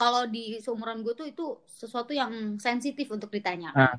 kalau 0.00 0.24
di 0.24 0.56
seumuran 0.64 1.04
gue 1.04 1.12
tuh 1.12 1.28
itu 1.28 1.46
sesuatu 1.68 2.16
yang 2.16 2.56
sensitif 2.56 3.04
untuk 3.12 3.28
ditanya. 3.28 3.70
Ah. 3.76 3.96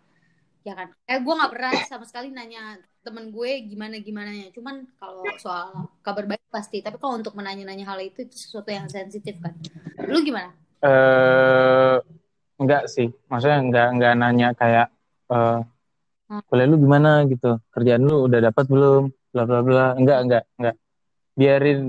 ya 0.65 0.73
kan? 0.73 0.89
Eh 1.05 1.21
gue 1.21 1.33
nggak 1.37 1.53
pernah 1.53 1.73
sama 1.85 2.05
sekali 2.09 2.33
nanya 2.33 2.77
temen 3.01 3.33
gue 3.33 3.65
gimana 3.65 3.97
gimana 3.97 4.29
cuman 4.53 4.85
kalau 4.97 5.29
soal 5.37 5.89
kabar 6.01 6.25
baik 6.25 6.41
pasti. 6.49 6.81
Tapi 6.81 6.97
kalau 6.97 7.17
untuk 7.21 7.33
menanya-nanya 7.37 7.85
hal 7.85 8.01
itu 8.01 8.25
itu 8.25 8.33
sesuatu 8.33 8.69
yang 8.73 8.89
sensitif 8.89 9.37
kan? 9.41 9.53
Lu 10.09 10.25
gimana? 10.25 10.49
Eh 10.81 11.95
enggak 12.61 12.89
sih. 12.89 13.09
Maksudnya 13.29 13.57
enggak 13.61 13.87
enggak 13.93 14.13
nanya 14.17 14.47
kayak 14.57 14.87
eh 15.29 15.59
Hmm. 16.31 16.39
kuliah 16.47 16.63
lu 16.71 16.79
gimana? 16.79 17.27
gitu. 17.27 17.59
Kerjaan 17.75 18.07
lu 18.07 18.31
udah 18.31 18.39
dapat 18.47 18.65
belum? 18.71 19.03
bla 19.35 19.43
bla 19.43 19.59
bla. 19.67 19.85
Enggak 19.99 20.17
enggak 20.23 20.43
enggak 20.55 20.75
biarin 21.37 21.79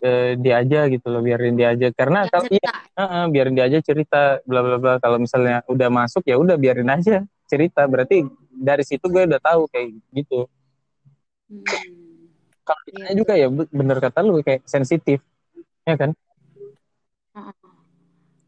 eh, 0.00 0.32
dia 0.38 0.54
aja 0.62 0.86
gitu 0.88 1.06
loh 1.12 1.20
biarin 1.24 1.54
dia 1.58 1.74
aja. 1.74 1.88
Karena 1.94 2.24
yang 2.26 2.32
kalau 2.32 2.46
iya 2.50 2.70
cerita. 2.72 2.72
Heeh, 2.92 3.24
biarin 3.32 3.54
dia 3.56 3.64
aja 3.68 3.78
cerita 3.80 4.20
bla 4.46 4.60
bla 4.64 4.76
bla. 4.78 4.92
Kalau 5.02 5.18
misalnya 5.20 5.64
udah 5.68 5.88
masuk 5.90 6.22
ya 6.28 6.36
udah 6.38 6.56
biarin 6.60 6.88
aja 6.90 7.24
cerita. 7.50 7.84
Berarti 7.88 8.24
dari 8.52 8.84
situ 8.86 9.04
gue 9.08 9.22
udah 9.28 9.40
tahu 9.42 9.66
kayak 9.72 9.88
gitu. 10.14 10.46
Hmm. 11.50 11.64
kalau 12.62 12.78
Iya, 12.86 12.94
ditanya 12.94 13.14
juga 13.18 13.32
ya 13.34 13.48
be- 13.50 13.70
bener 13.74 13.98
kata 13.98 14.18
lu 14.22 14.38
kayak 14.40 14.62
sensitif. 14.70 15.18
Ya 15.82 15.96
kan? 15.98 16.14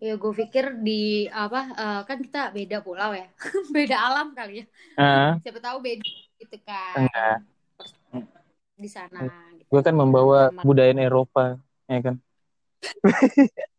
Ya 0.04 0.20
gue 0.20 0.32
pikir 0.36 0.84
di 0.84 1.24
apa 1.32 1.60
eh, 1.72 2.00
kan 2.04 2.18
kita 2.20 2.52
beda 2.52 2.84
pulau 2.84 3.16
ya, 3.16 3.24
beda 3.76 3.96
alam 3.96 4.36
kali 4.36 4.60
ya. 4.60 4.64
Ah, 5.00 5.40
Siapa 5.40 5.60
tahu 5.64 5.80
beda 5.80 6.04
gitu 6.36 6.56
kan. 6.60 7.08
Enggak. 7.08 7.36
Di 8.76 8.88
sana. 8.90 9.53
Gue 9.74 9.82
kan 9.82 9.90
membawa 9.98 10.54
budaya 10.62 10.94
Eropa 10.94 11.58
ya 11.90 11.98
kan 11.98 12.14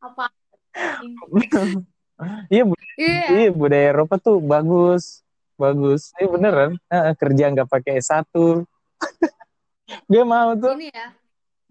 apa? 0.03 0.27
iya 2.51 2.67
bu- 2.67 2.75
Iya. 2.99 3.27
iya 3.31 3.49
budaya 3.55 3.95
Eropa 3.95 4.19
tuh 4.19 4.43
bagus 4.43 5.23
bagus 5.55 6.11
ini 6.19 6.27
beneran 6.27 6.75
Heeh, 6.91 7.15
kerja 7.15 7.47
nggak 7.47 7.71
pakai 7.71 8.03
S1 8.03 8.27
gue 10.11 10.23
mau 10.27 10.51
tuh 10.59 10.75
Ini 10.75 10.91
ya. 10.91 11.15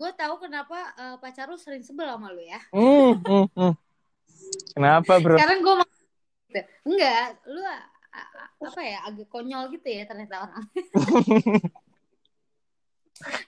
Gue 0.01 0.09
tahu 0.17 0.41
kenapa 0.41 0.97
eh, 0.97 1.17
pacar 1.21 1.53
lu 1.53 1.61
sering 1.61 1.85
sebel 1.85 2.09
sama 2.09 2.33
lu 2.33 2.41
ya. 2.41 2.65
Hmm, 2.73 3.21
hmm, 3.21 3.45
hmm. 3.53 3.73
kenapa 4.73 5.21
bro 5.21 5.37
Sekarang 5.37 5.61
gue 5.61 5.75
mau 5.85 5.89
enggak, 6.89 7.45
lu 7.45 7.61
apa 8.65 8.81
ya 8.81 9.05
agak 9.05 9.29
konyol 9.29 9.69
gitu 9.69 9.85
ya 9.85 10.09
ternyata 10.09 10.49
orang. 10.49 10.65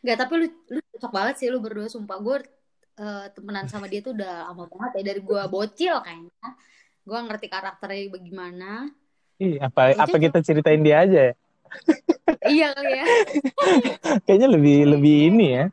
Enggak, 0.02 0.16
tapi 0.24 0.32
lu 0.40 0.46
lu 0.72 0.80
cocok 0.96 1.12
banget 1.12 1.34
sih 1.40 1.48
lu 1.52 1.58
berdua 1.60 1.88
sumpah 1.90 2.18
gue 2.22 2.36
eh, 2.96 3.26
temenan 3.34 3.66
sama 3.68 3.86
dia 3.90 4.00
tuh 4.00 4.16
udah 4.16 4.50
lama 4.52 4.64
banget 4.70 4.90
ya 5.00 5.02
dari 5.14 5.20
gue 5.20 5.42
bocil 5.50 5.96
kayaknya. 6.00 6.48
Gue 7.06 7.18
ngerti 7.22 7.46
karakternya 7.46 8.10
bagaimana. 8.10 8.70
Ih, 9.36 9.60
apa 9.60 9.92
apa 9.92 10.16
kita 10.16 10.40
ceritain 10.40 10.80
dia 10.80 11.04
aja 11.04 11.20
ya 11.28 11.34
iya 12.46 12.72
kali 12.72 12.92
ya. 12.94 13.06
kayaknya 14.26 14.48
lebih 14.50 14.78
lebih 14.96 15.16
ini 15.32 15.46
ya 15.60 15.64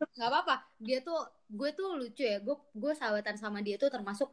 nggak 0.00 0.28
apa-apa 0.32 0.56
dia 0.80 0.98
tuh 1.04 1.28
gue 1.50 1.70
tuh 1.76 1.96
lucu 1.96 2.24
ya 2.24 2.40
gue 2.40 2.56
gue 2.56 2.92
sahabatan 2.96 3.36
sama 3.36 3.60
dia 3.60 3.76
tuh 3.76 3.92
termasuk 3.92 4.28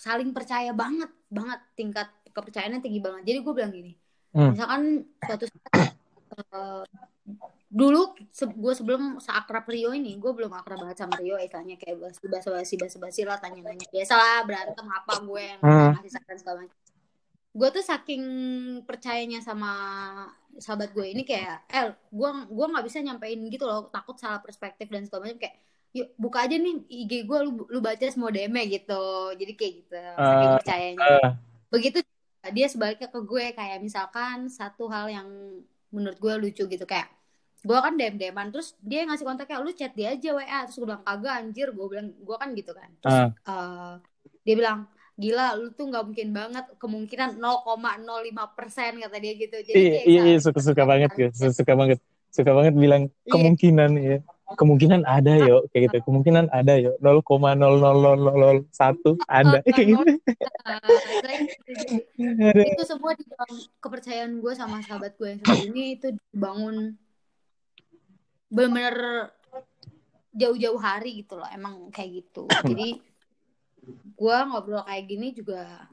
saling 0.00 0.32
percaya 0.32 0.72
banget 0.72 1.10
banget 1.28 1.60
tingkat 1.76 2.08
kepercayaannya 2.32 2.80
tinggi 2.80 3.00
banget 3.00 3.22
jadi 3.24 3.38
gue 3.44 3.54
bilang 3.54 3.74
gini 3.74 3.94
Hmm. 4.34 4.50
misalkan 4.50 5.06
suatu 5.22 5.46
saat 5.46 5.94
eh, 6.34 6.82
dulu 7.74 8.02
se- 8.30 8.46
gue 8.46 8.70
sebelum 8.72 9.18
seakrab 9.18 9.66
Rio 9.66 9.90
ini 9.90 10.14
gue 10.14 10.30
belum 10.30 10.54
akrab 10.54 10.78
banget 10.78 11.02
sama 11.02 11.18
Rio 11.18 11.34
istilahnya 11.36 11.74
kayak 11.74 11.98
basi 11.98 12.22
basi 12.24 12.48
basi 12.48 12.74
basi 12.78 12.96
basi 12.96 13.20
lah 13.22 13.36
tanya 13.36 13.60
nanya 13.60 13.82
biasa 13.84 14.14
lah 14.14 14.46
berantem 14.46 14.86
apa 14.86 15.12
gue 15.20 15.42
yang 15.42 15.58
Hmm. 15.58 15.90
ngasih 15.92 16.12
saran 16.12 16.38
segala 16.38 16.56
macam 16.62 16.78
gue 17.50 17.68
tuh 17.70 17.82
saking 17.82 18.24
percayanya 18.82 19.38
sama 19.38 19.70
sahabat 20.56 20.90
gue 20.90 21.06
ini 21.08 21.22
kayak 21.22 21.66
El 21.68 21.98
gue 22.08 22.28
gue 22.48 22.66
nggak 22.68 22.84
bisa 22.84 22.98
nyampein 23.00 23.42
gitu 23.44 23.62
loh 23.64 23.86
takut 23.88 24.14
salah 24.14 24.38
perspektif 24.38 24.86
dan 24.86 25.02
segala 25.02 25.26
macam 25.26 25.38
kayak 25.40 25.58
yuk 25.90 26.10
buka 26.16 26.46
aja 26.46 26.54
nih 26.54 26.74
IG 26.88 27.12
gue 27.22 27.38
lu 27.40 27.66
lu 27.68 27.78
baca 27.78 28.06
semua 28.06 28.30
DM 28.30 28.54
gitu 28.68 29.02
jadi 29.32 29.52
kayak 29.52 29.72
gitu 29.80 29.94
saking 30.16 30.46
Eh, 30.46 30.56
percayanya 30.56 31.06
eh, 31.12 31.30
begitu 31.68 31.98
dia 32.44 32.66
sebaliknya 32.66 33.06
ke 33.06 33.18
gue 33.20 33.44
kayak 33.50 33.78
misalkan 33.80 34.46
satu 34.46 34.86
hal 34.86 35.06
yang 35.06 35.26
menurut 35.90 36.18
gue 36.18 36.34
lucu 36.40 36.66
gitu 36.66 36.82
kayak 36.84 37.06
gue 37.64 37.78
kan 37.80 37.96
DM 37.96 38.20
DMan 38.20 38.52
terus 38.52 38.76
dia 38.84 39.08
ngasih 39.08 39.24
kontaknya 39.24 39.64
lu 39.64 39.72
chat 39.72 39.96
dia 39.96 40.12
aja 40.12 40.36
WA 40.36 40.68
terus 40.68 40.76
gue 40.76 40.84
bilang 40.84 41.00
kagak 41.00 41.40
anjir. 41.40 41.72
Gue 41.72 41.86
bilang 41.88 42.12
gue 42.12 42.36
kan 42.36 42.52
gitu 42.52 42.76
kan. 42.76 42.92
Terus 43.00 43.16
Ah. 43.16 43.32
eh, 43.48 43.94
dia 44.44 44.54
bilang 44.60 44.84
gila 45.14 45.54
lu 45.56 45.70
tuh 45.72 45.86
nggak 45.88 46.04
mungkin 46.10 46.28
banget 46.34 46.66
kemungkinan 46.76 47.38
0,05 47.38 48.50
persen 48.52 48.98
kata 49.00 49.16
dia 49.16 49.32
gitu. 49.38 49.56
Jadi 49.62 49.78
Iya, 49.78 50.02
iya, 50.04 50.20
iya, 50.28 50.38
suka 50.42 50.60
suka 50.60 50.82
banget 50.84 51.14
gue, 51.14 51.30
suka 51.32 51.72
banget, 51.72 52.02
suka 52.34 52.50
banget 52.50 52.74
bilang 52.74 53.06
Iya. 53.22 53.30
kemungkinan 53.32 53.90
ya, 53.96 54.18
kemungkinan 54.58 55.06
ada 55.06 55.32
yo, 55.40 55.62
kayak 55.70 55.88
gitu, 55.88 56.02
kemungkinan 56.10 56.50
ada 56.50 56.74
yo, 56.76 56.98
0,00001 57.00 59.16
ada, 59.30 59.62
kayak 59.64 59.86
gitu. 59.88 60.04
Ada. 60.66 61.32
itu 62.74 62.84
semua 62.84 63.14
di 63.14 63.24
dalam 63.24 63.50
kepercayaan 63.80 64.42
gue 64.42 64.52
sama 64.52 64.82
sahabat 64.82 65.14
gue 65.14 65.28
yang 65.30 65.40
satu 65.40 65.62
ini 65.64 65.96
itu 65.96 66.10
dibangun 66.34 66.98
bener-bener 68.50 68.96
jauh-jauh 70.34 70.80
hari 70.82 71.22
gitu 71.22 71.38
loh 71.38 71.48
emang 71.50 71.88
kayak 71.94 72.22
gitu 72.24 72.50
jadi 72.70 72.98
gue 74.14 74.36
ngobrol 74.50 74.82
kayak 74.84 75.04
gini 75.06 75.28
juga 75.34 75.90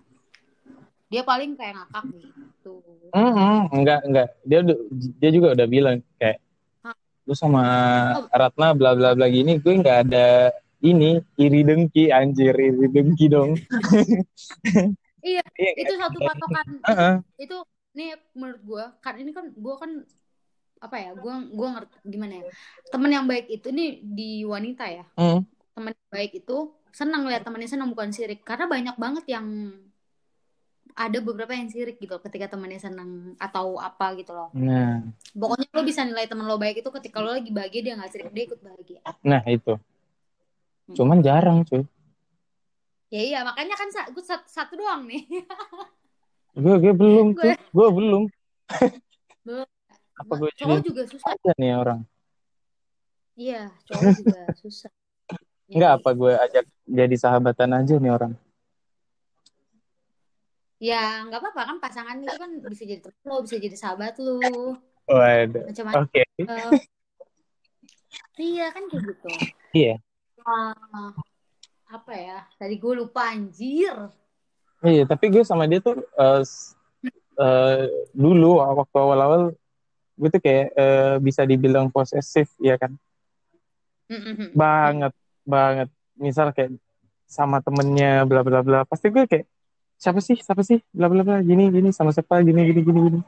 dia 1.11 1.21
paling 1.27 1.53
kayak 1.59 1.75
ngakak 1.75 2.05
gitu 2.15 2.73
Mm-mm, 3.11 3.67
enggak, 3.75 3.99
enggak, 4.07 4.27
dia 4.47 4.59
dia 5.19 5.29
juga 5.35 5.51
udah 5.51 5.67
bilang 5.67 5.99
kayak 6.15 6.39
lu 7.27 7.35
sama 7.35 7.61
Oh. 8.17 8.25
Ratna 8.31 8.71
bla 8.71 8.95
bla 8.95 9.11
bla 9.13 9.27
gini, 9.27 9.59
gue 9.59 9.73
nggak 9.83 9.97
ada 10.07 10.49
ini 10.81 11.19
iri 11.37 11.61
dengki 11.61 12.09
anjir, 12.09 12.55
iri 12.55 12.87
dengki 12.89 13.27
dong. 13.29 13.59
iya 15.21 15.43
Iya, 15.61 15.71
itu 15.77 15.93
satu 15.99 16.17
patokan 16.23 16.67
Heeh. 16.87 17.13
itu 17.37 17.57
nih 17.93 18.15
menurut 18.33 18.61
gue 18.63 18.83
kan 19.03 19.13
ini 19.19 19.31
kan 19.35 19.45
gue 19.51 19.75
kan 19.75 19.91
apa 20.81 20.97
ya 20.97 21.11
gue 21.13 21.33
gue 21.53 21.67
ngerti 21.77 21.95
gimana 22.09 22.33
ya 22.41 22.43
teman 22.89 23.11
yang 23.13 23.25
baik 23.29 23.45
itu 23.53 23.69
nih 23.69 24.01
di 24.01 24.41
wanita 24.41 24.85
ya 24.89 25.05
Mm. 25.13 25.45
teman 25.77 25.93
yang 25.93 26.09
baik 26.09 26.31
itu 26.41 26.57
senang 26.91 27.23
lihat 27.29 27.45
temannya 27.45 27.69
senang 27.69 27.93
bukan 27.93 28.09
sirik 28.09 28.41
karena 28.41 28.65
banyak 28.65 28.95
banget 28.97 29.25
yang 29.29 29.45
ada 30.91 31.23
beberapa 31.23 31.55
yang 31.55 31.71
sirik 31.71 32.01
gitu 32.01 32.19
ketika 32.19 32.51
temannya 32.51 32.81
senang 32.81 33.37
atau 33.39 33.79
apa 33.79 34.11
gitu 34.19 34.35
loh 34.35 34.49
Nah, 34.51 34.99
pokoknya 35.31 35.69
lo 35.71 35.81
bisa 35.87 36.01
nilai 36.03 36.27
teman 36.27 36.49
lo 36.49 36.59
baik 36.59 36.83
itu 36.83 36.89
ketika 36.99 37.23
lo 37.23 37.31
lagi 37.31 37.53
bahagia 37.53 37.81
dia 37.85 37.93
nggak 37.95 38.11
sirik 38.11 38.33
dia 38.33 38.43
ikut 38.49 38.59
bahagia 38.59 38.99
nah 39.23 39.39
itu, 39.47 39.77
cuman 40.97 41.23
jarang 41.23 41.63
cuy. 41.63 41.85
ya 43.07 43.21
iya 43.23 43.39
makanya 43.47 43.77
kan 43.79 43.87
gue 44.11 44.23
satu, 44.25 44.47
satu 44.49 44.73
doang 44.75 45.05
nih 45.07 45.23
Gue 46.51 46.75
gue 46.83 46.91
belum 46.91 47.31
tuh, 47.31 47.55
Gue-. 47.71 47.91
Belum. 47.95 48.23
Apa 50.21 50.33
gue 50.37 50.49
cowok 50.53 50.77
jadi 50.77 50.85
juga 50.85 51.01
susah 51.09 51.29
aja 51.33 51.51
nih 51.57 51.71
orang? 51.73 51.99
iya 53.35 53.61
cowok 53.87 54.03
juga 54.21 54.37
susah 54.61 54.91
Ya, 55.71 55.75
Enggak 55.79 55.91
apa 56.03 56.09
gue 56.11 56.33
ajak 56.35 56.65
jadi 56.83 57.15
sahabatan 57.15 57.71
aja 57.71 57.95
nih 57.95 58.11
orang. 58.11 58.33
ya 60.81 61.29
nggak 61.29 61.39
apa-apa 61.39 61.61
kan 61.69 61.77
pasangan 61.77 62.17
itu 62.19 62.33
kan 62.41 62.51
bisa 62.65 62.83
jadi 62.89 62.99
teman 63.05 63.21
lo 63.29 63.45
bisa 63.45 63.55
jadi 63.61 63.77
sahabat 63.77 64.17
lo 64.17 64.81
Waduh. 65.05 65.63
macam-macam 65.69 66.03
Oke. 66.09 66.21
iya 68.41 68.65
kan 68.73 68.83
kayak 68.89 69.03
gitu 69.13 69.29
Iya. 69.71 69.95
Ah, 70.41 71.13
apa 71.87 72.11
ya 72.17 72.37
tadi 72.57 72.75
gue 72.81 72.93
lupa 72.97 73.29
anjir 73.29 73.93
Iya, 74.81 75.05
tapi 75.05 75.29
gue 75.29 75.45
sama 75.45 75.69
dia 75.69 75.77
tuh 75.79 76.01
eh, 76.01 76.41
s- 76.41 76.73
eh, 77.37 77.85
dulu 78.17 78.57
waktu 78.57 78.97
awal-awal 78.97 79.53
gue 80.21 80.29
tuh 80.29 80.37
kayak 80.37 80.67
eh, 80.71 81.15
bisa 81.17 81.41
dibilang 81.43 81.89
posesif, 81.89 82.53
ya 82.61 82.77
kan? 82.77 82.93
Mm-mm. 84.05 84.53
Banget, 84.53 85.13
banget. 85.41 85.89
Misal 86.13 86.53
kayak 86.53 86.77
sama 87.25 87.57
temennya 87.57 88.21
bla 88.23 88.45
bla 88.45 88.61
bla, 88.61 88.79
pasti 88.85 89.09
gue 89.09 89.25
kayak 89.25 89.49
siapa 89.97 90.21
sih, 90.21 90.37
siapa 90.37 90.61
sih, 90.61 90.77
bla 90.89 91.09
bla 91.09 91.25
bla, 91.25 91.41
gini 91.41 91.69
gini 91.69 91.89
sama 91.89 92.13
siapa, 92.13 92.37
gini 92.41 92.69
gini 92.69 92.81
gini 92.81 92.99
gini. 93.09 93.19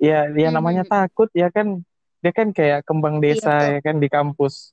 Ya, 0.00 0.24
ya 0.30 0.48
namanya 0.48 0.84
Mhm. 0.84 0.90
takut, 0.90 1.28
ya 1.36 1.52
kan? 1.52 1.84
Dia 2.18 2.32
kan 2.32 2.48
kayak 2.50 2.88
kembang 2.88 3.20
desa, 3.20 3.52
Iya, 3.68 3.76
ya 3.76 3.80
kan 3.84 4.00
di 4.00 4.08
kampus. 4.08 4.72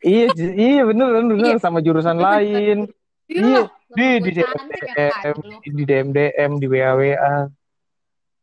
iya, 0.00 0.32
iya 0.36 0.82
bener 0.84 1.08
bener, 1.08 1.34
bener. 1.36 1.56
Iya. 1.56 1.60
sama 1.60 1.84
jurusan 1.84 2.16
lain. 2.16 2.88
Iya, 3.28 3.68
di 3.92 4.06
di 4.20 4.30
ya 4.36 4.44
DM, 4.44 5.36
lo. 5.40 5.56
di 5.60 5.82
DM 5.84 6.08
DM 6.12 6.52
di 6.56 6.66
WA 6.68 6.92
WA 6.96 7.36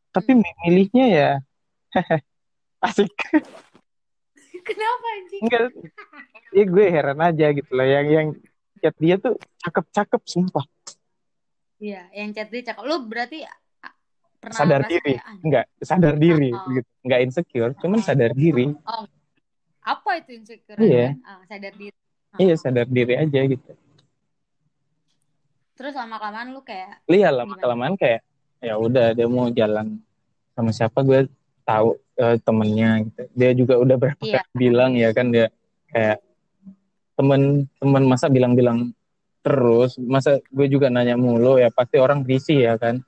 tapi 0.09 0.33
Hmm. 0.33 0.41
mi- 0.41 0.57
milihnya 0.65 1.05
ya 1.05 1.29
asik 2.87 3.13
Kenapa 4.59 5.07
anjing? 5.15 5.41
enggak 5.45 5.61
ya 6.49 6.63
gue 6.65 6.85
heran 6.85 7.19
aja 7.19 7.45
gitu 7.51 7.71
lah 7.71 7.85
yang 7.85 8.07
yang 8.07 8.27
chat 8.77 8.95
dia 8.97 9.15
tuh 9.15 9.33
cakep 9.59 9.85
cakep 9.91 10.21
sumpah 10.25 10.65
Iya, 11.79 12.11
yang 12.11 12.35
chat 12.35 12.51
dia 12.51 12.61
cakep. 12.65 12.83
Lu 12.83 13.07
berarti 13.07 13.39
ah, 13.79 13.93
pernah 14.35 14.57
sadar 14.57 14.81
diri 14.83 15.15
kayak, 15.15 15.23
"Ah, 15.23 15.35
enggak 15.39 15.65
sadar 15.79 16.15
diri 16.15 16.49
Oh. 16.51 16.67
gitu 16.69 16.89
nggak 17.01 17.19
insecure 17.23 17.71
cuman 17.77 17.99
sadar 17.99 18.31
diri 18.33 18.67
Oh, 18.83 19.07
apa 19.81 20.09
itu 20.19 20.31
insecure? 20.35 20.75
Iya. 20.75 21.15
Ah, 21.23 21.39
sadar 21.45 21.71
diri. 21.73 21.95
Ah. 22.29 22.37
iya 22.37 22.53
sadar 22.53 22.85
diri 22.85 23.13
aja 23.15 23.41
gitu 23.41 23.71
Terus 25.73 25.95
lama-kelamaan 25.95 26.51
lu 26.51 26.59
kayak 26.59 26.99
lihat 27.07 27.31
lama 27.33 27.55
kelamaan 27.55 27.95
kayak 27.95 28.19
ya 28.59 28.75
udah 28.75 29.15
dia 29.15 29.25
mau 29.25 29.47
jalan 29.49 29.95
sama 30.51 30.75
siapa 30.75 30.99
gue 30.99 31.31
tahu 31.69 31.89
eh, 32.17 32.35
temennya 32.41 32.89
gitu 33.05 33.21
dia 33.37 33.51
juga 33.53 33.73
udah 33.77 33.95
berapa 34.01 34.21
Iya. 34.25 34.41
kali 34.41 34.57
bilang 34.57 34.91
ya 34.97 35.09
kan 35.13 35.29
dia 35.29 35.53
kayak 35.93 36.17
temen-temen 37.13 38.03
masa 38.09 38.25
bilang-bilang 38.31 38.89
terus 39.45 39.95
masa 40.01 40.41
gue 40.49 40.67
juga 40.67 40.89
nanya 40.89 41.15
mulu 41.15 41.61
ya 41.61 41.69
pasti 41.69 42.01
orang 42.01 42.25
risih 42.25 42.65
ya 42.65 42.73
kan 42.75 42.99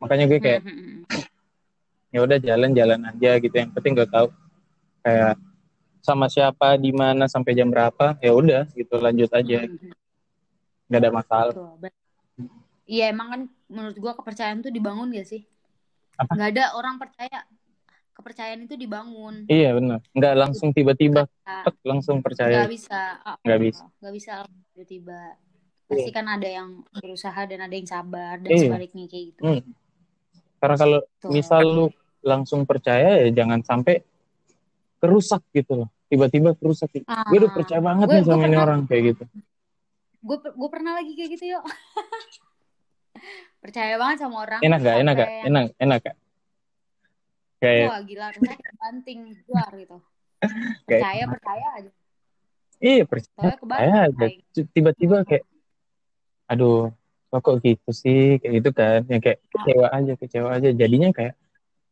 makanya 0.00 0.24
gue 0.26 0.40
kayak 0.40 0.60
Hmm, 0.64 0.76
hmm, 0.76 0.98
ya 2.14 2.18
udah 2.24 2.38
jalan-jalan 2.40 3.00
aja 3.06 3.30
gitu 3.38 3.54
yang 3.54 3.70
penting 3.70 3.92
gue 3.94 4.08
tahu 4.08 4.32
kayak 5.04 5.36
sama 6.00 6.26
siapa 6.32 6.80
di 6.80 6.90
mana 6.96 7.28
sampai 7.28 7.52
jam 7.52 7.68
berapa 7.68 8.16
ya 8.24 8.32
udah 8.32 8.64
gitu 8.72 8.96
lanjut 8.96 9.28
aja 9.30 9.68
hmm, 9.68 9.76
hmm. 9.76 9.94
nggak 10.88 11.00
ada 11.04 11.10
masalah 11.12 11.54
Iya 12.90 13.14
emang 13.14 13.28
kan 13.30 13.40
menurut 13.70 13.94
gua 14.02 14.18
kepercayaan 14.18 14.66
tuh 14.66 14.74
dibangun 14.74 15.14
gak 15.14 15.22
sih? 15.22 15.46
Apa? 16.18 16.34
Nggak 16.34 16.48
ada 16.58 16.64
orang 16.74 16.98
percaya 16.98 17.46
kepercayaan 18.20 18.60
itu 18.62 18.76
dibangun. 18.76 19.44
iya 19.46 19.72
benar 19.72 20.04
nggak 20.10 20.34
langsung 20.36 20.70
tiba-tiba 20.70 21.24
tek, 21.42 21.74
langsung 21.82 22.20
percaya 22.20 22.60
nggak 22.60 22.70
bisa. 22.70 23.00
Ah, 23.18 23.36
Nggak 23.40 23.60
bisa. 23.62 23.84
Nggak 23.98 24.14
bisa 24.14 24.32
tiba-tiba. 24.70 25.20
Pasti 25.84 26.10
kan 26.10 26.22
ada 26.24 26.46
yang 26.46 26.68
berusaha 26.92 27.40
dan 27.44 27.60
ada 27.60 27.72
yang 27.72 27.84
sabar 27.84 28.38
dan 28.38 28.46
Iya. 28.46 28.62
sebaliknya 28.64 29.04
kayak 29.04 29.24
gitu. 29.28 29.42
Hmm. 29.42 29.62
Karena 30.56 30.76
kalau 30.76 30.98
Tuh. 31.18 31.30
misal 31.30 31.62
lu 31.64 31.86
langsung 32.20 32.62
percaya 32.62 33.18
ya 33.18 33.32
jangan 33.34 33.58
sampai 33.60 34.04
kerusak 34.96 35.42
gitu 35.50 35.82
loh. 35.82 35.88
Tiba-tiba 36.06 36.54
kerusak. 36.54 36.92
Ah, 37.04 37.24
Gue 37.24 37.40
udah 37.40 37.50
percaya 37.50 37.80
banget 37.80 38.06
gue- 38.06 38.14
nih 38.14 38.24
sama 38.24 38.44
ini 38.44 38.56
orang 38.56 38.80
kayak 38.84 39.02
gitu. 39.10 39.24
gue 40.20 40.36
gue 40.36 40.68
pernah 40.68 40.92
lagi 40.94 41.16
kayak 41.16 41.30
gitu 41.32 41.44
yuk 41.50 41.64
percaya 43.62 43.96
banget 43.96 44.18
sama 44.20 44.36
orang 44.38 44.60
Enak 44.60 44.78
gak? 44.78 44.96
Enak 44.96 45.14
gak? 45.14 45.28
yang, 45.28 45.46
Enak, 45.46 45.64
enak 45.76 45.98
gak? 46.02 46.16
Kayak 47.60 47.88
wah 47.92 48.00
gila 48.00 48.26
banting 48.80 49.20
keluar 49.44 49.70
gitu. 49.76 49.98
Percaya 50.88 51.24
percaya 51.28 51.66
aja. 51.76 51.90
Iya 52.80 53.04
percaya, 53.04 53.52
percaya 53.60 53.96
aja. 54.08 54.26
Tiba-tiba 54.72 55.20
kayak 55.28 55.44
aduh 56.48 56.88
kok 57.28 57.60
gitu 57.60 57.90
sih? 57.92 58.40
Kayak 58.40 58.52
gitu 58.64 58.70
kan. 58.72 59.00
Ya 59.12 59.18
kayak 59.20 59.38
kecewa 59.52 59.86
aja 59.92 60.12
kecewa 60.16 60.48
aja. 60.56 60.68
Jadinya 60.72 61.12
kayak 61.12 61.36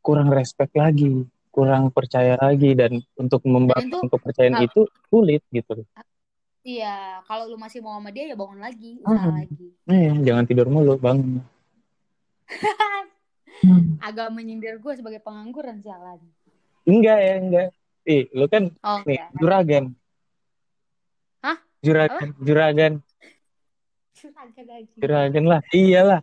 kurang 0.00 0.32
respect 0.32 0.72
lagi 0.72 1.28
kurang 1.52 1.92
percaya 1.92 2.40
lagi. 2.40 2.72
Dan 2.72 3.04
untuk 3.20 3.44
membangun 3.44 4.08
kepercayaan 4.08 4.64
itu 4.64 4.88
sulit 5.12 5.44
gitu 5.52 5.84
iya. 6.64 7.20
Kalau 7.28 7.48
lu 7.48 7.56
masih 7.60 7.80
mau 7.84 7.96
sama 8.00 8.08
dia 8.12 8.28
ya 8.28 8.36
bangun 8.36 8.60
lagi 8.60 9.00
usaha 9.04 9.28
Hmm. 9.28 9.36
lagi. 9.44 9.66
Eh, 9.88 10.12
jangan 10.24 10.44
tidur 10.48 10.68
mulu 10.68 10.96
bangun 11.00 11.40
agak 13.98 14.28
menyindir 14.30 14.78
gue 14.78 14.92
sebagai 14.94 15.20
pengangguran 15.20 15.82
jalan 15.82 16.18
Enggak 16.88 17.18
ya, 17.20 17.34
enggak. 17.36 17.68
Ih, 18.08 18.24
lu 18.32 18.48
kan 18.48 18.72
oh 18.80 18.98
nih, 19.04 19.20
enggak 19.20 19.28
juragan. 19.36 19.84
Hah? 21.44 21.56
Juragan, 21.84 22.28
juragan, 22.40 22.92
Juragan 24.16 24.66
aja. 24.72 24.94
juragan 24.96 25.44
lah. 25.44 25.60
Iyalah. 25.70 26.20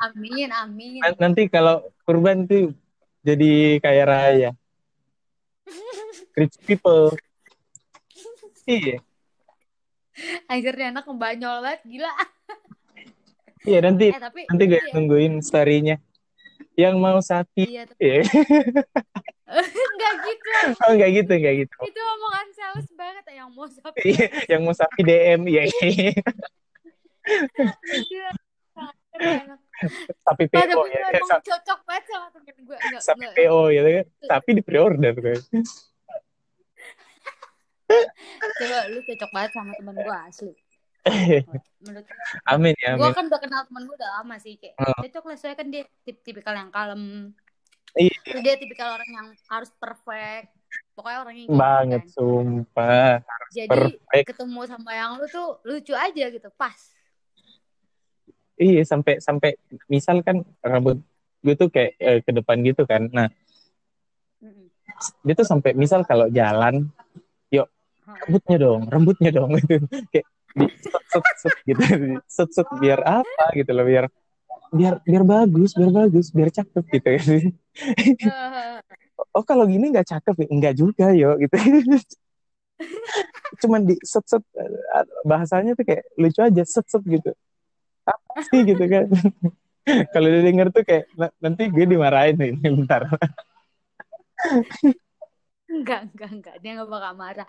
amin 0.00 0.48
amin 0.50 1.00
Nan- 1.04 1.20
Nanti 1.20 1.46
kalau 1.46 1.92
kurban 2.08 2.48
tuh 2.48 2.72
jadi 3.20 3.76
kaya 3.78 4.04
raya. 4.08 4.50
Rich 6.40 6.56
people. 6.64 7.12
Iya. 8.64 9.00
akhirnya 10.44 10.90
anak 10.92 11.06
membanyol 11.06 11.62
banget 11.62 11.80
gila 11.88 12.10
Iya 13.64 13.78
nanti 13.80 14.10
eh 14.10 14.18
tapi 14.18 14.40
nanti 14.50 14.64
gue 14.66 14.80
iya, 14.80 14.92
nungguin 14.96 15.44
story-nya. 15.44 15.96
Yang 16.78 16.94
mau 17.02 17.18
sapi. 17.18 17.66
iya 17.66 17.82
tuh. 17.90 17.96
Iya. 17.98 18.22
nggak 19.98 20.12
gitu. 20.22 20.50
Oh 20.86 20.90
enggak 20.94 21.10
gitu, 21.10 21.32
enggak 21.34 21.54
gitu. 21.66 21.74
itu 21.82 22.00
omongan 22.00 22.46
sales 22.54 22.88
banget 22.94 23.24
yang 23.34 23.50
mau 23.50 23.66
sapi 23.66 23.98
Iya, 24.14 24.26
yang 24.46 24.60
mau 24.62 24.74
sapi 24.76 25.00
DM 25.02 25.40
iya. 25.50 25.62
iya. 25.66 26.12
Iya. 27.98 28.30
Tapi 30.22 30.42
PO 30.46 30.62
gue 30.62 30.90
ya. 30.94 31.10
emang 31.18 31.42
cocok 31.42 31.80
banget 31.82 32.04
sama 32.06 32.26
temen 32.30 32.54
gue 32.62 32.76
nggak 32.78 33.02
Sapi 33.02 33.20
nggak 33.26 33.34
PO 33.34 33.60
ya 33.74 33.80
kan. 33.82 34.06
Sapi 34.22 34.50
di 34.54 34.62
pre-order 34.62 35.12
gue. 35.18 35.36
coba 38.38 38.78
lu 38.92 39.00
cocok 39.02 39.30
banget 39.34 39.50
sama 39.56 39.72
temen 39.74 39.96
gue 39.96 40.16
asli 40.28 40.52
menurut 41.82 42.04
gue 42.04 42.24
Amin 42.44 42.74
ya, 42.76 42.94
gue 42.94 43.02
amin. 43.02 43.14
kan 43.14 43.24
udah 43.26 43.40
kenal 43.40 43.60
temen 43.64 43.82
gue 43.84 43.96
udah 43.96 44.10
lama 44.16 44.34
sih 44.36 44.54
kayak 44.54 44.74
Oh. 44.76 44.98
cocok 44.98 45.24
lah 45.24 45.36
soalnya 45.36 45.56
kan 45.56 45.68
dia 45.68 45.82
tip 46.02 46.16
tipikal 46.20 46.52
yang 46.52 46.68
kalem 46.68 47.32
Iya, 47.90 48.12
terus 48.22 48.42
dia 48.42 48.54
tipikal 48.54 48.88
orang 48.92 49.08
yang 49.08 49.26
harus 49.48 49.70
perfect 49.72 50.52
pokoknya 50.92 51.18
orang 51.18 51.34
yang 51.34 51.46
gitu 51.46 51.56
banget 51.56 52.02
kan. 52.02 52.12
sumpah. 52.12 53.12
jadi 53.48 53.68
Perfect. 53.70 54.26
ketemu 54.28 54.60
sama 54.66 54.90
yang 54.92 55.10
lu 55.16 55.26
tuh 55.26 55.48
lucu 55.62 55.92
aja 55.92 56.24
gitu 56.28 56.48
pas 56.52 56.76
Iya, 58.54 58.82
sampai 58.82 59.22
sampai 59.22 59.54
misal 59.86 60.18
kan 60.20 60.42
rambut 60.60 60.98
gue 61.38 61.54
tuh 61.54 61.70
kayak 61.70 61.92
eh, 61.96 62.18
ke 62.18 62.34
depan 62.34 62.58
gitu 62.60 62.82
kan. 62.82 63.06
Nah, 63.06 63.30
Mm-mm. 64.42 64.66
dia 65.22 65.34
tuh 65.34 65.46
sampai 65.46 65.72
misal 65.72 66.02
kalau 66.02 66.26
jalan, 66.28 66.90
yuk 67.48 67.70
rambutnya 68.02 68.56
dong, 68.58 68.82
rambutnya 68.84 69.30
dong. 69.30 69.54
Kayak 70.10 70.26
di 70.58 70.66
set 70.82 71.24
set 71.38 71.54
gitu, 71.64 71.82
set 72.26 72.50
set 72.52 72.68
biar 72.82 73.00
apa 73.06 73.44
gitu 73.54 73.70
loh, 73.72 73.86
biar 73.86 74.04
biar 74.68 75.00
biar 75.00 75.22
bagus, 75.24 75.72
biar 75.72 75.90
bagus, 75.94 76.26
biar 76.34 76.50
cakep 76.52 76.84
gitu. 76.92 77.08
Eh, 77.08 77.44
oh 79.32 79.44
kalau 79.46 79.64
gini 79.64 79.94
nggak 79.94 80.08
cakep 80.08 80.34
ya? 80.44 80.46
Enggak 80.50 80.74
juga 80.76 81.06
yo 81.14 81.38
gitu. 81.40 81.56
Cuman 83.64 83.88
di 83.88 83.96
set 84.04 84.24
set 84.28 84.44
bahasanya 85.24 85.74
tuh 85.74 85.84
kayak 85.86 86.04
lucu 86.20 86.40
aja 86.42 86.62
set 86.68 86.86
set 86.86 87.02
gitu. 87.06 87.32
Apa 88.04 88.44
sih 88.48 88.60
gitu 88.66 88.84
kan? 88.86 89.06
kalau 90.12 90.28
dia 90.28 90.42
denger 90.44 90.68
tuh 90.68 90.84
kayak 90.84 91.08
"Nah, 91.16 91.32
nanti 91.40 91.72
gue 91.72 91.84
dimarahin 91.88 92.36
nih 92.36 92.52
bentar. 92.60 93.08
enggak 95.68 96.08
enggak 96.12 96.30
enggak 96.32 96.54
dia 96.64 96.70
nggak 96.80 96.88
bakal 96.88 97.12
marah 97.16 97.48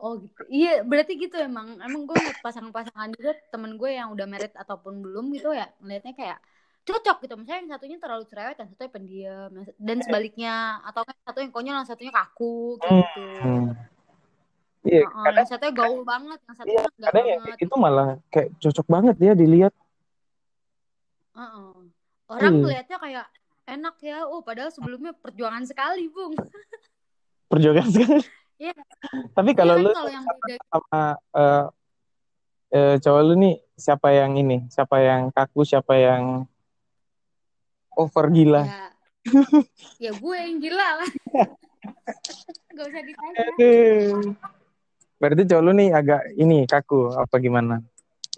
oh 0.00 0.16
gitu 0.18 0.40
iya 0.48 0.80
berarti 0.80 1.12
gitu 1.20 1.36
emang 1.36 1.76
emang 1.84 2.08
gue 2.08 2.16
ngeliat 2.16 2.40
pasangan-pasangan 2.40 3.12
juga 3.14 3.36
temen 3.52 3.76
gue 3.76 3.90
yang 3.92 4.08
udah 4.10 4.26
married 4.26 4.54
ataupun 4.56 5.04
belum 5.04 5.30
gitu 5.36 5.52
ya 5.52 5.68
ngeliatnya 5.84 6.16
kayak 6.16 6.38
cocok 6.80 7.16
gitu 7.28 7.34
misalnya 7.36 7.60
yang 7.60 7.70
satunya 7.76 7.96
terlalu 8.00 8.24
cerewet 8.26 8.56
yang 8.56 8.68
satunya 8.72 8.90
pendiam 8.90 9.50
dan 9.76 9.98
sebaliknya 10.00 10.54
atau 10.88 11.04
kan 11.04 11.14
satu 11.28 11.38
yang 11.44 11.52
konyol 11.52 11.76
yang 11.84 11.88
satunya 11.88 12.12
kaku 12.12 12.80
gitu 12.80 12.96
Hmm. 13.40 13.72
Iya, 14.80 15.04
Heeh, 15.04 15.24
kadang, 15.28 15.44
yang 15.44 15.50
satunya 15.52 15.74
gaul 15.76 16.02
banget 16.08 16.38
yang 16.40 16.56
satunya 16.56 16.72
iya, 16.72 16.88
enggak 16.88 17.10
kadang 17.12 17.26
yang 17.28 17.42
banget 17.44 17.60
gitu 17.60 17.74
malah 17.76 18.08
kayak 18.32 18.48
cocok 18.64 18.86
banget 18.88 19.16
ya 19.20 19.32
dilihat. 19.36 19.72
Heeh. 21.36 21.72
orang 22.32 22.52
Iya. 22.56 22.60
ngeliatnya 22.64 22.96
kayak 22.96 23.26
enak 23.68 23.96
ya 24.00 24.18
oh 24.24 24.40
padahal 24.40 24.72
sebelumnya 24.72 25.12
perjuangan 25.12 25.68
sekali 25.68 26.08
bung 26.08 26.32
Perjuangan 27.50 27.88
sekali. 27.92 28.24
Iya. 28.60 28.76
Tapi 29.32 29.50
kalau 29.56 29.74
kan 29.80 29.84
lu 29.88 29.90
kalau 29.96 30.12
yang 30.12 30.24
beda 30.28 30.54
sama 30.68 31.02
eh 31.32 31.64
eh, 32.76 32.94
cowok 33.00 33.22
lu 33.24 33.34
nih 33.40 33.56
siapa 33.80 34.08
yang 34.12 34.36
ini? 34.36 34.68
Siapa 34.68 34.96
yang 35.00 35.32
kaku? 35.32 35.64
Siapa 35.64 35.96
yang 35.96 36.44
over 37.96 38.28
gila? 38.28 38.64
ya 38.68 38.84
ya 40.08 40.10
gue 40.16 40.36
yang 40.36 40.56
gila 40.64 40.88
lah 41.04 41.10
gak 42.76 42.86
usah 42.88 43.02
ditanya 43.04 43.36
Aduh. 43.52 44.32
Berarti 45.20 45.42
cowok 45.44 45.62
lu 45.64 45.72
nih 45.76 45.88
agak 45.92 46.22
ini 46.36 46.64
kaku 46.64 47.12
apa 47.12 47.36
gimana? 47.36 47.84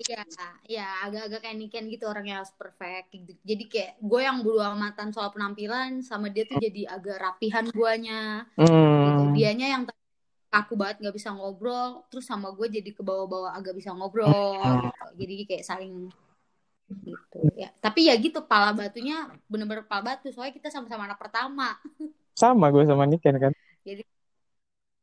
Iya, 0.03 0.25
ya 0.67 0.89
agak-agak 1.07 1.41
kayak 1.47 1.57
Niken 1.63 1.87
gitu 1.87 2.11
orangnya 2.11 2.43
harus 2.43 2.51
perfect 2.59 3.15
gitu. 3.15 3.39
Jadi 3.47 3.65
kayak 3.71 3.93
gue 4.03 4.21
yang 4.25 4.43
bulu 4.43 4.59
amatan 4.59 5.15
soal 5.15 5.31
penampilan 5.31 6.03
sama 6.03 6.27
dia 6.27 6.43
tuh 6.43 6.59
jadi 6.59 6.91
agak 6.91 7.23
rapihan 7.23 7.71
guanya 7.71 8.49
gitu. 8.59 8.73
Hmm. 8.75 9.31
Dianya 9.31 9.79
yang 9.79 9.83
kaku 10.53 10.77
banget 10.77 11.01
nggak 11.01 11.17
bisa 11.17 11.33
ngobrol, 11.33 12.05
terus 12.13 12.29
sama 12.29 12.53
gue 12.53 12.69
jadi 12.69 12.93
ke 12.93 13.01
bawah-bawah 13.01 13.57
agak 13.57 13.73
bisa 13.73 13.97
ngobrol 13.97 14.29
Hmm. 14.29 14.85
gitu. 14.85 15.25
Jadi 15.25 15.35
kayak 15.49 15.65
saling 15.65 16.13
gitu 16.93 17.41
ya. 17.57 17.73
Tapi 17.81 18.13
ya 18.13 18.15
gitu 18.21 18.45
pala 18.45 18.77
batunya 18.77 19.33
bener-bener 19.49 19.89
pala 19.89 20.13
batu 20.13 20.29
soalnya 20.29 20.53
kita 20.53 20.69
sama-sama 20.69 21.09
anak 21.09 21.17
pertama. 21.17 21.81
Sama 22.33 22.73
gue 22.73 22.85
sama 22.89 23.05
Niken 23.05 23.37
kan. 23.37 23.53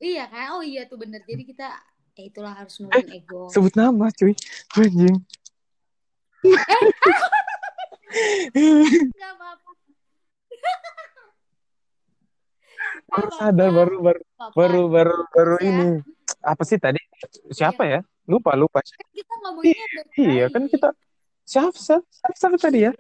Iya 0.02 0.26
kan? 0.34 0.58
Oh 0.58 0.66
iya 0.66 0.90
tuh 0.90 0.98
bener. 0.98 1.22
Jadi 1.30 1.46
kita 1.46 1.70
ya 2.18 2.24
itulah 2.26 2.58
harus 2.58 2.82
nurunin 2.82 3.22
ego. 3.22 3.46
Sebut 3.54 3.74
nama 3.78 4.10
cuy. 4.10 4.34
Anjing. 4.74 5.18
Gak 9.14 9.32
apa-apa. 9.38 9.70
Baru 13.10 13.30
sadar 13.34 13.70
baru 13.74 13.96
baru 14.02 14.22
baru 14.56 14.82
baru 14.90 15.16
baru 15.34 15.56
ini. 15.66 15.88
Apa 16.46 16.64
sih 16.64 16.78
tadi? 16.78 17.02
Siapa 17.52 17.84
ya? 17.84 18.00
Lupa 18.30 18.54
lupa. 18.54 18.80
Kan 18.86 19.10
kita 19.12 19.34
ngomonginnya 19.42 19.88
dari 19.92 20.10
Iya 20.20 20.46
kan 20.54 20.64
kita 20.70 20.90
siapa 21.44 21.74
siapa, 21.74 22.06
siapa, 22.38 22.58
tadi 22.62 22.86
ya? 22.86 22.92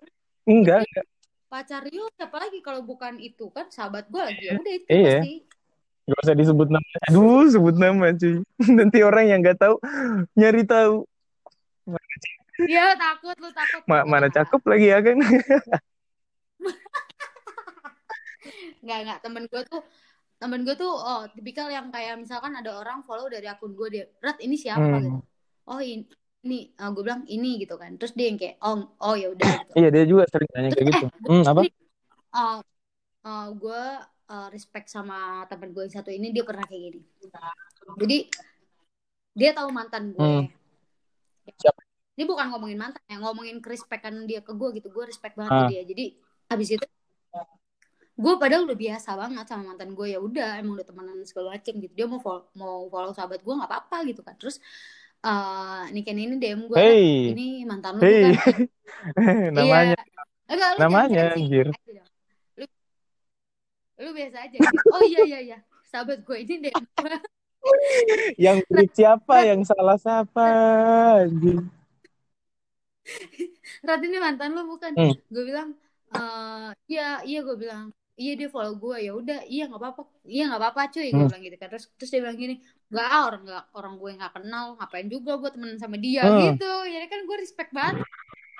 Enggak, 0.49 0.82
enggak. 0.82 1.05
pacar 1.49 1.82
Rio 1.82 2.05
siapa 2.13 2.38
lagi 2.45 2.61
kalau 2.61 2.86
bukan 2.86 3.17
itu 3.17 3.49
kan 3.49 3.69
sahabat 3.73 4.05
gue 4.09 4.21
lagi 4.21 4.43
ya 4.49 4.53
udah 4.57 4.73
itu 4.73 4.86
Iya. 4.89 5.17
pasti 5.21 5.34
Gak 6.09 6.25
usah 6.25 6.36
disebut 6.41 6.67
nama. 6.73 6.89
Aduh, 7.05 7.45
sebut 7.53 7.75
nama 7.77 8.09
cuy. 8.17 8.41
Nanti 8.82 8.97
orang 9.05 9.30
yang 9.30 9.45
nggak 9.45 9.61
tahu 9.61 9.77
nyari 10.34 10.65
tahu. 10.65 11.05
ya 12.65 12.97
takut 12.97 13.38
lu 13.38 13.49
takut 13.53 13.82
Ma- 13.86 14.05
mana 14.09 14.25
cakep 14.34 14.61
lagi 14.65 14.88
ya 14.89 14.99
kan? 15.05 15.17
nggak 18.80 18.97
nggak 19.04 19.20
temen 19.20 19.43
gue 19.45 19.62
tuh 19.64 19.82
temen 20.36 20.60
gue 20.62 20.74
tuh 20.74 20.88
oh 20.88 21.28
tipikal 21.30 21.68
yang 21.68 21.89
kayak 21.89 22.16
misalkan 22.16 22.54
ada 22.54 22.72
orang 22.74 23.02
follow 23.02 23.28
dari 23.28 23.45
akun 23.45 23.74
gue 23.74 23.88
dia 23.89 24.06
Rat 24.20 24.39
ini 24.39 24.56
siapa 24.56 24.80
Hmm. 24.80 24.95
gitu 24.97 25.10
oh 25.68 25.80
ini 25.80 26.08
ini 26.39 26.60
gue 26.72 27.04
bilang 27.04 27.24
ini 27.26 27.60
gitu 27.60 27.76
kan 27.76 27.93
terus 27.95 28.12
dia 28.12 28.28
yang 28.28 28.38
kayak 28.38 28.56
oh 28.60 28.76
oh 28.97 29.14
ya 29.14 29.28
udah 29.30 29.43
gitu 29.60 29.72
Iya, 29.76 29.89
dia 29.89 30.04
juga 30.04 30.24
sering 30.26 30.50
nanya 30.50 30.70
kayak 30.72 30.88
gitu. 30.88 31.06
Hmm, 31.28 31.43
apa? 31.43 31.62
uh, 32.32 32.60
uh, 33.22 33.47
gue 33.52 33.82
uh, 34.26 34.47
respect 34.50 34.88
sama 34.88 35.18
temen 35.45 35.70
gue 35.70 35.84
yang 35.84 35.93
satu 35.93 36.10
ini 36.10 36.32
dia 36.32 36.41
pernah 36.41 36.64
kayak 36.64 36.82
gini 36.88 37.00
jadi 37.97 38.18
dia 39.34 39.52
tahu 39.52 39.70
mantan 39.70 40.12
gue 40.12 40.24
Hmm. 40.24 40.45
Siapa? 41.52 41.82
ini 42.14 42.24
bukan 42.24 42.47
ngomongin 42.47 42.78
mantan 42.78 43.04
ya 43.06 43.18
ngomongin 43.18 43.58
kerespekan 43.58 44.24
dia 44.24 44.39
ke 44.39 44.52
gue 44.52 44.70
gitu 44.74 44.88
gue 44.88 45.04
respect 45.04 45.34
banget 45.34 45.52
Ah. 45.52 45.60
ke 45.62 45.72
dia 45.72 45.84
jadi 45.84 46.06
habis 46.47 46.70
itu 46.72 46.86
gue 48.20 48.34
padahal 48.36 48.67
udah 48.67 48.76
biasa 48.76 49.09
banget 49.15 49.45
sama 49.47 49.63
mantan 49.72 49.95
gue 49.95 50.07
ya 50.11 50.20
udah 50.20 50.59
emang 50.59 50.76
udah 50.76 50.88
temenan 50.88 51.24
segala 51.24 51.55
macem 51.55 51.80
gitu 51.80 51.93
dia 51.95 52.05
mau 52.11 52.20
follow, 52.20 52.51
mau 52.51 52.91
follow 52.91 53.15
sahabat 53.15 53.39
gue 53.39 53.53
nggak 53.55 53.70
apa-apa 53.72 53.97
gitu 54.11 54.20
kan 54.28 54.36
terus 54.36 54.59
uh, 55.24 55.88
Niken 55.95 56.20
ini 56.20 56.36
DM 56.36 56.67
gue 56.67 56.76
Hey. 56.76 57.32
ini 57.32 57.63
mantan 57.63 57.95
lu 57.95 58.03
Hey. 58.03 58.36
bukan 58.36 58.67
Namanya. 59.55 59.95
Iya. 59.95 60.03
Enggak, 60.49 60.70
lu 60.74 60.80
Namanya, 60.82 61.24
anjir. 61.38 61.67
Lu, 62.57 62.65
lu 64.01 64.09
biasa 64.17 64.38
aja. 64.49 64.57
gitu. 64.57 64.78
Oh 64.89 65.03
iya 65.05 65.20
iya 65.30 65.39
iya. 65.45 65.57
Sahabat 65.88 66.26
gue 66.26 66.38
ini 66.41 66.67
deh. 66.67 66.74
Yang 68.49 68.57
berit 68.65 68.91
siapa, 68.97 69.45
yang 69.45 69.61
salah 69.61 69.99
siapa? 69.99 70.47
anjing. 71.22 71.70
Rat 73.86 74.01
ini 74.01 74.17
mantan 74.17 74.57
lu 74.57 74.65
bukan? 74.65 74.91
Hmm. 74.97 75.13
Gue 75.30 75.43
bilang, 75.45 75.78
eh 76.11 76.70
iya 76.89 77.22
iya 77.22 77.39
gue 77.45 77.53
bilang, 77.53 77.93
iya 78.20 78.36
dia 78.36 78.49
follow 78.51 78.76
gue 78.76 78.97
ya 78.99 79.11
udah 79.15 79.39
iya 79.47 79.63
nggak 79.65 79.80
apa-apa 79.80 80.01
iya 80.28 80.43
nggak 80.51 80.59
apa-apa 80.59 80.82
cuy 80.91 81.07
gue 81.07 81.15
Hmm. 81.15 81.30
bilang 81.32 81.41
gitu 81.41 81.55
kan 81.55 81.67
terus 81.72 81.86
terus 81.95 82.09
dia 82.11 82.20
bilang 82.20 82.36
gini 82.36 82.55
nggak 82.91 83.07
ah, 83.07 83.22
orang 83.26 83.41
nggak 83.47 83.63
orang 83.74 83.93
gue 83.95 84.11
nggak 84.20 84.32
kenal 84.36 84.65
ngapain 84.76 85.07
juga 85.07 85.32
gue 85.38 85.49
temenan 85.49 85.80
sama 85.80 85.95
dia 85.95 86.24
Hmm. 86.24 86.39
gitu 86.51 86.72
jadi 86.86 87.05
kan 87.07 87.20
gue 87.24 87.38
respect 87.39 87.72
banget 87.72 88.03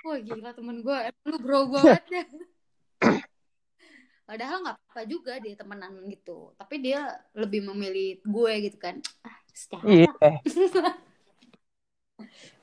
wah 0.02 0.18
gila 0.18 0.50
temen 0.56 0.78
gue 0.80 0.98
emang 1.04 1.26
lu 1.28 1.38
bro 1.38 1.60
banget 1.68 2.04
ya 2.08 2.24
padahal 4.24 4.58
nggak 4.62 4.78
apa 4.78 5.02
juga 5.04 5.34
dia 5.38 5.54
temenan 5.54 5.92
gitu 6.08 6.54
tapi 6.56 6.80
dia 6.80 7.02
lebih 7.34 7.66
memilih 7.66 8.22
gue 8.22 8.54
gitu 8.64 8.78
kan 8.78 8.96
ah 9.26 9.36
secara 9.52 9.84
Iya. 9.84 10.08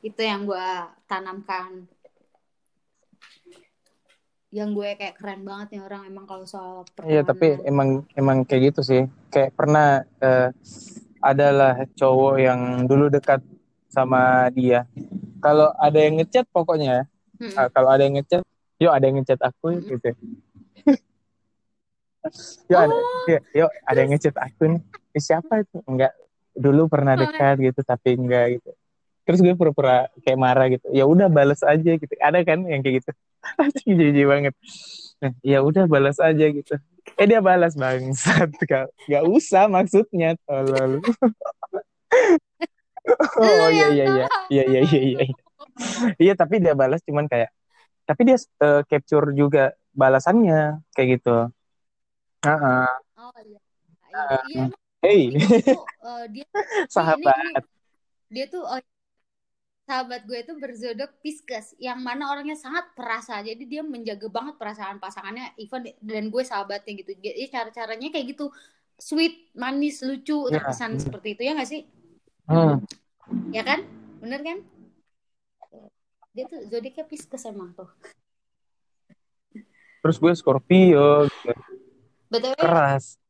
itu 0.06 0.20
yang 0.22 0.46
gue 0.46 0.68
tanamkan 1.04 1.90
yang 4.56 4.72
gue 4.72 4.88
kayak 4.96 5.20
keren 5.20 5.44
banget 5.44 5.76
nih 5.76 5.82
orang 5.84 6.02
emang 6.08 6.24
kalau 6.24 6.48
soal 6.48 6.88
Iya, 7.04 7.20
tapi 7.28 7.60
emang 7.68 8.08
emang 8.16 8.48
kayak 8.48 8.72
gitu 8.72 8.80
sih. 8.80 9.02
Kayak 9.28 9.52
pernah 9.52 10.00
eh, 10.24 10.48
adalah 11.20 11.84
cowok 11.92 12.34
yang 12.40 12.60
dulu 12.88 13.12
dekat 13.12 13.44
sama 13.92 14.48
dia. 14.56 14.88
Kalau 15.44 15.76
ada 15.76 15.98
yang 16.00 16.16
ngechat 16.24 16.48
pokoknya 16.48 17.04
Mm-mm. 17.36 17.52
Ah, 17.52 17.68
kalau 17.68 17.92
ada 17.92 18.00
yang 18.08 18.16
ngechat 18.16 18.40
yuk 18.80 18.92
ada 18.92 19.04
yang 19.04 19.20
ngechat 19.20 19.40
aku 19.44 19.76
Mm-mm. 19.76 19.92
gitu. 19.92 20.10
Yuk 22.66 22.80
ada 22.80 22.96
Oh, 22.96 23.28
yuk, 23.30 23.42
yuk 23.54 23.70
ada 23.86 23.98
yang 24.02 24.10
ngechat 24.16 24.36
aku 24.40 24.62
nih. 24.72 24.80
Eh, 25.14 25.22
siapa 25.22 25.62
itu? 25.62 25.78
Enggak 25.86 26.12
dulu 26.56 26.88
pernah 26.88 27.14
dekat 27.14 27.60
gitu 27.60 27.80
tapi 27.84 28.16
enggak 28.16 28.58
gitu. 28.58 28.70
Terus 29.28 29.38
gue 29.44 29.54
pura-pura 29.54 30.08
kayak 30.24 30.38
marah 30.40 30.66
gitu. 30.72 30.86
Ya 30.90 31.04
udah 31.06 31.28
balas 31.30 31.60
aja 31.62 31.92
gitu. 31.94 32.10
Ada 32.18 32.42
kan 32.42 32.64
yang 32.66 32.80
kayak 32.82 33.04
gitu 33.04 33.10
Anjing, 33.62 33.94
jijik 33.96 34.26
banget. 34.26 34.54
Nah, 35.22 35.32
ya 35.40 35.58
udah 35.62 35.84
balas 35.88 36.18
aja 36.20 36.46
gitu. 36.50 36.74
Eh 37.16 37.26
dia 37.26 37.40
balas 37.40 37.78
bangsat. 37.78 38.50
Kak. 38.70 38.90
nggak 39.06 39.24
usah 39.26 39.70
maksudnya. 39.70 40.34
Tolol. 40.44 41.00
Oh 43.38 43.70
iya 43.70 43.94
iya 43.94 44.04
iya. 44.10 44.26
tolong 44.50 44.50
iya 44.50 44.64
iya 44.66 44.80
iya 44.82 45.00
iya 45.14 45.20
iya. 46.18 46.32
Tapi 46.34 46.58
dia 46.58 46.74
balas 46.74 46.98
cuman 47.06 47.30
kayak 47.30 47.54
tapi 48.02 48.26
dia 48.26 48.34
eh, 48.34 48.82
capture 48.90 49.30
juga 49.30 49.78
balasannya 49.94 50.82
kayak 50.90 51.22
gitu. 51.22 51.46
Heeh. 52.42 52.90
oh 53.14 53.38
iya. 53.46 53.60
Iya 54.10 54.38
iya 54.50 54.64
hey. 55.06 55.22
itu 55.30 55.62
tuh 55.62 55.82
eh, 55.82 56.24
dia 56.34 56.44
nih 56.50 56.58
ini 56.58 56.74
ini 56.74 56.90
sahabat 56.90 57.64
dia 58.26 58.44
tuh 58.50 58.62
oh, 58.66 58.80
sahabat 59.86 60.26
gue 60.26 60.42
itu 60.42 60.52
berzodok 60.58 61.14
Pisces 61.22 61.78
yang 61.78 62.02
mana 62.02 62.26
orangnya 62.34 62.58
sangat 62.58 62.90
perasa. 62.98 63.38
Jadi 63.38 63.62
dia 63.70 63.86
menjaga 63.86 64.26
banget 64.26 64.58
perasaan 64.58 64.98
pasangannya 64.98 65.54
even 65.62 65.86
dan 66.02 66.26
gue 66.28 66.42
sahabatnya 66.42 67.06
gitu. 67.06 67.14
Jadi 67.22 67.46
cara 67.48 67.70
caranya 67.70 68.10
kayak 68.10 68.34
gitu. 68.34 68.50
Sweet 68.98 69.54
manis 69.54 70.02
lucu 70.02 70.50
ya 70.50 70.58
terkesan 70.58 70.98
seperti 70.98 71.38
itu 71.38 71.42
ya 71.46 71.52
nggak 71.54 71.70
sih? 71.70 71.82
Hmm. 72.50 72.82
ya 73.54 73.62
kan? 73.62 73.86
Bener 74.18 74.42
kan? 74.42 74.58
Dia 76.34 76.44
tuh 76.50 76.66
zodiaknya 76.66 77.06
Pisces 77.06 77.46
emang 77.46 77.70
tuh. 77.78 77.88
Terus 80.02 80.16
gue 80.18 80.32
Scorpio 80.34 81.30
btw 82.26 82.58
keras. 82.58 83.22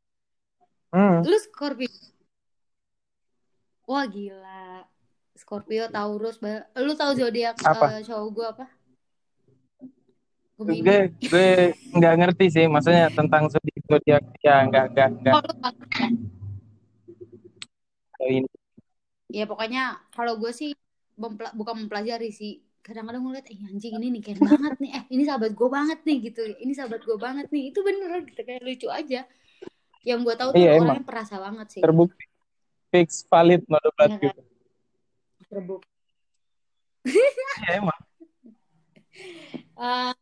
Hmm. 0.88 1.20
lu 1.20 1.36
Scorpio? 1.36 1.92
Wah 3.84 4.08
gila 4.08 4.95
Scorpio 5.36 5.92
Taurus 5.92 6.40
lu 6.80 6.92
tahu 6.96 7.12
zodiak 7.12 7.60
eh, 7.60 8.02
cowok 8.02 8.28
gue 8.32 8.46
apa? 8.48 8.66
Gemini 10.56 10.80
gue 10.80 10.98
gue 11.28 11.48
nggak 11.92 12.14
ngerti 12.16 12.46
sih 12.48 12.64
maksudnya 12.64 13.12
tentang 13.12 13.52
zodiak 13.52 13.82
zodiak 13.84 14.24
ya 14.40 14.64
nggak 14.64 14.84
nggak 14.96 15.08
nggak. 15.20 15.34
Oh 18.16 18.24
ya? 18.24 18.40
ini. 18.40 18.48
Ya 19.28 19.44
pokoknya 19.44 20.00
kalau 20.16 20.40
gue 20.40 20.48
sih 20.56 20.72
mempela- 21.20 21.52
bukan 21.52 21.84
mempelajari 21.84 22.32
sih. 22.32 22.64
Kadang-kadang 22.80 23.20
gue 23.28 23.32
liat 23.36 23.48
eh 23.52 23.60
anjing 23.68 23.98
ini 24.00 24.08
nih 24.16 24.22
keren 24.24 24.48
banget 24.48 24.74
nih. 24.80 24.90
Eh 24.96 25.04
ini 25.12 25.22
sahabat 25.28 25.52
gue 25.52 25.68
banget 25.68 25.98
nih 26.08 26.16
gitu. 26.32 26.42
Ini 26.56 26.72
sahabat 26.72 27.02
gue 27.04 27.18
banget 27.20 27.46
nih. 27.52 27.62
Itu 27.74 27.84
bener 27.84 28.24
gitu. 28.24 28.40
Kayak 28.40 28.62
lucu 28.64 28.88
aja. 28.88 29.20
Yang 30.06 30.18
gue 30.24 30.34
tahu 30.40 30.48
tuh 30.54 30.62
iya 30.62 30.80
orangnya 30.80 31.04
perasa 31.04 31.36
banget 31.36 31.66
sih. 31.68 31.82
Terbukti. 31.84 32.24
Fix 32.88 33.26
valid 33.28 33.66
no 33.68 33.76
debat 33.82 34.16
ya 34.16 34.32
kan 34.32 34.55
terbukti 35.46 35.96
iya 37.06 37.70
emang. 37.78 38.00
Eh, 39.76 40.12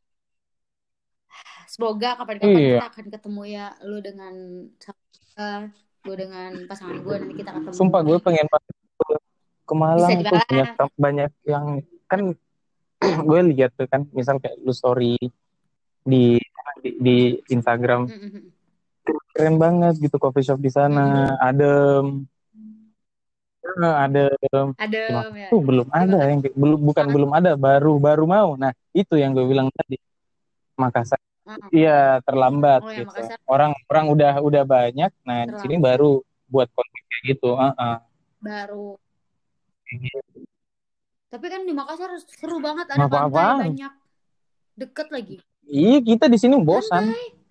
semoga 1.70 2.18
kapan-kapan 2.20 2.58
iya. 2.58 2.78
kita 2.78 2.88
akan 2.90 3.06
ketemu 3.10 3.42
ya 3.48 3.66
lu 3.82 3.98
dengan 4.04 4.34
sahabat 4.78 5.72
gue 6.04 6.16
dengan 6.20 6.50
pasangan 6.68 6.98
gue 7.00 7.14
nanti 7.16 7.34
kita 7.40 7.50
ketemu. 7.56 7.74
Sumpah 7.74 8.00
gue 8.04 8.18
pengen 8.20 8.46
banget 8.46 8.74
ke 9.64 9.74
Malang 9.74 10.10
tuh 10.20 10.36
banyak 10.44 10.68
banyak 11.00 11.32
yang 11.48 11.66
kan 12.06 12.20
gue 13.28 13.40
lihat 13.56 13.72
tuh 13.74 13.88
kan 13.88 14.04
misal 14.12 14.36
kayak 14.36 14.60
lu 14.60 14.72
story 14.76 15.16
di 16.04 16.36
di, 16.84 16.90
di 17.00 17.18
Instagram 17.48 18.04
keren 19.32 19.56
banget 19.56 19.96
gitu 20.04 20.20
coffee 20.20 20.44
shop 20.44 20.60
di 20.60 20.68
sana 20.68 21.32
adem 21.40 22.28
Cuma 23.74 23.90
adem 24.06 25.30
ya. 25.34 25.48
tuh 25.50 25.60
belum 25.60 25.86
ada 25.90 26.18
yang 26.30 26.40
belum 26.40 26.80
bukan 26.80 27.06
belum 27.10 27.30
ada 27.34 27.52
baru 27.58 27.98
baru 27.98 28.24
mau. 28.24 28.50
Nah 28.54 28.70
itu 28.94 29.18
yang 29.18 29.34
gue 29.34 29.44
bilang 29.44 29.68
tadi. 29.74 29.98
Makassar. 30.78 31.18
Iya 31.74 32.22
terlambat 32.24 32.80
oh 32.82 32.90
ya 32.90 33.04
gitu. 33.04 33.20
Orang 33.44 33.74
orang 33.90 34.06
udah 34.14 34.32
udah 34.40 34.62
banyak. 34.62 35.10
Nah 35.26 35.38
di 35.50 35.56
sini 35.58 35.76
baru 35.82 36.22
buat 36.46 36.70
konten 36.70 37.02
kayak 37.10 37.22
gitu. 37.34 37.50
Heeh. 37.58 37.96
baru. 38.44 38.88
Kayak 39.84 39.98
gitu. 40.08 40.38
tapi 41.34 41.46
kan 41.50 41.66
di 41.66 41.74
Makassar 41.74 42.10
seru 42.30 42.62
banget. 42.62 42.86
Ada 42.94 42.94
nggak 42.94 43.10
pantai 43.10 43.26
apa-apaan 43.26 43.58
banyak. 43.74 43.92
Deket 44.78 45.08
lagi. 45.10 45.36
Iya 45.66 45.98
kita 46.02 46.26
di 46.30 46.38
sini 46.38 46.54
bosan. 46.62 47.10
santai 47.10 47.43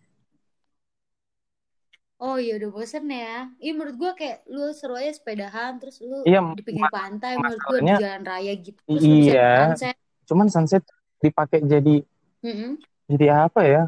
oh 2.23 2.39
iya 2.39 2.55
udah 2.55 2.69
bosen 2.71 3.03
ya. 3.11 3.51
Iya 3.59 3.71
menurut 3.75 3.95
gue 3.99 4.11
kayak 4.15 4.47
lu 4.47 4.71
seru 4.71 4.95
aja 4.95 5.11
sepedahan 5.11 5.75
terus 5.75 5.99
lu 5.99 6.23
iya 6.23 6.39
di 6.55 6.63
pinggir 6.63 6.87
pantai 6.87 7.35
menurut 7.35 7.59
gue 7.59 7.79
di 7.83 7.93
jalan 7.99 8.23
raya 8.23 8.53
gitu 8.55 8.79
terus 8.87 9.03
iya. 9.03 9.51
sunset. 9.75 9.95
Cuman 10.23 10.47
sunset 10.47 10.83
dipakai 11.19 11.59
jadi 11.67 11.99
Mm-mm. 12.39 12.79
jadi 13.11 13.51
apa 13.51 13.61
ya? 13.67 13.83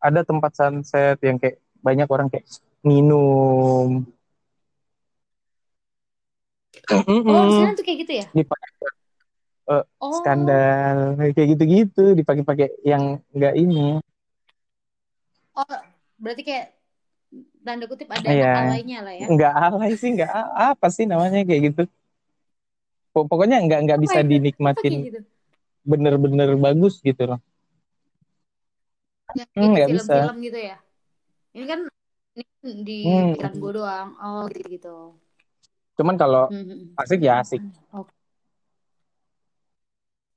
Ada 0.00 0.24
tempat 0.24 0.52
sunset 0.56 1.20
yang 1.20 1.36
kayak 1.36 1.60
banyak 1.84 2.08
orang 2.08 2.32
kayak 2.32 2.48
minum. 2.80 4.08
Oh 6.88 7.04
Mm-mm. 7.04 7.52
sekarang 7.52 7.76
tuh 7.76 7.84
kayak 7.84 7.98
gitu 8.08 8.12
ya? 8.16 8.26
Dipakai 8.32 8.68
eh, 9.62 9.84
oh. 10.00 10.12
skandal 10.18 10.96
kayak 11.36 11.48
gitu-gitu 11.54 12.16
dipakai-pakai 12.16 12.80
yang 12.82 13.20
enggak 13.36 13.54
ini. 13.60 14.00
Oh 15.52 15.68
berarti 16.16 16.42
kayak 16.48 16.81
tanda 17.66 17.84
kutip 17.90 18.08
ada 18.18 18.30
Iya, 18.30 18.46
alaynya 18.60 18.98
lah 19.06 19.14
ya 19.24 19.30
enggak 19.30 19.52
alay 19.64 19.90
sih, 20.00 20.08
enggak 20.12 20.30
a- 20.38 20.52
apa 20.70 20.86
sih 20.96 21.04
namanya 21.10 21.38
kayak 21.48 21.62
gitu. 21.66 21.80
Pok- 23.12 23.28
Pokoknya 23.30 23.56
enggak 23.62 23.80
enggak 23.82 24.00
bisa 24.04 24.18
itu 24.76 24.80
dinikmatin 24.80 24.94
gitu 25.06 25.18
bener-bener 25.90 26.50
bagus 26.64 26.94
gitu 27.08 27.22
loh. 27.30 27.40
Hmm, 29.56 29.72
nggak 29.72 29.90
bisa. 29.94 30.14
film-film 30.16 30.34
gitu 30.46 30.58
ya 30.70 30.76
ini 31.56 31.64
kan 31.70 31.80
ini 32.36 32.42
kan 32.62 32.68
di 32.88 32.94
Hmm. 33.02 33.32
pikiran 33.32 33.54
gue 33.62 33.72
doang 33.78 34.08
oh 34.22 34.42
gitu 34.52 34.68
gitu 34.74 34.88
Cuman 35.98 36.16
kalau 36.22 36.42
Hmm. 36.48 36.98
asik 37.00 37.20
ya 37.26 37.32
asik. 37.42 37.62
Oke, 37.92 38.12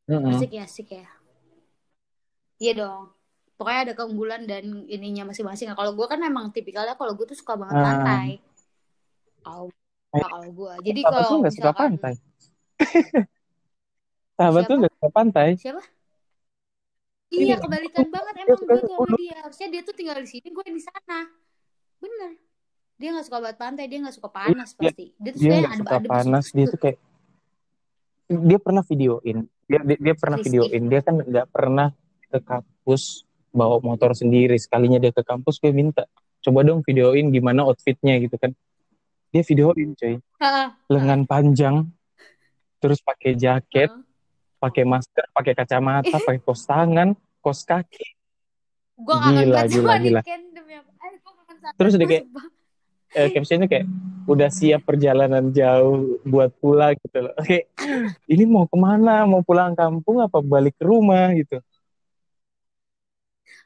Mm-mm. 0.09 0.45
asik 0.45 0.51
ya 0.55 0.61
asik 0.67 0.87
ya 0.97 1.05
iya 2.61 2.71
dong 2.79 3.03
pokoknya 3.55 3.81
ada 3.89 3.93
keunggulan 3.95 4.41
dan 4.43 4.85
ininya 4.85 5.31
masing-masing. 5.31 5.71
Kalau 5.71 5.95
gue 5.95 6.05
kan 6.05 6.19
memang 6.19 6.51
tipikalnya 6.51 6.95
kalau 6.95 7.15
gue 7.15 7.25
tuh 7.25 7.37
suka 7.37 7.55
banget 7.55 7.75
Ah. 7.75 7.83
pantai. 7.83 8.27
Kalau 9.41 9.67
Eh, 10.15 10.23
kalau 10.23 10.47
gue 10.47 10.73
jadi 10.79 11.01
kalau 11.03 11.27
tuh 11.27 11.37
nggak 11.43 11.55
suka 11.59 11.71
pantai. 11.75 12.13
Sahabat 14.39 14.63
tuh 14.63 14.75
nggak 14.79 14.93
suka 14.95 15.09
pantai. 15.11 15.49
siapa? 15.59 15.83
Iya, 17.35 17.43
iya 17.43 17.55
kebalikan 17.59 18.07
banget. 18.07 18.33
Emang 18.39 18.63
gue 18.63 18.77
tuh 18.79 18.89
sama 18.95 19.15
dia. 19.19 19.35
Harusnya 19.43 19.67
dia 19.67 19.81
tuh 19.83 19.95
tinggal 19.95 20.15
di 20.23 20.29
sini 20.29 20.47
gue 20.47 20.63
di 20.63 20.79
sana. 20.79 21.19
Bener. 21.99 22.31
Dia 22.95 23.11
nggak 23.11 23.25
suka 23.27 23.37
banget 23.43 23.57
pantai 23.59 23.85
dia 23.91 23.99
nggak 23.99 24.15
suka 24.15 24.29
panas 24.31 24.69
Dia, 24.71 24.87
pasti. 24.87 25.05
Dia 25.19 25.31
tuh 25.35 25.39
dia 25.39 25.51
suka 25.51 25.55
yang 25.59 25.73
suka 25.75 25.91
adem-adem 25.91 26.11
panas. 26.15 26.45
Dia 26.55 26.65
tuh 26.71 26.79
kayak 26.79 26.97
dia 28.25 28.59
pernah 28.61 28.83
videoin. 28.87 29.37
Dia 29.67 29.79
dia, 29.83 29.97
dia 29.99 30.15
pernah 30.15 30.37
Risky 30.39 30.47
videoin. 30.47 30.83
Dia 30.87 31.01
kan 31.03 31.15
nggak 31.19 31.47
pernah 31.51 31.87
ke 32.31 32.39
kampus 32.39 33.24
bawa 33.55 33.79
motor 33.79 34.11
sendiri. 34.11 34.59
Sekalinya 34.59 34.99
dia 34.99 35.15
ke 35.15 35.23
kampus, 35.23 35.63
gue 35.63 35.71
minta 35.71 36.03
coba 36.43 36.61
dong 36.61 36.85
videoin 36.85 37.31
gimana 37.33 37.65
outfitnya 37.65 38.19
gitu 38.21 38.35
kan. 38.37 38.51
Dia 39.31 39.41
videoin 39.41 39.95
cuy. 39.95 40.19
Heeh, 40.19 40.67
lengan 40.91 41.25
panjang, 41.25 41.89
terus 42.77 43.01
pakai 43.01 43.33
jaket, 43.33 43.89
heeh. 43.89 44.03
pakai 44.61 44.83
masker, 44.85 45.25
pakai 45.33 45.53
kacamata, 45.57 46.21
pakai 46.21 46.41
kos 46.43 46.67
tangan, 46.69 47.17
kos 47.41 47.65
kaki. 47.65 48.05
kangen 48.95 49.49
Gila, 49.49 49.61
gila, 49.67 49.93
gila. 49.99 50.21
Terus 51.75 51.93
dia 51.99 52.07
kayak 52.07 52.25
eh, 53.15 53.29
captionnya 53.31 53.67
kayak 53.67 53.87
udah 54.25 54.49
siap 54.49 54.81
perjalanan 54.85 55.53
jauh 55.53 56.19
buat 56.25 56.51
pulang 56.61 56.95
gitu 56.99 57.17
loh. 57.25 57.35
Kayak 57.41 57.65
ini 58.31 58.43
mau 58.47 58.65
ke 58.65 58.77
mana? 58.77 59.25
Mau 59.27 59.41
pulang 59.41 59.73
kampung 59.75 60.21
apa 60.23 60.39
balik 60.41 60.75
ke 60.79 60.85
rumah 60.85 61.31
gitu? 61.35 61.59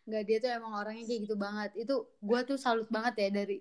Nggak 0.10 0.24
dia 0.26 0.38
tuh 0.40 0.50
emang 0.52 0.74
orangnya 0.76 1.06
kayak 1.06 1.22
gitu 1.24 1.36
banget. 1.36 1.70
Itu 1.78 1.96
gue 2.20 2.40
tuh 2.44 2.58
salut 2.58 2.90
banget 2.90 3.14
ya 3.16 3.28
dari 3.32 3.58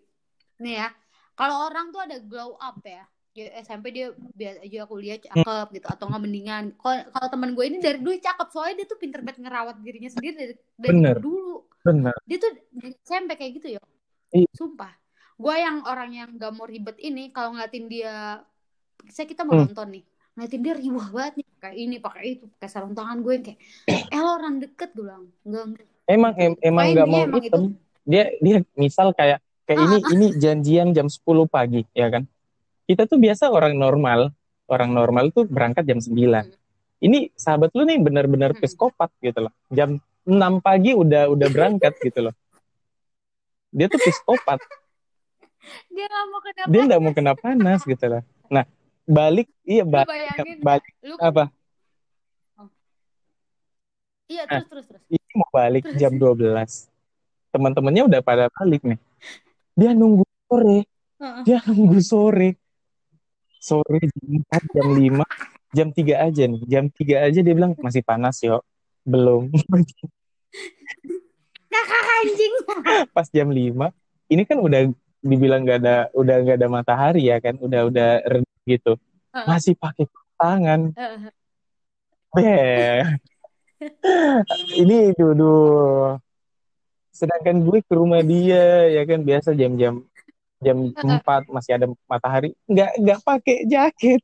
nih 0.58 0.74
ya. 0.76 0.88
Kalau 1.32 1.68
orang 1.68 1.92
tuh 1.92 2.00
ada 2.00 2.16
glow 2.18 2.56
up 2.56 2.80
ya. 2.82 3.04
Dia 3.28 3.54
SMP 3.60 3.92
dia 3.92 4.10
biasa 4.10 4.64
aja 4.64 4.82
kuliah 4.84 5.18
cakep 5.20 5.66
gitu 5.70 5.86
atau 5.86 6.04
nggak 6.08 6.22
mendingan. 6.24 6.64
Kalau 6.80 7.28
teman 7.28 7.52
gue 7.52 7.64
ini 7.64 7.78
dari 7.78 8.00
dulu 8.00 8.16
cakep 8.16 8.48
soalnya 8.48 8.82
dia 8.82 8.86
tuh 8.88 8.98
pinter 8.98 9.20
banget 9.20 9.44
ngerawat 9.44 9.76
dirinya 9.78 10.08
sendiri 10.08 10.34
dari 10.34 10.54
dari 10.74 10.96
Bener, 10.96 11.16
dulu. 11.20 11.62
bener. 11.78 12.14
Dia 12.24 12.38
tuh 12.38 12.50
dari 12.72 12.90
SMP 12.98 13.30
kayak 13.36 13.52
gitu 13.54 13.68
ya. 13.76 13.80
Iya. 14.32 14.48
Sumpah. 14.50 14.90
Gue 15.38 15.54
yang 15.54 15.86
orang 15.86 16.10
yang 16.10 16.28
gak 16.34 16.50
mau 16.50 16.66
ribet 16.66 16.98
ini 16.98 17.30
kalau 17.30 17.54
ngeliatin 17.54 17.86
dia 17.86 18.42
saya 19.06 19.24
kita 19.24 19.46
mau 19.46 19.54
Hmm. 19.54 19.70
nonton 19.70 19.88
nih 19.94 20.04
ngeliatin 20.34 20.62
dia 20.62 20.74
riwah 20.74 21.06
banget 21.08 21.34
nih 21.38 21.46
pakai 21.54 21.74
ini 21.76 21.96
pakai 21.98 22.22
itu 22.28 22.44
pakai 22.48 22.68
sarung 22.68 22.94
tangan 22.94 23.22
gue 23.22 23.32
yang 23.32 23.44
kayak 23.46 23.58
eh 24.14 24.18
lo 24.18 24.34
orang 24.34 24.58
deket 24.58 24.90
gue 24.92 25.02
bilang 25.02 25.30
enggak 25.42 25.62
enggak 25.70 25.86
emang 26.08 26.32
em, 26.40 26.52
emang 26.64 26.84
nggak 26.96 27.06
mau 27.08 27.22
emang 27.28 27.42
hitam. 27.44 27.62
dia 28.02 28.32
dia 28.40 28.64
misal 28.74 29.12
kayak 29.12 29.38
kayak 29.68 29.78
Ah, 29.78 29.84
ini 29.84 29.96
ini 30.16 30.26
janjian 30.40 30.96
jam 30.96 31.06
10 31.06 31.44
pagi 31.44 31.84
ya 31.92 32.08
kan? 32.08 32.24
Kita 32.88 33.04
tuh 33.04 33.20
biasa 33.20 33.52
orang 33.52 33.76
normal 33.76 34.32
orang 34.64 34.90
normal 34.96 35.28
tuh 35.28 35.44
berangkat 35.44 35.84
jam 35.84 36.00
9 36.00 36.48
ini 36.98 37.30
sahabat 37.38 37.70
lu 37.78 37.86
nih 37.86 38.00
benar-benar 38.02 38.56
Mm-mm. 38.56 38.64
psikopat 38.64 39.12
gitu 39.22 39.46
loh. 39.46 39.52
Jam 39.70 40.00
6 40.24 40.58
pagi 40.58 40.96
udah 40.96 41.30
udah 41.30 41.48
berangkat 41.52 41.94
gitu 42.08 42.26
loh. 42.26 42.34
Dia 43.70 43.86
tuh 43.86 44.00
psikopat. 44.00 44.58
Dia 45.92 46.08
nggak 46.08 46.24
mau 46.26 46.40
kenapa 46.40 46.68
dia 46.72 46.80
nggak 46.88 47.00
mau 47.04 47.12
kena 47.12 47.32
panas 47.36 47.80
gitu 47.84 48.04
loh. 48.08 48.22
Nah 48.48 48.64
balik 49.04 49.46
iya 49.62 49.84
balik 49.84 50.08
bayangin 50.08 50.58
balik. 50.64 50.90
lu 51.04 51.14
apa? 51.20 51.44
Iya 54.28 54.44
Nah. 54.44 54.60
terus 54.60 54.66
terus 54.68 54.86
terus 54.88 55.02
mau 55.38 55.50
balik 55.54 55.86
jam 55.94 56.12
12 56.18 56.90
teman-temannya 57.52 58.02
udah 58.08 58.20
pada 58.20 58.46
balik 58.52 58.84
nih. 58.84 59.00
Dia 59.74 59.90
nunggu 59.96 60.24
sore. 60.48 60.84
Heeh. 61.18 61.42
dia 61.42 61.58
nunggu 61.66 61.98
sore. 61.98 62.54
Sore 63.58 63.98
jam 63.98 64.26
4 64.46 64.74
jam 64.76 64.88
5 64.94 65.24
jam 65.74 65.88
3 65.90 66.14
aja 66.28 66.42
nih. 66.46 66.62
Jam 66.68 66.84
3 66.92 67.26
aja 67.26 67.40
dia 67.42 67.54
bilang 67.56 67.72
masih 67.80 68.02
panas 68.04 68.38
yo. 68.44 68.62
Belum. 69.02 69.48
Kakak 71.72 72.04
anjing. 72.22 72.54
Pas 73.10 73.26
jam 73.32 73.48
5 73.50 73.90
ini 74.28 74.42
kan 74.44 74.60
udah 74.60 74.92
dibilang 75.18 75.64
nggak 75.66 75.78
ada 75.82 75.96
udah 76.14 76.36
nggak 76.44 76.56
ada 76.60 76.68
matahari 76.68 77.26
ya 77.32 77.40
kan? 77.40 77.56
Udah 77.58 77.88
udah 77.88 78.10
redup 78.28 78.60
gitu. 78.68 78.92
Heeh. 79.34 79.46
masih 79.48 79.74
pakai 79.74 80.06
tangan. 80.38 80.92
Heeh. 80.94 81.20
Beh. 82.28 83.02
Ini 84.74 85.12
dulu. 85.14 85.56
Sedangkan 87.14 87.66
gue 87.66 87.78
ke 87.82 87.92
rumah 87.94 88.22
dia 88.22 88.86
ya 88.90 89.02
kan? 89.02 89.20
Biasa 89.22 89.54
jam-jam 89.54 90.04
jam 90.58 90.76
4 90.94 91.46
masih 91.50 91.72
ada 91.78 91.86
matahari. 92.06 92.54
Nggak 92.66 92.90
nggak 92.98 93.20
pakai 93.22 93.56
jaket. 93.66 94.22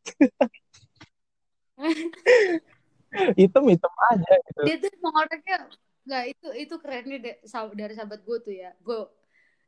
Hitam 3.39 3.71
hitam 3.71 3.95
aja 4.11 4.33
gitu. 4.51 4.63
Dia 4.67 4.77
tuh 4.83 4.91
emang 4.99 5.15
orangnya 5.23 5.57
nggak 6.05 6.25
itu 6.35 6.49
itu 6.67 6.75
kerennya 6.83 7.19
sah- 7.47 7.71
dari 7.71 7.95
sahabat 7.95 8.27
gue 8.27 8.39
tuh 8.43 8.55
ya. 8.55 8.75
Gue 8.83 9.07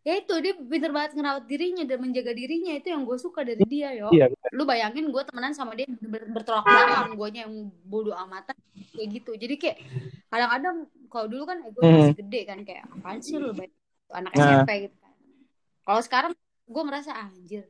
ya 0.06 0.14
itu 0.16 0.34
dia 0.38 0.54
pinter 0.54 0.88
banget 0.88 1.12
ngerawat 1.12 1.44
dirinya 1.44 1.82
dan 1.82 1.98
menjaga 1.98 2.30
dirinya 2.30 2.72
itu 2.72 2.88
yang 2.88 3.02
gue 3.02 3.18
suka 3.18 3.42
dari 3.42 3.66
dia 3.66 3.90
yo. 3.92 4.06
Iya 4.08 4.30
lu 4.48 4.62
bayangin 4.62 5.10
gue 5.10 5.22
temenan 5.24 5.50
sama 5.50 5.74
dia 5.74 5.90
ber- 5.90 6.30
bertolak 6.30 6.62
belakang 6.62 7.12
gue 7.12 7.28
yang 7.34 7.50
bodoh 7.82 8.14
amatan 8.14 8.54
kayak 8.92 9.08
gitu. 9.12 9.34
Jadi 9.34 9.54
kayak 9.56 9.76
kadang-kadang 10.26 10.76
kalau 11.06 11.26
dulu 11.26 11.42
kan 11.44 11.58
ego 11.60 11.80
Hmm. 11.80 12.06
masih 12.06 12.16
gede 12.16 12.40
kan 12.44 12.58
kayak 12.62 12.86
apaan 12.88 13.18
sih 13.18 13.34
lu 13.34 13.50
baik 13.50 13.74
anak 14.08 14.30
Nah. 14.32 14.62
SMP 14.62 14.70
gitu 14.84 14.96
kan. 14.96 15.12
Kalau 15.82 16.00
sekarang 16.00 16.32
gue 16.64 16.82
merasa 16.82 17.10
anjir. 17.12 17.66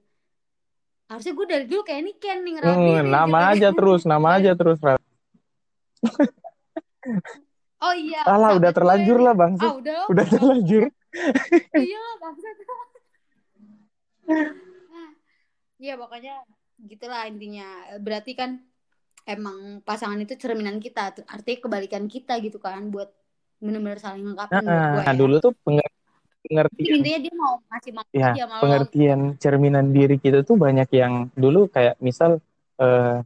Harusnya 1.07 1.33
gue 1.33 1.47
dari 1.47 1.65
dulu 1.65 1.83
kayak 1.83 2.01
ini 2.03 2.13
Ken 2.17 2.39
nih 2.43 2.53
ngerawat 2.55 2.77
Hmm, 2.77 2.85
diri 2.85 3.09
nama 3.09 3.39
gitu. 3.39 3.49
aja 3.49 3.69
terus 3.73 4.03
nama 4.05 4.29
aja 4.37 4.53
terus 4.53 4.77
oh 7.79 7.95
iya 7.95 8.21
Alah 8.25 8.51
udah 8.55 8.69
gue. 8.69 8.77
terlanjur 8.77 9.19
lah 9.19 9.33
bang. 9.33 9.53
Ah 9.57 9.73
udah 9.73 9.99
udah. 10.07 10.25
terlanjur 10.29 10.85
iya 11.77 12.05
bangsat 12.23 12.57
Iya 15.79 15.95
pokoknya 16.03 16.35
gitulah 16.83 17.25
intinya. 17.31 17.69
Berarti 18.03 18.33
kan 18.37 18.61
emang 19.27 19.83
pasangan 19.83 20.19
itu 20.23 20.39
cerminan 20.39 20.79
kita 20.79 21.15
artinya 21.27 21.59
kebalikan 21.67 22.07
kita 22.07 22.39
gitu 22.39 22.63
kan 22.63 22.89
buat 22.95 23.11
bener-bener 23.59 23.99
saling 23.99 24.23
gue 24.23 24.37
nah 24.37 25.03
ya. 25.03 25.13
dulu 25.17 25.43
tuh 25.43 25.53
pengertian. 25.67 26.69
Intinya 26.79 27.19
dia 27.19 27.35
mau 27.35 27.59
ngasih 27.67 27.93
mau 27.97 28.05
ya 28.15 28.31
aja 28.37 28.45
malah 28.47 28.63
pengertian 28.63 29.21
cerminan 29.41 29.91
diri 29.91 30.17
kita 30.23 30.47
tuh 30.47 30.55
banyak 30.55 30.87
yang 30.95 31.27
dulu 31.35 31.67
kayak 31.67 31.99
misal 31.99 32.39
eh, 32.79 33.19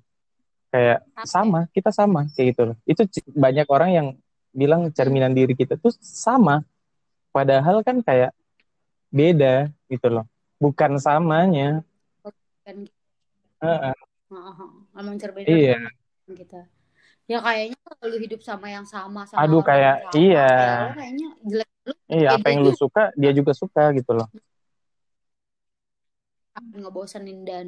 kayak 0.72 1.05
sama 1.26 1.68
kita 1.74 1.91
sama 1.93 2.30
kayak 2.32 2.47
gitu 2.57 2.62
loh. 2.72 2.76
Itu 2.88 3.05
banyak 3.36 3.66
orang 3.68 3.91
yang 3.93 4.07
bilang 4.51 4.88
cerminan 4.95 5.36
diri 5.36 5.53
kita 5.53 5.76
tuh 5.76 5.93
sama 6.01 6.64
padahal 7.30 7.82
kan 7.86 8.02
kayak 8.02 8.34
beda 9.10 9.70
gitu 9.90 10.06
loh. 10.10 10.26
Bukan 10.60 10.98
samanya. 11.00 11.82
Kan 12.66 12.86
Heeh. 13.60 13.94
Heeh, 14.30 14.70
emang 14.94 15.16
cerminan 15.18 15.50
Iya. 15.50 15.76
kita 16.30 16.62
ya 17.30 17.38
kayaknya 17.42 17.78
kalau 17.86 18.06
lu 18.10 18.18
hidup 18.18 18.40
sama 18.42 18.66
yang 18.70 18.82
sama 18.82 19.22
sama 19.26 19.46
Aduh, 19.46 19.62
kayak 19.62 20.02
sama, 20.10 20.18
iya. 20.18 20.50
ya 20.50 20.94
kayaknya 20.98 21.28
jelek 21.46 21.70
lu 21.86 21.94
iya 22.10 22.28
apa 22.34 22.46
yang 22.50 22.60
lu 22.66 22.74
suka 22.74 23.14
dia 23.14 23.30
juga 23.30 23.54
suka 23.54 23.94
gitu 23.94 24.18
loh. 24.18 24.26
Akan 26.58 26.82
ngebosenin 26.82 27.46
dan 27.46 27.66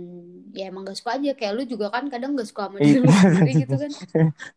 ya 0.50 0.66
emang 0.66 0.82
gak 0.82 0.98
suka 0.98 1.14
aja. 1.14 1.30
Kayak 1.38 1.54
lu 1.54 1.62
juga 1.62 1.94
kan 1.94 2.10
kadang 2.10 2.34
gak 2.34 2.50
suka 2.50 2.66
sama 2.66 2.82
Iya. 2.82 2.86
diri 2.90 2.98
lu 3.06 3.10
sendiri 3.14 3.52
gitu 3.62 3.74
kan. 3.78 3.90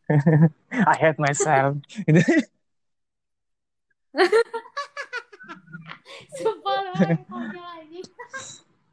I 0.90 0.94
hate 0.98 1.22
myself 1.22 1.78
sumpah 6.38 6.78
lu 6.82 6.92
anjing. 6.94 8.06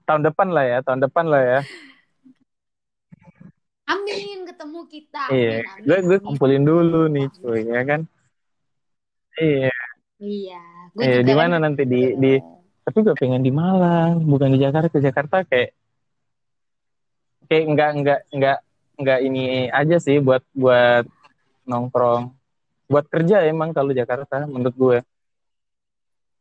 tahun 0.02 0.22
depan 0.26 0.48
lah 0.50 0.64
ya 0.66 0.78
tahun 0.82 1.00
depan 1.04 1.24
lah 1.28 1.42
ya. 1.42 1.60
Amin 3.82 4.46
ketemu 4.48 4.80
kita. 4.88 5.22
iya 5.34 5.60
Amin, 5.60 5.66
amin, 5.68 5.84
gue 5.84 5.98
gue 6.08 6.18
kumpulin 6.22 6.62
dulu 6.64 7.10
nih 7.10 7.26
cuy 7.38 7.60
ya 7.66 7.82
kan? 7.84 8.00
Iya. 9.36 9.74
Iya. 10.22 10.62
Gue 10.94 11.02
iya 11.02 11.20
di 11.20 11.32
kan- 11.34 11.38
mana 11.50 11.56
nanti? 11.60 11.82
Di 11.84 12.14
di 12.16 12.32
tapi 12.82 12.98
gue 13.04 13.14
pengen 13.14 13.42
di 13.42 13.52
Malang 13.52 14.22
bukan 14.24 14.54
di 14.54 14.58
Jakarta. 14.62 14.88
Ke 14.88 15.00
Jakarta 15.02 15.36
kayak 15.44 15.70
kayak 17.50 17.64
nggak 17.74 17.90
nggak 18.00 18.20
nggak 18.32 18.58
nggak 19.02 19.18
ini 19.26 19.42
aja 19.68 19.96
sih 19.98 20.22
buat 20.22 20.40
buat 20.56 21.04
nongkrong. 21.66 22.32
Buat 22.88 23.06
kerja 23.12 23.44
emang 23.44 23.72
kalau 23.76 23.92
Jakarta 23.92 24.46
menurut 24.46 24.76
gue 24.78 24.98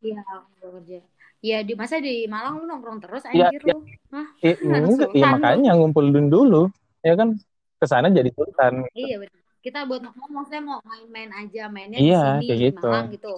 Iya, 0.01 0.21
kerja. 0.57 0.99
Iya, 1.41 1.57
di 1.61 1.73
masa 1.73 1.97
di 1.97 2.25
Malang 2.25 2.61
lu 2.61 2.65
nongkrong 2.65 3.01
terus 3.01 3.21
Iya, 3.27 3.49
anjir 3.49 3.61
iya. 3.63 3.73
lu. 3.73 3.79
Hah? 4.11 4.27
Eh, 4.41 4.55
enggak, 4.59 5.09
ya 5.13 5.25
lu. 5.25 5.33
makanya 5.33 5.71
ngumpulin 5.73 6.27
dulu 6.27 6.69
ya 7.01 7.13
kan 7.15 7.33
ke 7.77 7.85
sana 7.85 8.09
jadi 8.09 8.29
sultan 8.29 8.85
Iya 8.93 9.15
benar. 9.17 9.39
Kita 9.61 9.85
buat 9.85 10.01
ngomong 10.01 10.29
maksudnya 10.31 10.61
mau 10.63 10.81
main-main 10.81 11.29
aja, 11.31 11.69
mainnya 11.69 11.97
Iya, 11.97 12.41
di 12.41 12.45
sini 12.45 12.45
kayak 12.49 12.59
gitu. 12.65 12.89
Malang 12.89 13.09
gitu. 13.13 13.33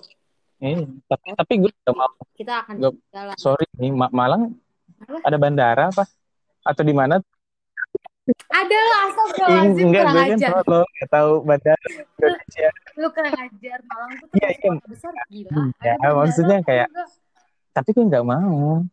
Iya, 0.63 0.77
tapi 1.05 1.25
tapi 1.35 1.53
gue 1.59 1.71
gak 1.77 1.95
mau 1.95 2.11
Kita 2.33 2.53
akan 2.63 2.73
Nggak- 2.79 2.97
jalan. 3.11 3.35
sorry 3.35 3.65
nih 3.75 3.91
Ma- 3.91 4.13
Malang 4.15 4.41
Apa? 5.03 5.19
ada 5.19 5.35
bandara 5.35 5.85
apa 5.91 6.03
atau 6.63 6.79
di 6.81 6.95
mana 6.95 7.19
Ada 8.49 8.77
lah, 8.79 9.01
astagfirullahaladzim, 9.05 9.85
enggak 9.85 9.99
kurang 10.01 10.15
kan 10.15 10.31
ajar. 10.31 10.49
solo 10.55 10.79
nggak 10.87 11.09
tahu 11.11 11.31
bandara 11.43 11.85
Indonesia 11.91 12.69
Lu 12.95 13.07
kurang 13.11 13.35
ajar. 13.37 13.77
Malang 13.83 14.11
tuh 14.15 14.27
Iya, 14.31 14.47
iya. 14.53 14.71
besar, 14.85 15.13
gila. 15.27 15.51
Iya, 15.75 15.93
Ada 15.97 16.09
maksudnya 16.15 16.57
kayak- 16.61 16.89
enggak? 16.89 17.09
tapi 17.73 17.89
gue 17.91 18.05
nggak 18.05 18.23
mau 18.23 18.85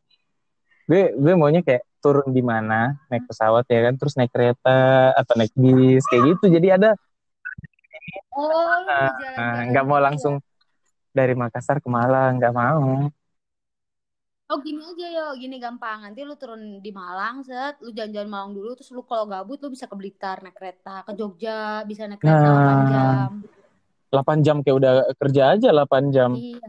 gue 0.84 1.02
gue 1.14 1.32
maunya 1.34 1.60
kayak 1.60 1.84
turun 1.98 2.26
di 2.28 2.40
mana 2.40 2.96
naik 3.06 3.22
pesawat 3.24 3.62
ya 3.64 3.84
kan 3.84 3.94
terus 3.94 4.16
naik 4.16 4.32
kereta 4.32 4.80
atau 5.14 5.36
naik 5.36 5.52
bis 5.54 6.00
kayak 6.04 6.34
gitu 6.34 6.44
jadi 6.50 6.68
ada 6.74 6.90
Oh, 8.32 8.48
lu 8.48 8.88
mau 8.88 9.12
Nah, 9.36 9.68
nggak 9.68 9.84
mau 9.84 9.94
gitu 9.94 10.00
ya? 10.00 10.06
langsung 10.08 10.34
dari 11.12 11.34
Makassar 11.34 11.78
ke 11.78 11.86
Malang 11.86 12.40
nggak 12.40 12.50
mau 12.50 13.12
Oh 14.50 14.58
gini 14.58 14.82
aja 14.82 15.06
yo, 15.06 15.26
gini 15.38 15.62
gampang. 15.62 16.02
Nanti 16.02 16.26
lu 16.26 16.34
turun 16.34 16.82
di 16.82 16.90
Malang, 16.90 17.46
set, 17.46 17.78
lu 17.86 17.94
jalan-jalan 17.94 18.26
Malang 18.26 18.50
dulu, 18.50 18.74
terus 18.74 18.90
lu 18.90 19.06
kalau 19.06 19.30
gabut 19.30 19.62
lu 19.62 19.70
bisa 19.70 19.86
ke 19.86 19.94
Blitar 19.94 20.42
naik 20.42 20.58
kereta, 20.58 21.06
ke 21.06 21.14
Jogja 21.14 21.86
bisa 21.86 22.10
naik 22.10 22.18
kereta 22.18 22.50
Nah. 22.50 23.30
8 24.10 24.10
8 24.10 24.42
jam. 24.42 24.42
jam 24.42 24.56
kayak 24.66 24.76
udah 24.82 24.92
kerja 25.22 25.42
aja 25.54 25.68
8 25.70 26.10
jam 26.10 26.34
Iya. 26.34 26.66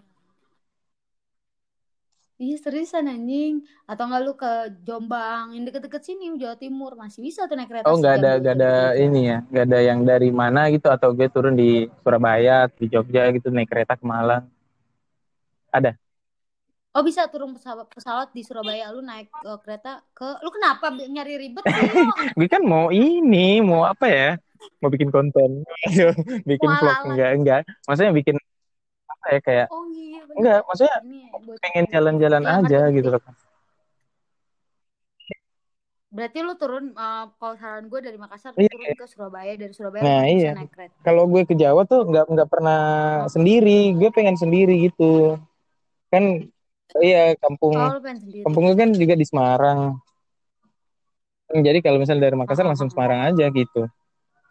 Iya 2.42 2.58
seriusan 2.58 3.06
anjing. 3.06 3.66
Atau 3.90 4.10
enggak 4.10 4.22
lu 4.26 4.34
ke 4.38 4.54
Jombang, 4.86 5.58
yang 5.58 5.66
deket-deket 5.66 6.02
sini 6.06 6.38
Jawa 6.38 6.58
Timur 6.58 6.94
masih 6.94 7.22
bisa 7.26 7.50
tuh 7.50 7.58
naik 7.58 7.70
kereta 7.70 7.90
oh 7.90 7.98
nggak 7.98 8.18
sejam, 8.18 8.26
ada 8.26 8.30
dua 8.30 8.42
nggak 8.42 8.58
jam, 8.58 8.62
ada 8.62 8.74
jam. 8.74 9.06
ini 9.06 9.22
ya 9.26 9.38
nggak 9.46 9.66
ada 9.66 9.80
yang 9.82 10.00
dari 10.06 10.30
mana 10.30 10.62
gitu 10.70 10.88
atau 10.90 11.10
gue 11.18 11.28
turun 11.34 11.54
di 11.58 11.86
Surabaya 12.02 12.70
di 12.70 12.86
Jogja 12.90 13.30
gitu 13.34 13.50
naik 13.50 13.70
kereta 13.70 13.94
ke 13.98 14.06
Malang 14.06 14.46
Oh 16.92 17.00
bisa 17.02 17.24
turun 17.32 17.56
pesawat, 17.56 17.88
pesawat 17.88 18.28
di 18.36 18.44
Surabaya 18.44 18.92
lu 18.92 19.00
naik 19.00 19.32
eh, 19.32 19.58
kereta 19.64 20.04
ke 20.12 20.28
lu 20.44 20.52
kenapa 20.52 20.92
nyari 20.92 21.40
ribet 21.40 21.64
gue 22.38 22.48
kan 22.52 22.60
mau 22.62 22.92
ini 22.92 23.64
mau 23.64 23.88
apa 23.88 24.06
ya 24.06 24.30
mau 24.84 24.92
bikin 24.92 25.08
konten 25.08 25.64
bikin 26.50 26.68
Mau 26.68 26.80
vlog 26.84 26.98
enggak 27.08 27.32
enggak 27.34 27.62
maksudnya 27.88 28.12
bikin 28.12 28.36
apa 29.08 29.26
ya 29.30 29.40
kayak 29.40 29.68
Oh 29.72 29.88
iya 29.88 30.20
bener. 30.28 30.36
enggak 30.36 30.60
maksudnya 30.68 30.96
Ini 31.00 31.20
buat 31.32 31.58
pengen 31.64 31.86
jalan-jalan 31.88 32.44
aja 32.46 32.80
gitu 32.92 33.08
loh 33.08 33.22
Berarti 36.12 36.44
lu 36.44 36.60
turun 36.60 36.92
uh, 36.92 37.32
kalau 37.40 37.56
saran 37.56 37.88
gue 37.88 38.00
dari 38.04 38.20
Makassar 38.20 38.52
Iya. 38.60 38.68
turun 38.68 39.00
ke 39.00 39.06
Surabaya 39.08 39.54
dari 39.56 39.72
Surabaya 39.72 40.04
Nah, 40.04 40.22
iya. 40.28 40.52
naik 40.52 40.76
kereta. 40.76 40.96
Kalau 41.08 41.24
gue 41.24 41.48
ke 41.48 41.56
Jawa 41.56 41.88
tuh 41.88 42.04
nggak 42.04 42.26
nggak 42.28 42.50
pernah 42.52 42.82
Oh. 43.24 43.32
sendiri, 43.32 43.96
gue 43.96 44.12
pengen 44.12 44.36
sendiri 44.36 44.92
gitu. 44.92 45.40
Kan 46.12 46.52
iya 47.00 47.32
kampung 47.40 47.74
Oh, 47.80 47.96
kampung 48.44 48.66
kan 48.76 48.92
juga 48.92 49.16
di 49.16 49.24
Semarang. 49.24 49.96
Jadi 51.52 51.80
kalau 51.84 52.00
misalnya 52.00 52.32
dari 52.32 52.36
Makassar 52.40 52.64
Ah, 52.64 52.72
langsung. 52.72 52.88
Semarang 52.92 53.28
aja 53.28 53.46
gitu. 53.52 53.88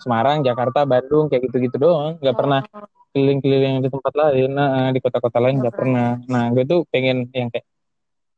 Semarang, 0.01 0.41
Jakarta, 0.41 0.85
Bandung 0.89 1.29
kayak 1.29 1.49
gitu-gitu 1.49 1.77
doang. 1.77 2.17
Nggak 2.21 2.37
pernah 2.37 2.61
Oh, 2.73 2.85
keliling-keliling 3.13 3.85
di 3.85 3.89
tempat 3.89 4.13
lain. 4.17 4.49
Nah, 4.53 4.93
di 4.93 5.01
kota-kota 5.01 5.39
lain 5.41 5.61
nggak 5.61 5.73
nggak 5.73 5.77
pernah. 5.81 6.09
Nah, 6.29 6.45
gue 6.53 6.65
tuh 6.69 6.85
pengen 6.93 7.29
yang 7.33 7.49
kayak 7.53 7.65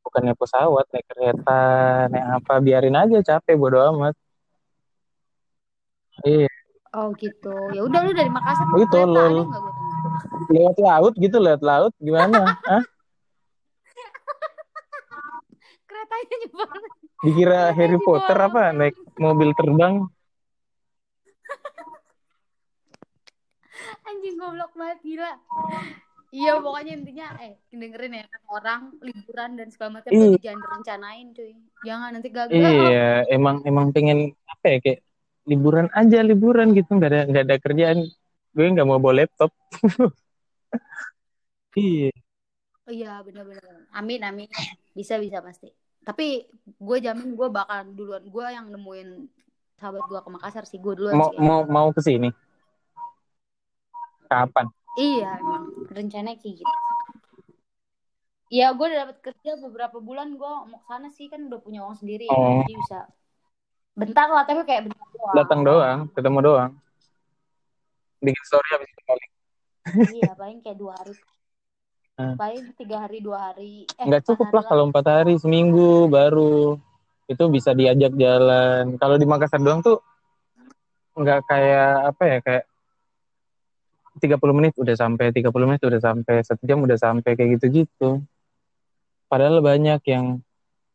bukan 0.02 0.20
naik 0.30 0.38
pesawat, 0.38 0.86
naik 0.90 1.06
kereta, 1.10 1.60
naik 2.10 2.26
apa, 2.42 2.54
biarin 2.58 2.96
aja 2.98 3.18
capek 3.22 3.54
bodo 3.58 3.78
amat. 3.94 4.14
Iya, 6.22 6.46
Oh 6.92 7.10
gitu. 7.16 7.72
Ya 7.72 7.80
udah 7.82 8.00
lu 8.04 8.12
dari 8.12 8.30
Makassar 8.30 8.68
Oh, 8.68 8.76
naik 8.76 8.84
itu, 8.84 8.94
kereta 8.94 9.08
lol. 9.10 9.34
ada 9.34 9.42
nggak 9.48 9.60
gue 9.62 9.72
tanya? 9.72 9.90
lewat 10.52 10.76
laut 10.78 11.12
gitu, 11.16 11.36
lewat 11.40 11.62
laut 11.64 11.92
gimana? 11.98 12.40
Hah? 12.70 12.82
Keretanya 16.12 16.36
nyebar. 16.44 16.78
Dikira 17.22 17.60
Harry 17.72 17.98
Potter 18.04 18.36
apa? 18.38 18.62
Naik 18.76 18.96
mobil 19.16 19.50
terbang? 19.56 19.94
Anjing 24.04 24.36
goblok 24.36 24.72
banget 24.76 24.98
gila. 25.00 25.32
Iya 26.32 26.56
pokoknya 26.64 26.92
intinya 26.96 27.28
eh 27.44 27.60
dengerin 27.68 28.16
ya 28.16 28.24
orang 28.48 28.96
liburan 29.04 29.50
dan 29.60 29.68
segala 29.68 30.00
macam 30.00 30.10
Iya. 30.16 30.32
tuh 30.32 30.40
jangan 30.40 30.60
direncanain 30.64 31.26
cuy. 31.36 31.52
Jangan 31.84 32.08
nanti 32.16 32.28
gagal. 32.32 32.56
Iya, 32.56 33.08
emang 33.28 33.56
emang 33.68 33.92
pengen 33.92 34.32
apa 34.48 34.66
ya 34.68 34.78
kayak 34.80 35.00
liburan 35.44 35.88
aja 35.92 36.18
liburan 36.24 36.72
gitu, 36.72 36.88
nggak 36.96 37.10
ada 37.12 37.20
nggak 37.28 37.44
ada 37.48 37.56
kerjaan. 37.60 37.98
Gue 38.52 38.66
nggak 38.68 38.88
mau 38.88 39.00
bawa 39.00 39.24
laptop. 39.24 39.52
Iya. 41.72 42.12
Iya 42.84 43.24
benar-benar. 43.24 43.88
Amin 43.96 44.20
amin. 44.20 44.44
Bisa 44.92 45.16
bisa 45.16 45.40
pasti. 45.40 45.72
Tapi 46.02 46.50
gue 46.66 46.98
jamin 46.98 47.38
gue 47.38 47.48
bakal 47.48 47.86
duluan. 47.94 48.22
Gue 48.26 48.46
yang 48.50 48.70
nemuin 48.70 49.08
sahabat 49.78 50.02
gue 50.06 50.18
ke 50.18 50.30
Makassar 50.30 50.64
sih. 50.66 50.82
Gue 50.82 50.98
duluan 50.98 51.14
Mau 51.14 51.30
sih. 51.30 51.38
mau 51.38 51.60
mau 51.66 51.88
ke 51.94 52.02
sini. 52.02 52.30
Kapan? 54.26 54.66
Iya 54.98 55.40
emang 55.40 55.64
rencananya 55.88 56.36
kayak 56.36 56.54
gitu. 56.60 56.74
Iya 58.52 58.76
gue 58.76 58.84
udah 58.84 59.00
dapat 59.08 59.18
kerja 59.24 59.56
beberapa 59.56 59.96
bulan 59.96 60.36
gue 60.36 60.52
mau 60.68 60.76
ke 60.76 60.86
sana 60.90 61.08
sih 61.08 61.32
kan 61.32 61.40
udah 61.48 61.60
punya 61.62 61.80
uang 61.86 61.96
sendiri 61.96 62.28
ya. 62.28 62.36
Oh. 62.36 62.60
Jadi 62.60 62.74
bisa 62.76 62.98
bentar 63.96 64.28
lah 64.28 64.44
tapi 64.44 64.64
kayak 64.68 64.92
bentar 64.92 65.06
doang. 65.12 65.34
Datang 65.36 65.60
doang, 65.64 65.98
ketemu 66.12 66.38
doang. 66.44 66.72
Bikin 68.20 68.44
story 68.44 68.68
habis 68.76 68.88
itu 68.92 69.02
balik. 69.08 69.30
Iya 70.12 70.32
paling 70.36 70.58
kayak 70.60 70.78
dua 70.78 70.92
hari. 71.00 71.16
Hmm. 72.20 72.36
Paling 72.36 72.76
tiga 72.76 73.08
hari 73.08 73.24
dua 73.24 73.50
hari. 73.50 73.88
Eh, 73.96 74.04
Nggak 74.04 74.28
cukup 74.28 74.52
lah 74.52 74.64
kalau 74.68 74.84
empat 74.92 75.04
hari, 75.08 75.34
seminggu 75.40 76.12
baru 76.12 76.76
itu 77.24 77.44
bisa 77.48 77.72
diajak 77.72 78.12
jalan. 78.20 79.00
Kalau 79.00 79.16
di 79.16 79.24
Makassar 79.24 79.62
doang 79.64 79.80
tuh 79.80 79.98
nggak 81.12 81.40
kayak 81.44 81.92
apa 82.08 82.22
ya 82.24 82.38
kayak 82.40 82.64
30 84.20 84.52
menit 84.52 84.76
udah 84.76 84.92
sampai, 84.92 85.32
30 85.32 85.64
menit 85.64 85.82
udah 85.88 86.00
sampai, 86.00 86.44
satu 86.44 86.62
jam 86.68 86.84
udah 86.84 86.98
sampai 87.00 87.32
kayak 87.32 87.56
gitu-gitu. 87.56 88.20
Padahal 89.24 89.64
banyak 89.64 90.04
yang 90.04 90.44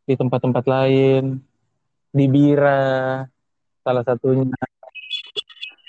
di 0.05 0.13
tempat-tempat 0.13 0.63
lain, 0.69 1.41
di 2.13 2.25
Bira, 2.29 3.25
salah 3.81 4.03
satunya. 4.05 4.53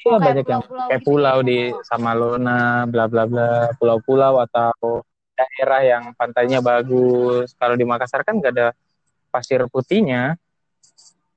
Oh, 0.09 0.17
kayak 0.17 0.41
banyak 0.41 0.47
yang 0.49 0.63
pulau-pulau 0.65 0.89
kayak 0.89 1.01
gitu 1.05 1.09
pulau 1.13 1.37
di 1.45 1.59
pulau. 1.69 1.85
Samalona, 1.85 2.61
bla 2.89 3.05
bla 3.13 3.25
bla, 3.29 3.53
pulau-pulau 3.77 4.41
atau 4.41 5.05
daerah 5.39 5.81
yang 5.81 6.03
pantainya 6.13 6.59
bagus. 6.59 7.55
Kalau 7.55 7.75
di 7.75 7.87
Makassar 7.87 8.27
kan 8.27 8.37
nggak 8.37 8.53
ada 8.53 8.69
pasir 9.29 9.63
putihnya. 9.67 10.35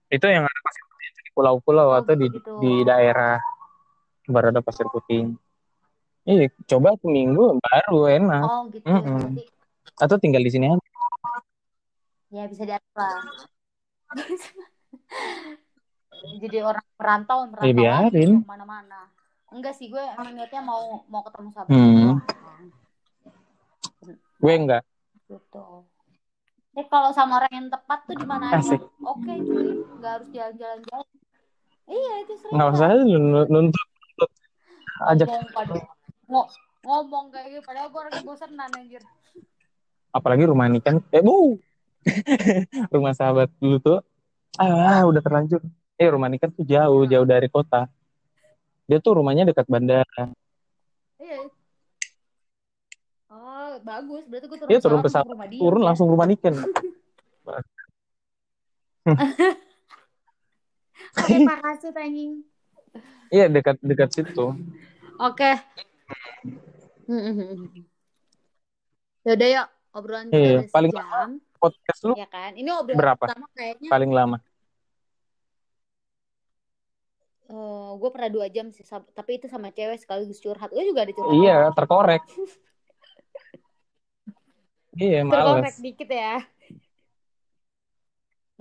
Itu 0.08 0.26
yang 0.26 0.42
ada 0.42 0.60
pasir 0.62 0.84
putihnya 0.84 1.10
itu 1.10 1.22
di 1.22 1.32
pulau-pulau 1.32 1.88
Oh, 1.88 2.00
atau 2.02 2.14
di 2.14 2.28
gitu. 2.28 2.58
di 2.58 2.82
daerah 2.82 3.38
baru 4.26 4.50
ada 4.50 4.60
pasir 4.60 4.88
putih. 4.88 5.30
Iya, 6.22 6.50
coba 6.68 6.94
seminggu 6.98 7.58
baru 7.60 8.00
enak. 8.08 8.44
Oh 8.44 8.62
gitu. 8.70 8.86
Berarti 8.86 9.46
Atau 9.98 10.18
tinggal 10.18 10.42
di 10.42 10.50
sini 10.50 10.66
aja. 10.68 10.90
ya 12.32 12.44
bisa 12.46 12.64
diatur. 12.64 13.18
Jadi 16.38 16.58
orang 16.60 16.86
merantau, 16.96 17.38
merantau 17.46 17.66
Ya, 17.66 17.74
biarin. 17.74 18.32
lagi 18.38 18.46
ke 18.46 18.48
mana-mana. 18.48 19.00
Enggak 19.50 19.74
sih, 19.74 19.90
gue 19.90 20.00
emang 20.00 20.32
niatnya 20.32 20.62
mau 20.62 21.04
mau 21.06 21.22
ketemu 21.22 21.50
sahabat 21.52 21.70
Hmm. 21.70 22.22
Gue 24.42 24.54
enggak. 24.58 24.84
Gitu. 25.30 25.66
Eh 26.72 26.86
kalau 26.88 27.12
sama 27.14 27.38
orang 27.44 27.52
yang 27.52 27.68
tepat 27.70 28.00
tuh 28.10 28.16
di 28.16 28.26
mana 28.26 28.58
aja? 28.58 28.80
Oke 29.04 29.34
cuy, 29.44 29.86
nggak 30.00 30.12
harus 30.18 30.30
jalan-jalan 30.34 30.80
jauh. 30.88 31.08
Iya 31.92 32.14
itu 32.24 32.34
sering. 32.40 32.54
Nggak 32.56 32.70
usah 32.74 32.88
nuntut. 32.96 33.48
nuntut. 33.52 34.32
Ajak. 35.06 35.28
Ngomong 35.28 35.52
pada 35.52 35.76
ngo 36.32 36.44
ngomong 36.82 37.26
kayak 37.30 37.48
gitu, 37.54 37.62
padahal 37.68 37.88
gue 37.92 38.00
orangnya 38.00 38.24
bosenan 38.24 38.72
anjir. 38.72 39.04
Apalagi 40.16 40.44
rumah 40.48 40.66
ini 40.72 40.80
kan. 40.80 41.04
Eh, 41.12 41.22
bu. 41.22 41.60
rumah 42.96 43.14
sahabat 43.14 43.52
dulu 43.62 43.78
tuh. 43.78 44.00
Ah, 44.58 45.04
udah 45.06 45.22
terlanjur. 45.22 45.62
Eh, 46.00 46.10
rumah 46.10 46.32
ini 46.32 46.42
kan 46.42 46.50
tuh 46.50 46.66
jauh, 46.66 47.06
jauh 47.06 47.28
dari 47.28 47.52
kota. 47.52 47.86
Dia 48.90 48.98
tuh 49.04 49.22
rumahnya 49.22 49.46
dekat 49.48 49.68
bandara. 49.70 50.32
Iya. 51.22 51.48
Oh 53.32 53.71
bagus, 53.82 54.24
berarti 54.30 54.46
gue 54.48 54.58
turun 54.58 54.70
Dia 54.70 54.80
turun 54.80 55.00
pesawat 55.02 55.26
ke 55.26 55.34
rumah 55.34 55.48
dia. 55.50 55.60
turun 55.60 55.82
ya. 55.82 55.86
langsung 55.92 56.08
rumah 56.10 56.28
Niken. 56.30 56.56
Pakai 61.12 61.38
parasut 61.44 61.96
anjing. 61.98 62.46
Iya, 63.32 63.46
dekat 63.48 63.78
dekat 63.82 64.10
situ. 64.12 64.56
Oke. 65.20 65.52
Yaudah 69.22 69.48
yuk, 69.48 69.68
obrolan 69.94 70.28
kita 70.30 70.40
Iya, 70.40 70.60
paling 70.72 70.92
sejam, 70.92 71.30
Podcast 71.62 72.02
lu 72.10 72.14
ya 72.18 72.26
kan? 72.26 72.58
Ini 72.58 72.70
obrolan 72.74 72.98
berapa? 72.98 73.24
pertama 73.30 73.48
kayaknya 73.54 73.90
paling 73.92 74.12
lama? 74.12 74.38
gue 77.92 78.10
pernah 78.10 78.32
dua 78.32 78.48
jam 78.48 78.72
sih, 78.72 78.82
tapi 78.88 79.36
itu 79.36 79.52
sama 79.52 79.76
cewek 79.76 80.00
sekaligus 80.00 80.40
curhat. 80.40 80.72
Gue 80.72 80.88
juga 80.88 81.04
ada 81.04 81.12
curhat. 81.12 81.36
Iya, 81.36 81.58
terkorek. 81.76 82.24
Iya, 84.92 85.24
Terkorek 85.24 85.64
males. 85.64 85.78
dikit 85.80 86.10
ya. 86.12 86.36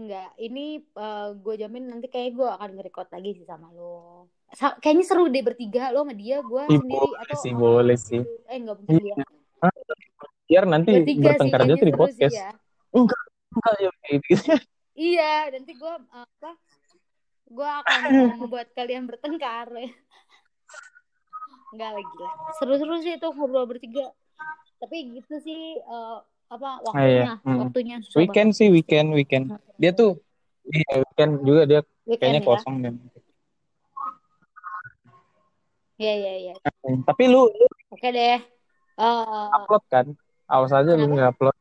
Enggak, 0.01 0.31
ini 0.41 0.81
gue 1.37 1.55
jamin 1.61 1.93
nanti 1.93 2.09
kayak 2.09 2.33
gue 2.33 2.49
akan 2.49 2.71
nge-record 2.79 3.09
lagi 3.13 3.31
sih 3.37 3.45
sama 3.45 3.69
lo. 3.75 4.31
Sa- 4.57 4.79
kayaknya 4.81 5.05
seru 5.05 5.29
deh 5.29 5.45
bertiga 5.45 5.93
lo 5.93 6.07
sama 6.07 6.15
dia, 6.17 6.41
gue 6.41 6.63
sendiri 6.67 6.97
boleh 7.05 7.21
atau 7.21 7.39
sih, 7.43 7.53
boleh 7.53 7.97
sih. 8.01 8.21
Eh 8.49 8.57
enggak 8.57 8.81
mungkin 8.81 8.97
dia. 8.97 9.15
Biar 10.51 10.65
nanti 10.67 10.91
Bertiga 10.99 11.37
bertengkar 11.37 11.61
aja 11.63 11.75
tuh 11.77 11.87
di 11.87 11.95
podcast. 11.95 12.33
sih 12.35 12.43
ya. 12.43 12.51
Enggak, 12.97 13.23
enggak 13.55 13.75
ya 13.79 13.91
gitu. 14.25 14.35
Iya, 14.97 15.33
nanti 15.55 15.73
gue 15.77 15.95
apa? 16.11 16.51
Gue 17.51 17.69
akan 17.69 18.01
membuat 18.41 18.69
kalian 18.73 19.05
bertengkar. 19.07 19.69
Enggak 21.71 21.91
lagi 21.95 22.17
lah. 22.19 22.35
Seru-seru 22.59 22.99
sih 22.99 23.15
itu 23.15 23.29
ngobrol 23.31 23.69
bertiga. 23.69 24.11
Tapi 24.81 24.97
gitu 25.13 25.35
sih 25.41 25.77
eh, 25.77 26.19
apa 26.51 26.69
Ah, 26.91 27.05
iya. 27.07 27.23
waktunya, 27.31 27.35
Hmm. 27.47 27.59
waktunya 27.63 27.97
susah 28.03 28.19
Weekend 28.19 28.51
sih, 28.53 28.69
weekend, 28.69 29.09
weekend. 29.13 29.55
banget. 29.55 29.77
Dia 29.79 29.91
tuh 29.93 30.11
iya, 30.67 30.93
weekend 31.01 31.33
juga 31.45 31.63
dia 31.65 31.81
weekend 32.03 32.21
kayaknya 32.21 32.43
ya. 32.43 32.49
kosong 32.49 32.75
dan. 32.81 32.95
Iya, 36.01 36.13
iya, 36.17 36.33
iya. 36.41 36.55
Tapi 37.05 37.23
lu, 37.29 37.45
lu 37.47 37.67
Oke 37.93 38.09
deh. 38.09 38.41
Eh, 38.97 39.49
upload 39.53 39.85
kan? 39.87 40.07
Awas 40.47 40.73
aja 40.73 40.97
lu 40.97 41.07
nggak 41.07 41.37
upload. 41.37 41.57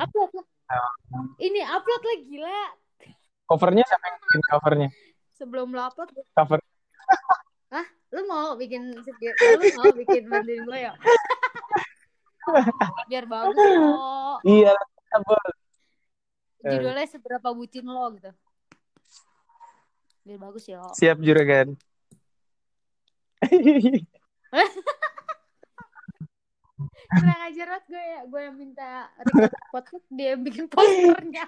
upload 0.00 0.30
lah. 0.32 0.46
Ini 1.36 1.60
upload 1.62 2.02
lah 2.02 2.16
gila. 2.24 2.60
Covernya 3.46 3.84
siapa 3.86 4.04
yang 4.08 4.18
bikin 4.18 4.42
covernya? 4.48 4.88
Sebelum 5.36 5.68
lo 5.70 5.84
upload, 5.84 6.08
Cover. 6.32 6.58
Lu 8.14 8.22
mau 8.30 8.54
bikin 8.54 8.94
sedikit, 9.02 9.34
lu 9.58 9.66
mau 9.82 9.90
bikin 9.90 10.22
bantuin 10.30 10.62
gue 10.62 10.78
ya? 10.78 10.92
Biar 13.10 13.24
bagus 13.26 13.58
lo. 13.58 14.38
Iya, 14.46 14.74
boleh. 15.26 15.54
Judulnya 16.66 17.06
seberapa 17.10 17.48
bucin 17.50 17.86
lo 17.86 18.06
gitu. 18.14 18.30
Biar 20.26 20.38
bagus 20.38 20.64
ya. 20.66 20.82
Siap 20.94 21.18
juragan. 21.22 21.74
Kurang 27.06 27.40
ajar 27.46 27.66
banget 27.70 27.84
gue 27.86 28.04
ya. 28.04 28.20
Gue 28.26 28.40
yang 28.42 28.56
minta 28.58 29.10
podcast, 29.70 30.06
dia 30.10 30.34
yang 30.34 30.42
bikin 30.42 30.66
posternya. 30.66 31.46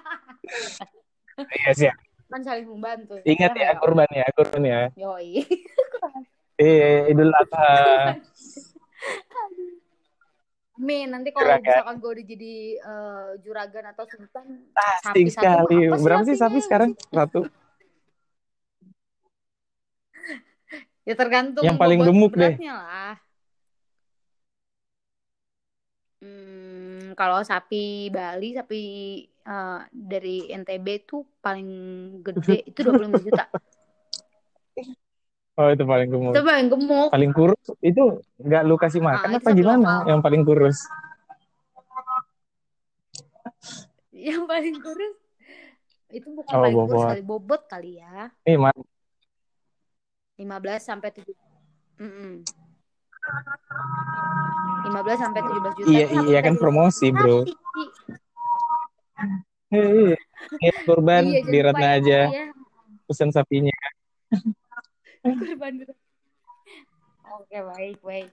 Iya 1.39 1.71
sih. 1.75 1.91
kan 2.29 2.45
saling 2.45 2.69
membantu. 2.69 3.17
Ingat 3.25 3.57
ya 3.57 3.73
Ayo. 3.73 3.81
kurban 3.81 4.09
ya, 4.13 4.27
kurban 4.37 4.61
ya. 4.61 4.81
Yoi. 4.93 5.41
Eh, 6.59 7.07
Idul 7.07 7.31
Adha. 7.31 8.19
Min, 10.79 11.07
nanti 11.11 11.31
kalau 11.31 11.55
misalkan 11.59 11.95
gue 12.03 12.11
udah 12.19 12.25
jadi 12.27 12.55
eh, 12.79 13.29
juragan 13.43 13.85
atau 13.95 14.03
sultan, 14.07 14.67
sapi 14.75 15.31
satu 15.31 15.39
sekali. 15.39 15.75
sih 15.87 16.03
Berapa 16.03 16.23
sih 16.27 16.35
sapi 16.35 16.59
sekarang? 16.59 16.91
Satu. 17.15 17.47
ya 21.07 21.15
tergantung 21.15 21.63
Yang 21.63 21.79
paling 21.79 21.99
gemuk 22.03 22.35
deh. 22.35 22.53
lah. 22.59 23.15
Hmm, 26.19 27.15
kalau 27.15 27.39
sapi 27.47 28.11
Bali, 28.11 28.51
sapi 28.51 28.81
eh, 29.23 29.79
dari 29.95 30.51
NTB 30.51 31.07
itu 31.07 31.23
paling 31.39 31.69
gede 32.19 32.63
itu 32.71 32.79
25 32.83 33.15
juta. 33.23 33.47
Oh, 35.59 35.67
itu 35.67 35.83
paling 35.83 36.07
gemuk. 36.07 36.31
Itu 36.39 36.41
paling 36.47 36.67
gemuk. 36.71 37.07
Paling 37.11 37.31
kurus 37.35 37.63
itu 37.83 38.03
nggak 38.39 38.61
lu 38.63 38.79
kasih 38.79 39.03
makan 39.03 39.27
Ah, 39.27 39.35
itu 39.35 39.43
apa 39.43 39.49
sapi 39.51 39.59
gimana? 39.59 39.91
Yang 40.07 40.19
paling 40.23 40.41
kurus. 40.47 40.77
Yang 44.15 44.43
paling 44.47 44.75
kurus 44.79 45.15
itu 46.15 46.27
bukan 46.31 46.53
Oh, 46.55 46.63
paling 46.63 46.77
kurus 46.79 46.95
bobot. 46.95 47.09
kali, 47.11 47.21
bobot 47.27 47.61
kali 47.67 47.91
ya. 47.99 48.31
Nih, 48.47 48.55
Mas. 48.55 48.71
15 50.39 50.81
sampai 50.87 51.11
7. 51.11 51.35
Mm-mm. 51.99 52.47
15 54.87 55.17
sampai 55.19 55.41
17 55.43 55.73
juta. 55.75 55.89
Iya, 55.91 56.05
iya 56.23 56.39
kan 56.39 56.55
promosi, 56.55 57.11
Bro. 57.11 57.43
Hei, 59.69 60.15
kurban 60.87 61.27
Iya, 61.27 61.39
di 61.43 61.57
Ratna 61.59 61.87
aja. 61.99 62.19
ya. 62.31 62.47
Pesan 63.11 63.35
sapinya. 63.35 63.75
Kurban 65.21 65.73
dulu. 65.79 65.93
Oke, 67.29 67.57
baik, 67.61 67.97
baik. 68.01 68.31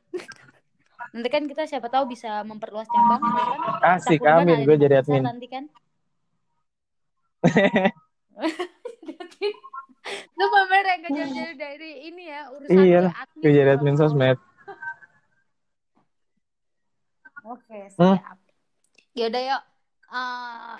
Nanti 1.12 1.28
kan 1.28 1.44
kita 1.44 1.64
siapa 1.64 1.88
tahu 1.88 2.08
bisa 2.08 2.40
memperluas 2.42 2.88
cabang 2.88 3.22
ya 3.22 3.44
kan? 3.82 3.98
Asik, 3.98 4.24
amin. 4.24 4.64
Gue 4.64 4.76
di 4.76 4.84
jadi 4.84 5.00
admin. 5.00 5.22
Nanti 5.22 5.46
kan. 5.46 5.64
Lu 10.36 10.44
pamer 10.46 10.84
yang 10.86 11.00
kejar 11.04 11.50
dari 11.56 11.90
ini 12.08 12.28
ya 12.28 12.48
urusan 12.52 12.72
Iya, 12.72 13.00
admin. 13.12 13.42
Gue 13.42 13.50
jadi 13.52 13.70
admin 13.76 13.96
sosmed. 13.96 14.38
Oke, 17.46 17.78
Hmm. 17.94 18.18
siap. 18.18 18.38
Yaudah 19.14 19.42
yuk. 19.44 19.62
Eh, 20.06 20.76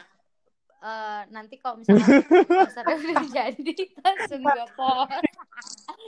eh, 0.87 1.21
nanti 1.35 1.55
kalau 1.59 1.83
misalnya 1.83 2.07
posternya 2.47 2.97
udah 3.03 3.27
jadi 3.51 3.75
langsung 3.99 4.41
gue 4.47 4.67
post. 4.79 5.25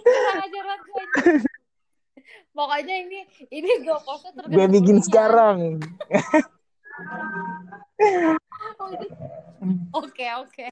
Kurang 0.06 0.38
ajar 0.46 0.62
banget 0.62 0.82
gue 0.86 1.02
ini. 1.02 1.42
Pokoknya 2.54 2.94
ini 3.06 3.18
ini 3.50 3.70
gue 3.82 3.98
postnya 4.06 4.30
tergantung 4.34 4.58
Gue 4.58 4.66
bikin 4.70 4.98
sekarang. 5.02 5.58
Oke 9.94 10.26
oke. 10.38 10.68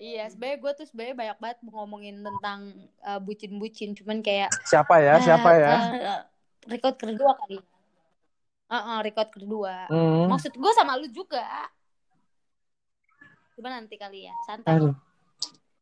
Iya, 0.00 0.32
sebenarnya 0.32 0.58
gue 0.64 0.72
tuh 0.80 0.86
sebenarnya 0.88 1.16
banyak 1.18 1.38
banget 1.44 1.58
ngomongin 1.60 2.16
tentang 2.24 2.72
eh, 3.04 3.20
bucin-bucin, 3.20 3.92
cuman 3.92 4.24
kayak 4.24 4.48
Siapa 4.64 4.96
ya? 4.96 5.20
Siapa 5.20 5.50
eh, 5.52 5.60
ya? 5.60 5.76
eh, 5.92 6.20
record 6.72 6.96
kedua 6.96 7.36
kali. 7.36 7.60
Uh, 8.70 9.02
record 9.02 9.28
kedua. 9.34 9.90
Hmm. 9.90 10.30
Maksud 10.30 10.54
gue 10.56 10.72
sama 10.72 10.96
lu 10.96 11.10
juga. 11.10 11.42
Coba 13.60 13.76
nanti 13.76 14.00
kali 14.00 14.24
ya, 14.24 14.32
santai. 14.48 14.72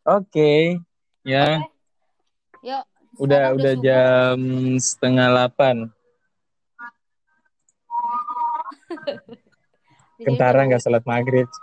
Oke. 0.03 0.83
Ya, 1.23 1.63
Oke. 1.63 1.71
Yuk. 2.67 2.83
udah 3.23 3.55
udah 3.55 3.79
subuh. 3.79 3.87
jam 3.87 4.39
setengah 4.83 5.31
delapan. 5.31 5.87
Kentara 10.27 10.67
nggak 10.67 10.83
sholat 10.83 11.07
maghrib. 11.07 11.47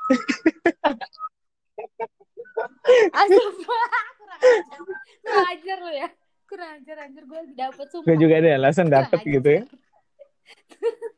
Astagfirullah, 3.11 4.07
kurang 4.16 4.39
ajar. 4.39 4.80
Kurang 5.20 5.51
ajar 5.51 5.78
lu 5.84 5.91
ya. 5.91 6.07
Kurang 6.47 6.70
ajar, 6.80 6.95
anjir. 7.11 7.28
Gue 7.28 7.43
dapet 7.59 7.91
sumpah. 7.91 8.07
Gue 8.07 8.16
juga 8.24 8.39
ada 8.39 8.55
alasan 8.55 8.88
dapet 8.88 9.20
gitu 9.20 9.49
ya. 9.51 9.68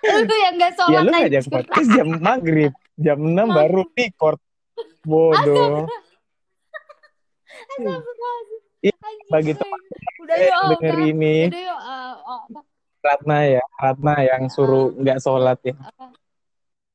Lu 0.00 0.34
yang 0.34 0.54
gak 0.56 0.72
Ya 0.72 0.76
sholat 0.76 1.02
lu 1.02 1.10
ngajak 1.10 1.28
anjir. 1.38 1.50
podcast 1.50 1.88
jam 1.90 2.08
maghrib. 2.18 2.72
Jam 2.96 3.18
6 3.20 3.36
baru 3.48 3.82
record. 3.90 4.38
Bodoh. 5.02 5.84
Iya, 8.80 8.96
bagi 9.28 9.52
gue. 9.52 9.60
teman 9.60 9.80
Udah 10.20 10.36
yuk, 10.36 10.60
denger 10.72 10.96
udah. 10.96 11.10
ini 11.12 11.36
Udah 11.48 11.62
yuk. 11.62 11.80
eh, 11.80 12.12
oh? 12.24 12.40
Ratna 13.00 13.38
ya, 13.44 13.64
Ratna 13.76 14.14
yang 14.20 14.42
suruh 14.48 14.92
nggak 14.94 15.20
sholat 15.20 15.58
ya. 15.60 15.72
Apa? 15.76 16.12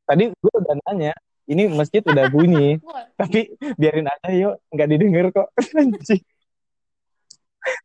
Tadi 0.06 0.30
gue 0.30 0.54
udah 0.56 0.76
nanya, 0.86 1.14
ini 1.46 1.66
masjid 1.68 2.02
udah 2.02 2.26
bunyi, 2.34 2.78
tapi 3.18 3.54
biarin 3.76 4.06
aja 4.06 4.30
yuk, 4.30 4.56
nggak 4.70 4.88
didengar 4.88 5.26
kok. 5.30 5.48
Anjing. 5.78 6.22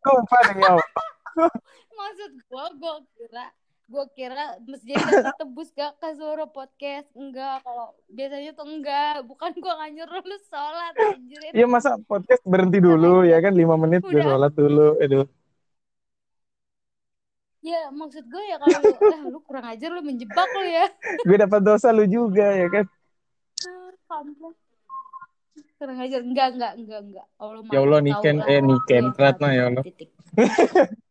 Lupa 0.03 0.37
demi 0.49 0.65
Allah. 0.65 0.89
Maksud 1.99 2.33
gue, 2.39 2.65
gue 2.77 2.95
kira 3.17 3.47
gue 3.91 4.05
kira 4.15 4.55
masjid 4.63 4.95
tebus 5.43 5.75
gak 5.75 5.99
ke 5.99 6.15
suara 6.15 6.47
podcast 6.47 7.11
enggak 7.19 7.59
kalau 7.67 7.91
biasanya 8.07 8.55
tuh 8.55 8.67
enggak 8.71 9.27
bukan 9.27 9.51
gue 9.51 9.67
nggak 9.67 9.91
nyuruh 9.99 10.23
lu 10.23 10.37
sholat 10.47 10.95
anjir 10.95 11.51
Ya 11.51 11.67
masa 11.67 11.99
podcast 12.07 12.39
berhenti 12.47 12.79
dulu 12.79 13.27
ya 13.27 13.43
kan 13.43 13.51
5 13.51 13.67
menit 13.83 14.07
gue 14.07 14.15
Udah. 14.15 14.27
sholat 14.31 14.53
dulu. 14.55 14.89
Aduh. 15.03 15.27
ya 17.61 17.93
maksud 17.93 18.25
gue 18.25 18.45
ya 18.49 18.57
kalau 18.57 18.79
lu, 18.79 18.95
eh, 18.97 19.21
lu 19.37 19.39
kurang 19.45 19.67
ajar 19.69 19.91
lu 19.93 20.01
menjebak 20.01 20.49
lu 20.55 20.65
ya 20.65 20.87
Gue 21.29 21.37
dapat 21.37 21.61
dosa 21.61 21.91
lu 21.91 22.07
juga 22.07 22.47
ya 22.57 22.71
kan. 22.71 22.87
Ah, 23.67 24.23
kurang 25.77 25.99
ajar 25.99 26.21
enggak 26.23 26.49
enggak 26.55 26.73
enggak 26.79 27.01
enggak 27.11 27.27
Allah 27.43 27.61
Ya 27.75 27.81
Allah 27.83 28.01
Niken, 28.01 28.37
eh 28.47 28.63
Niken, 28.63 29.05
Ratna 29.19 29.49
ya 29.51 29.63
Allah. 29.67 29.83
Titik. 29.83 30.15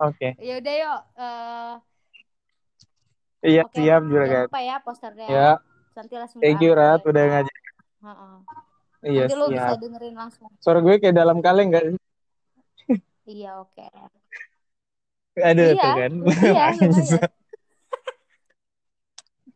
Oke. 0.00 0.28
ya 0.46 0.52
udah 0.60 0.74
yuk 0.82 1.00
eh 1.20 1.74
Iya 3.44 3.60
oke 3.66 3.76
siap 3.76 4.00
jangan 4.00 4.10
juragan. 4.10 4.44
lupa 4.48 4.58
ya 4.64 4.76
posternya 4.84 5.26
Ya, 5.28 5.48
nanti 5.96 6.14
langsung 6.16 6.40
thank 6.40 6.60
you 6.64 6.72
Rat 6.72 7.00
udah 7.04 7.24
ngajak. 7.28 7.56
Heeh. 8.04 8.34
Iya 9.04 9.20
nanti 9.28 9.34
lu 9.36 9.46
bisa 9.52 9.72
dengerin 9.76 10.16
langsung 10.16 10.48
Suara 10.64 10.80
gue 10.80 10.94
kayak 10.96 11.12
dalam 11.16 11.38
kaleng 11.44 11.68
gak 11.76 11.84
sih? 11.92 12.00
iya 13.28 13.50
oke 13.60 13.84
Aduh 15.34 15.74
Iya, 15.74 15.82
tuh 15.84 15.92
kan. 15.98 16.12
iya, 16.46 16.62
Anjing. 16.70 16.88
lumayan. 16.88 17.28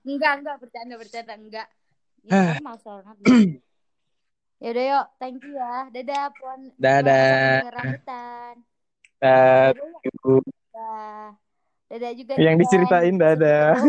Enggak, 0.08 0.32
enggak, 0.40 0.56
bercanda, 0.62 0.94
bercanda, 1.00 1.32
enggak. 1.36 1.68
Ya, 2.26 2.34
normal 2.60 2.76
soalnya. 2.82 3.12
ya 4.58 4.68
udah 4.74 4.84
yuk, 4.90 5.06
thank 5.20 5.38
you 5.46 5.54
ya. 5.54 5.86
Dadah, 5.94 6.24
Puan. 6.36 6.60
Dadah. 6.76 7.62
Dadah. 7.62 8.58
Dadah, 9.18 9.74
dadah. 9.74 11.34
Dadah 11.90 12.10
juga. 12.14 12.32
Yang 12.38 12.54
Niken. 12.54 12.62
diceritain 12.62 13.14
dadah. 13.18 13.74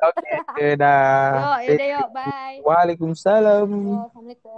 Oke, 0.00 0.32
dadah. 0.80 1.60
Yuk, 1.60 1.76
yuk, 1.76 2.08
bye. 2.14 2.56
Waalaikumsalam. 2.64 3.68
Yo, 3.68 4.08
Assalamualaikum. 4.08 4.48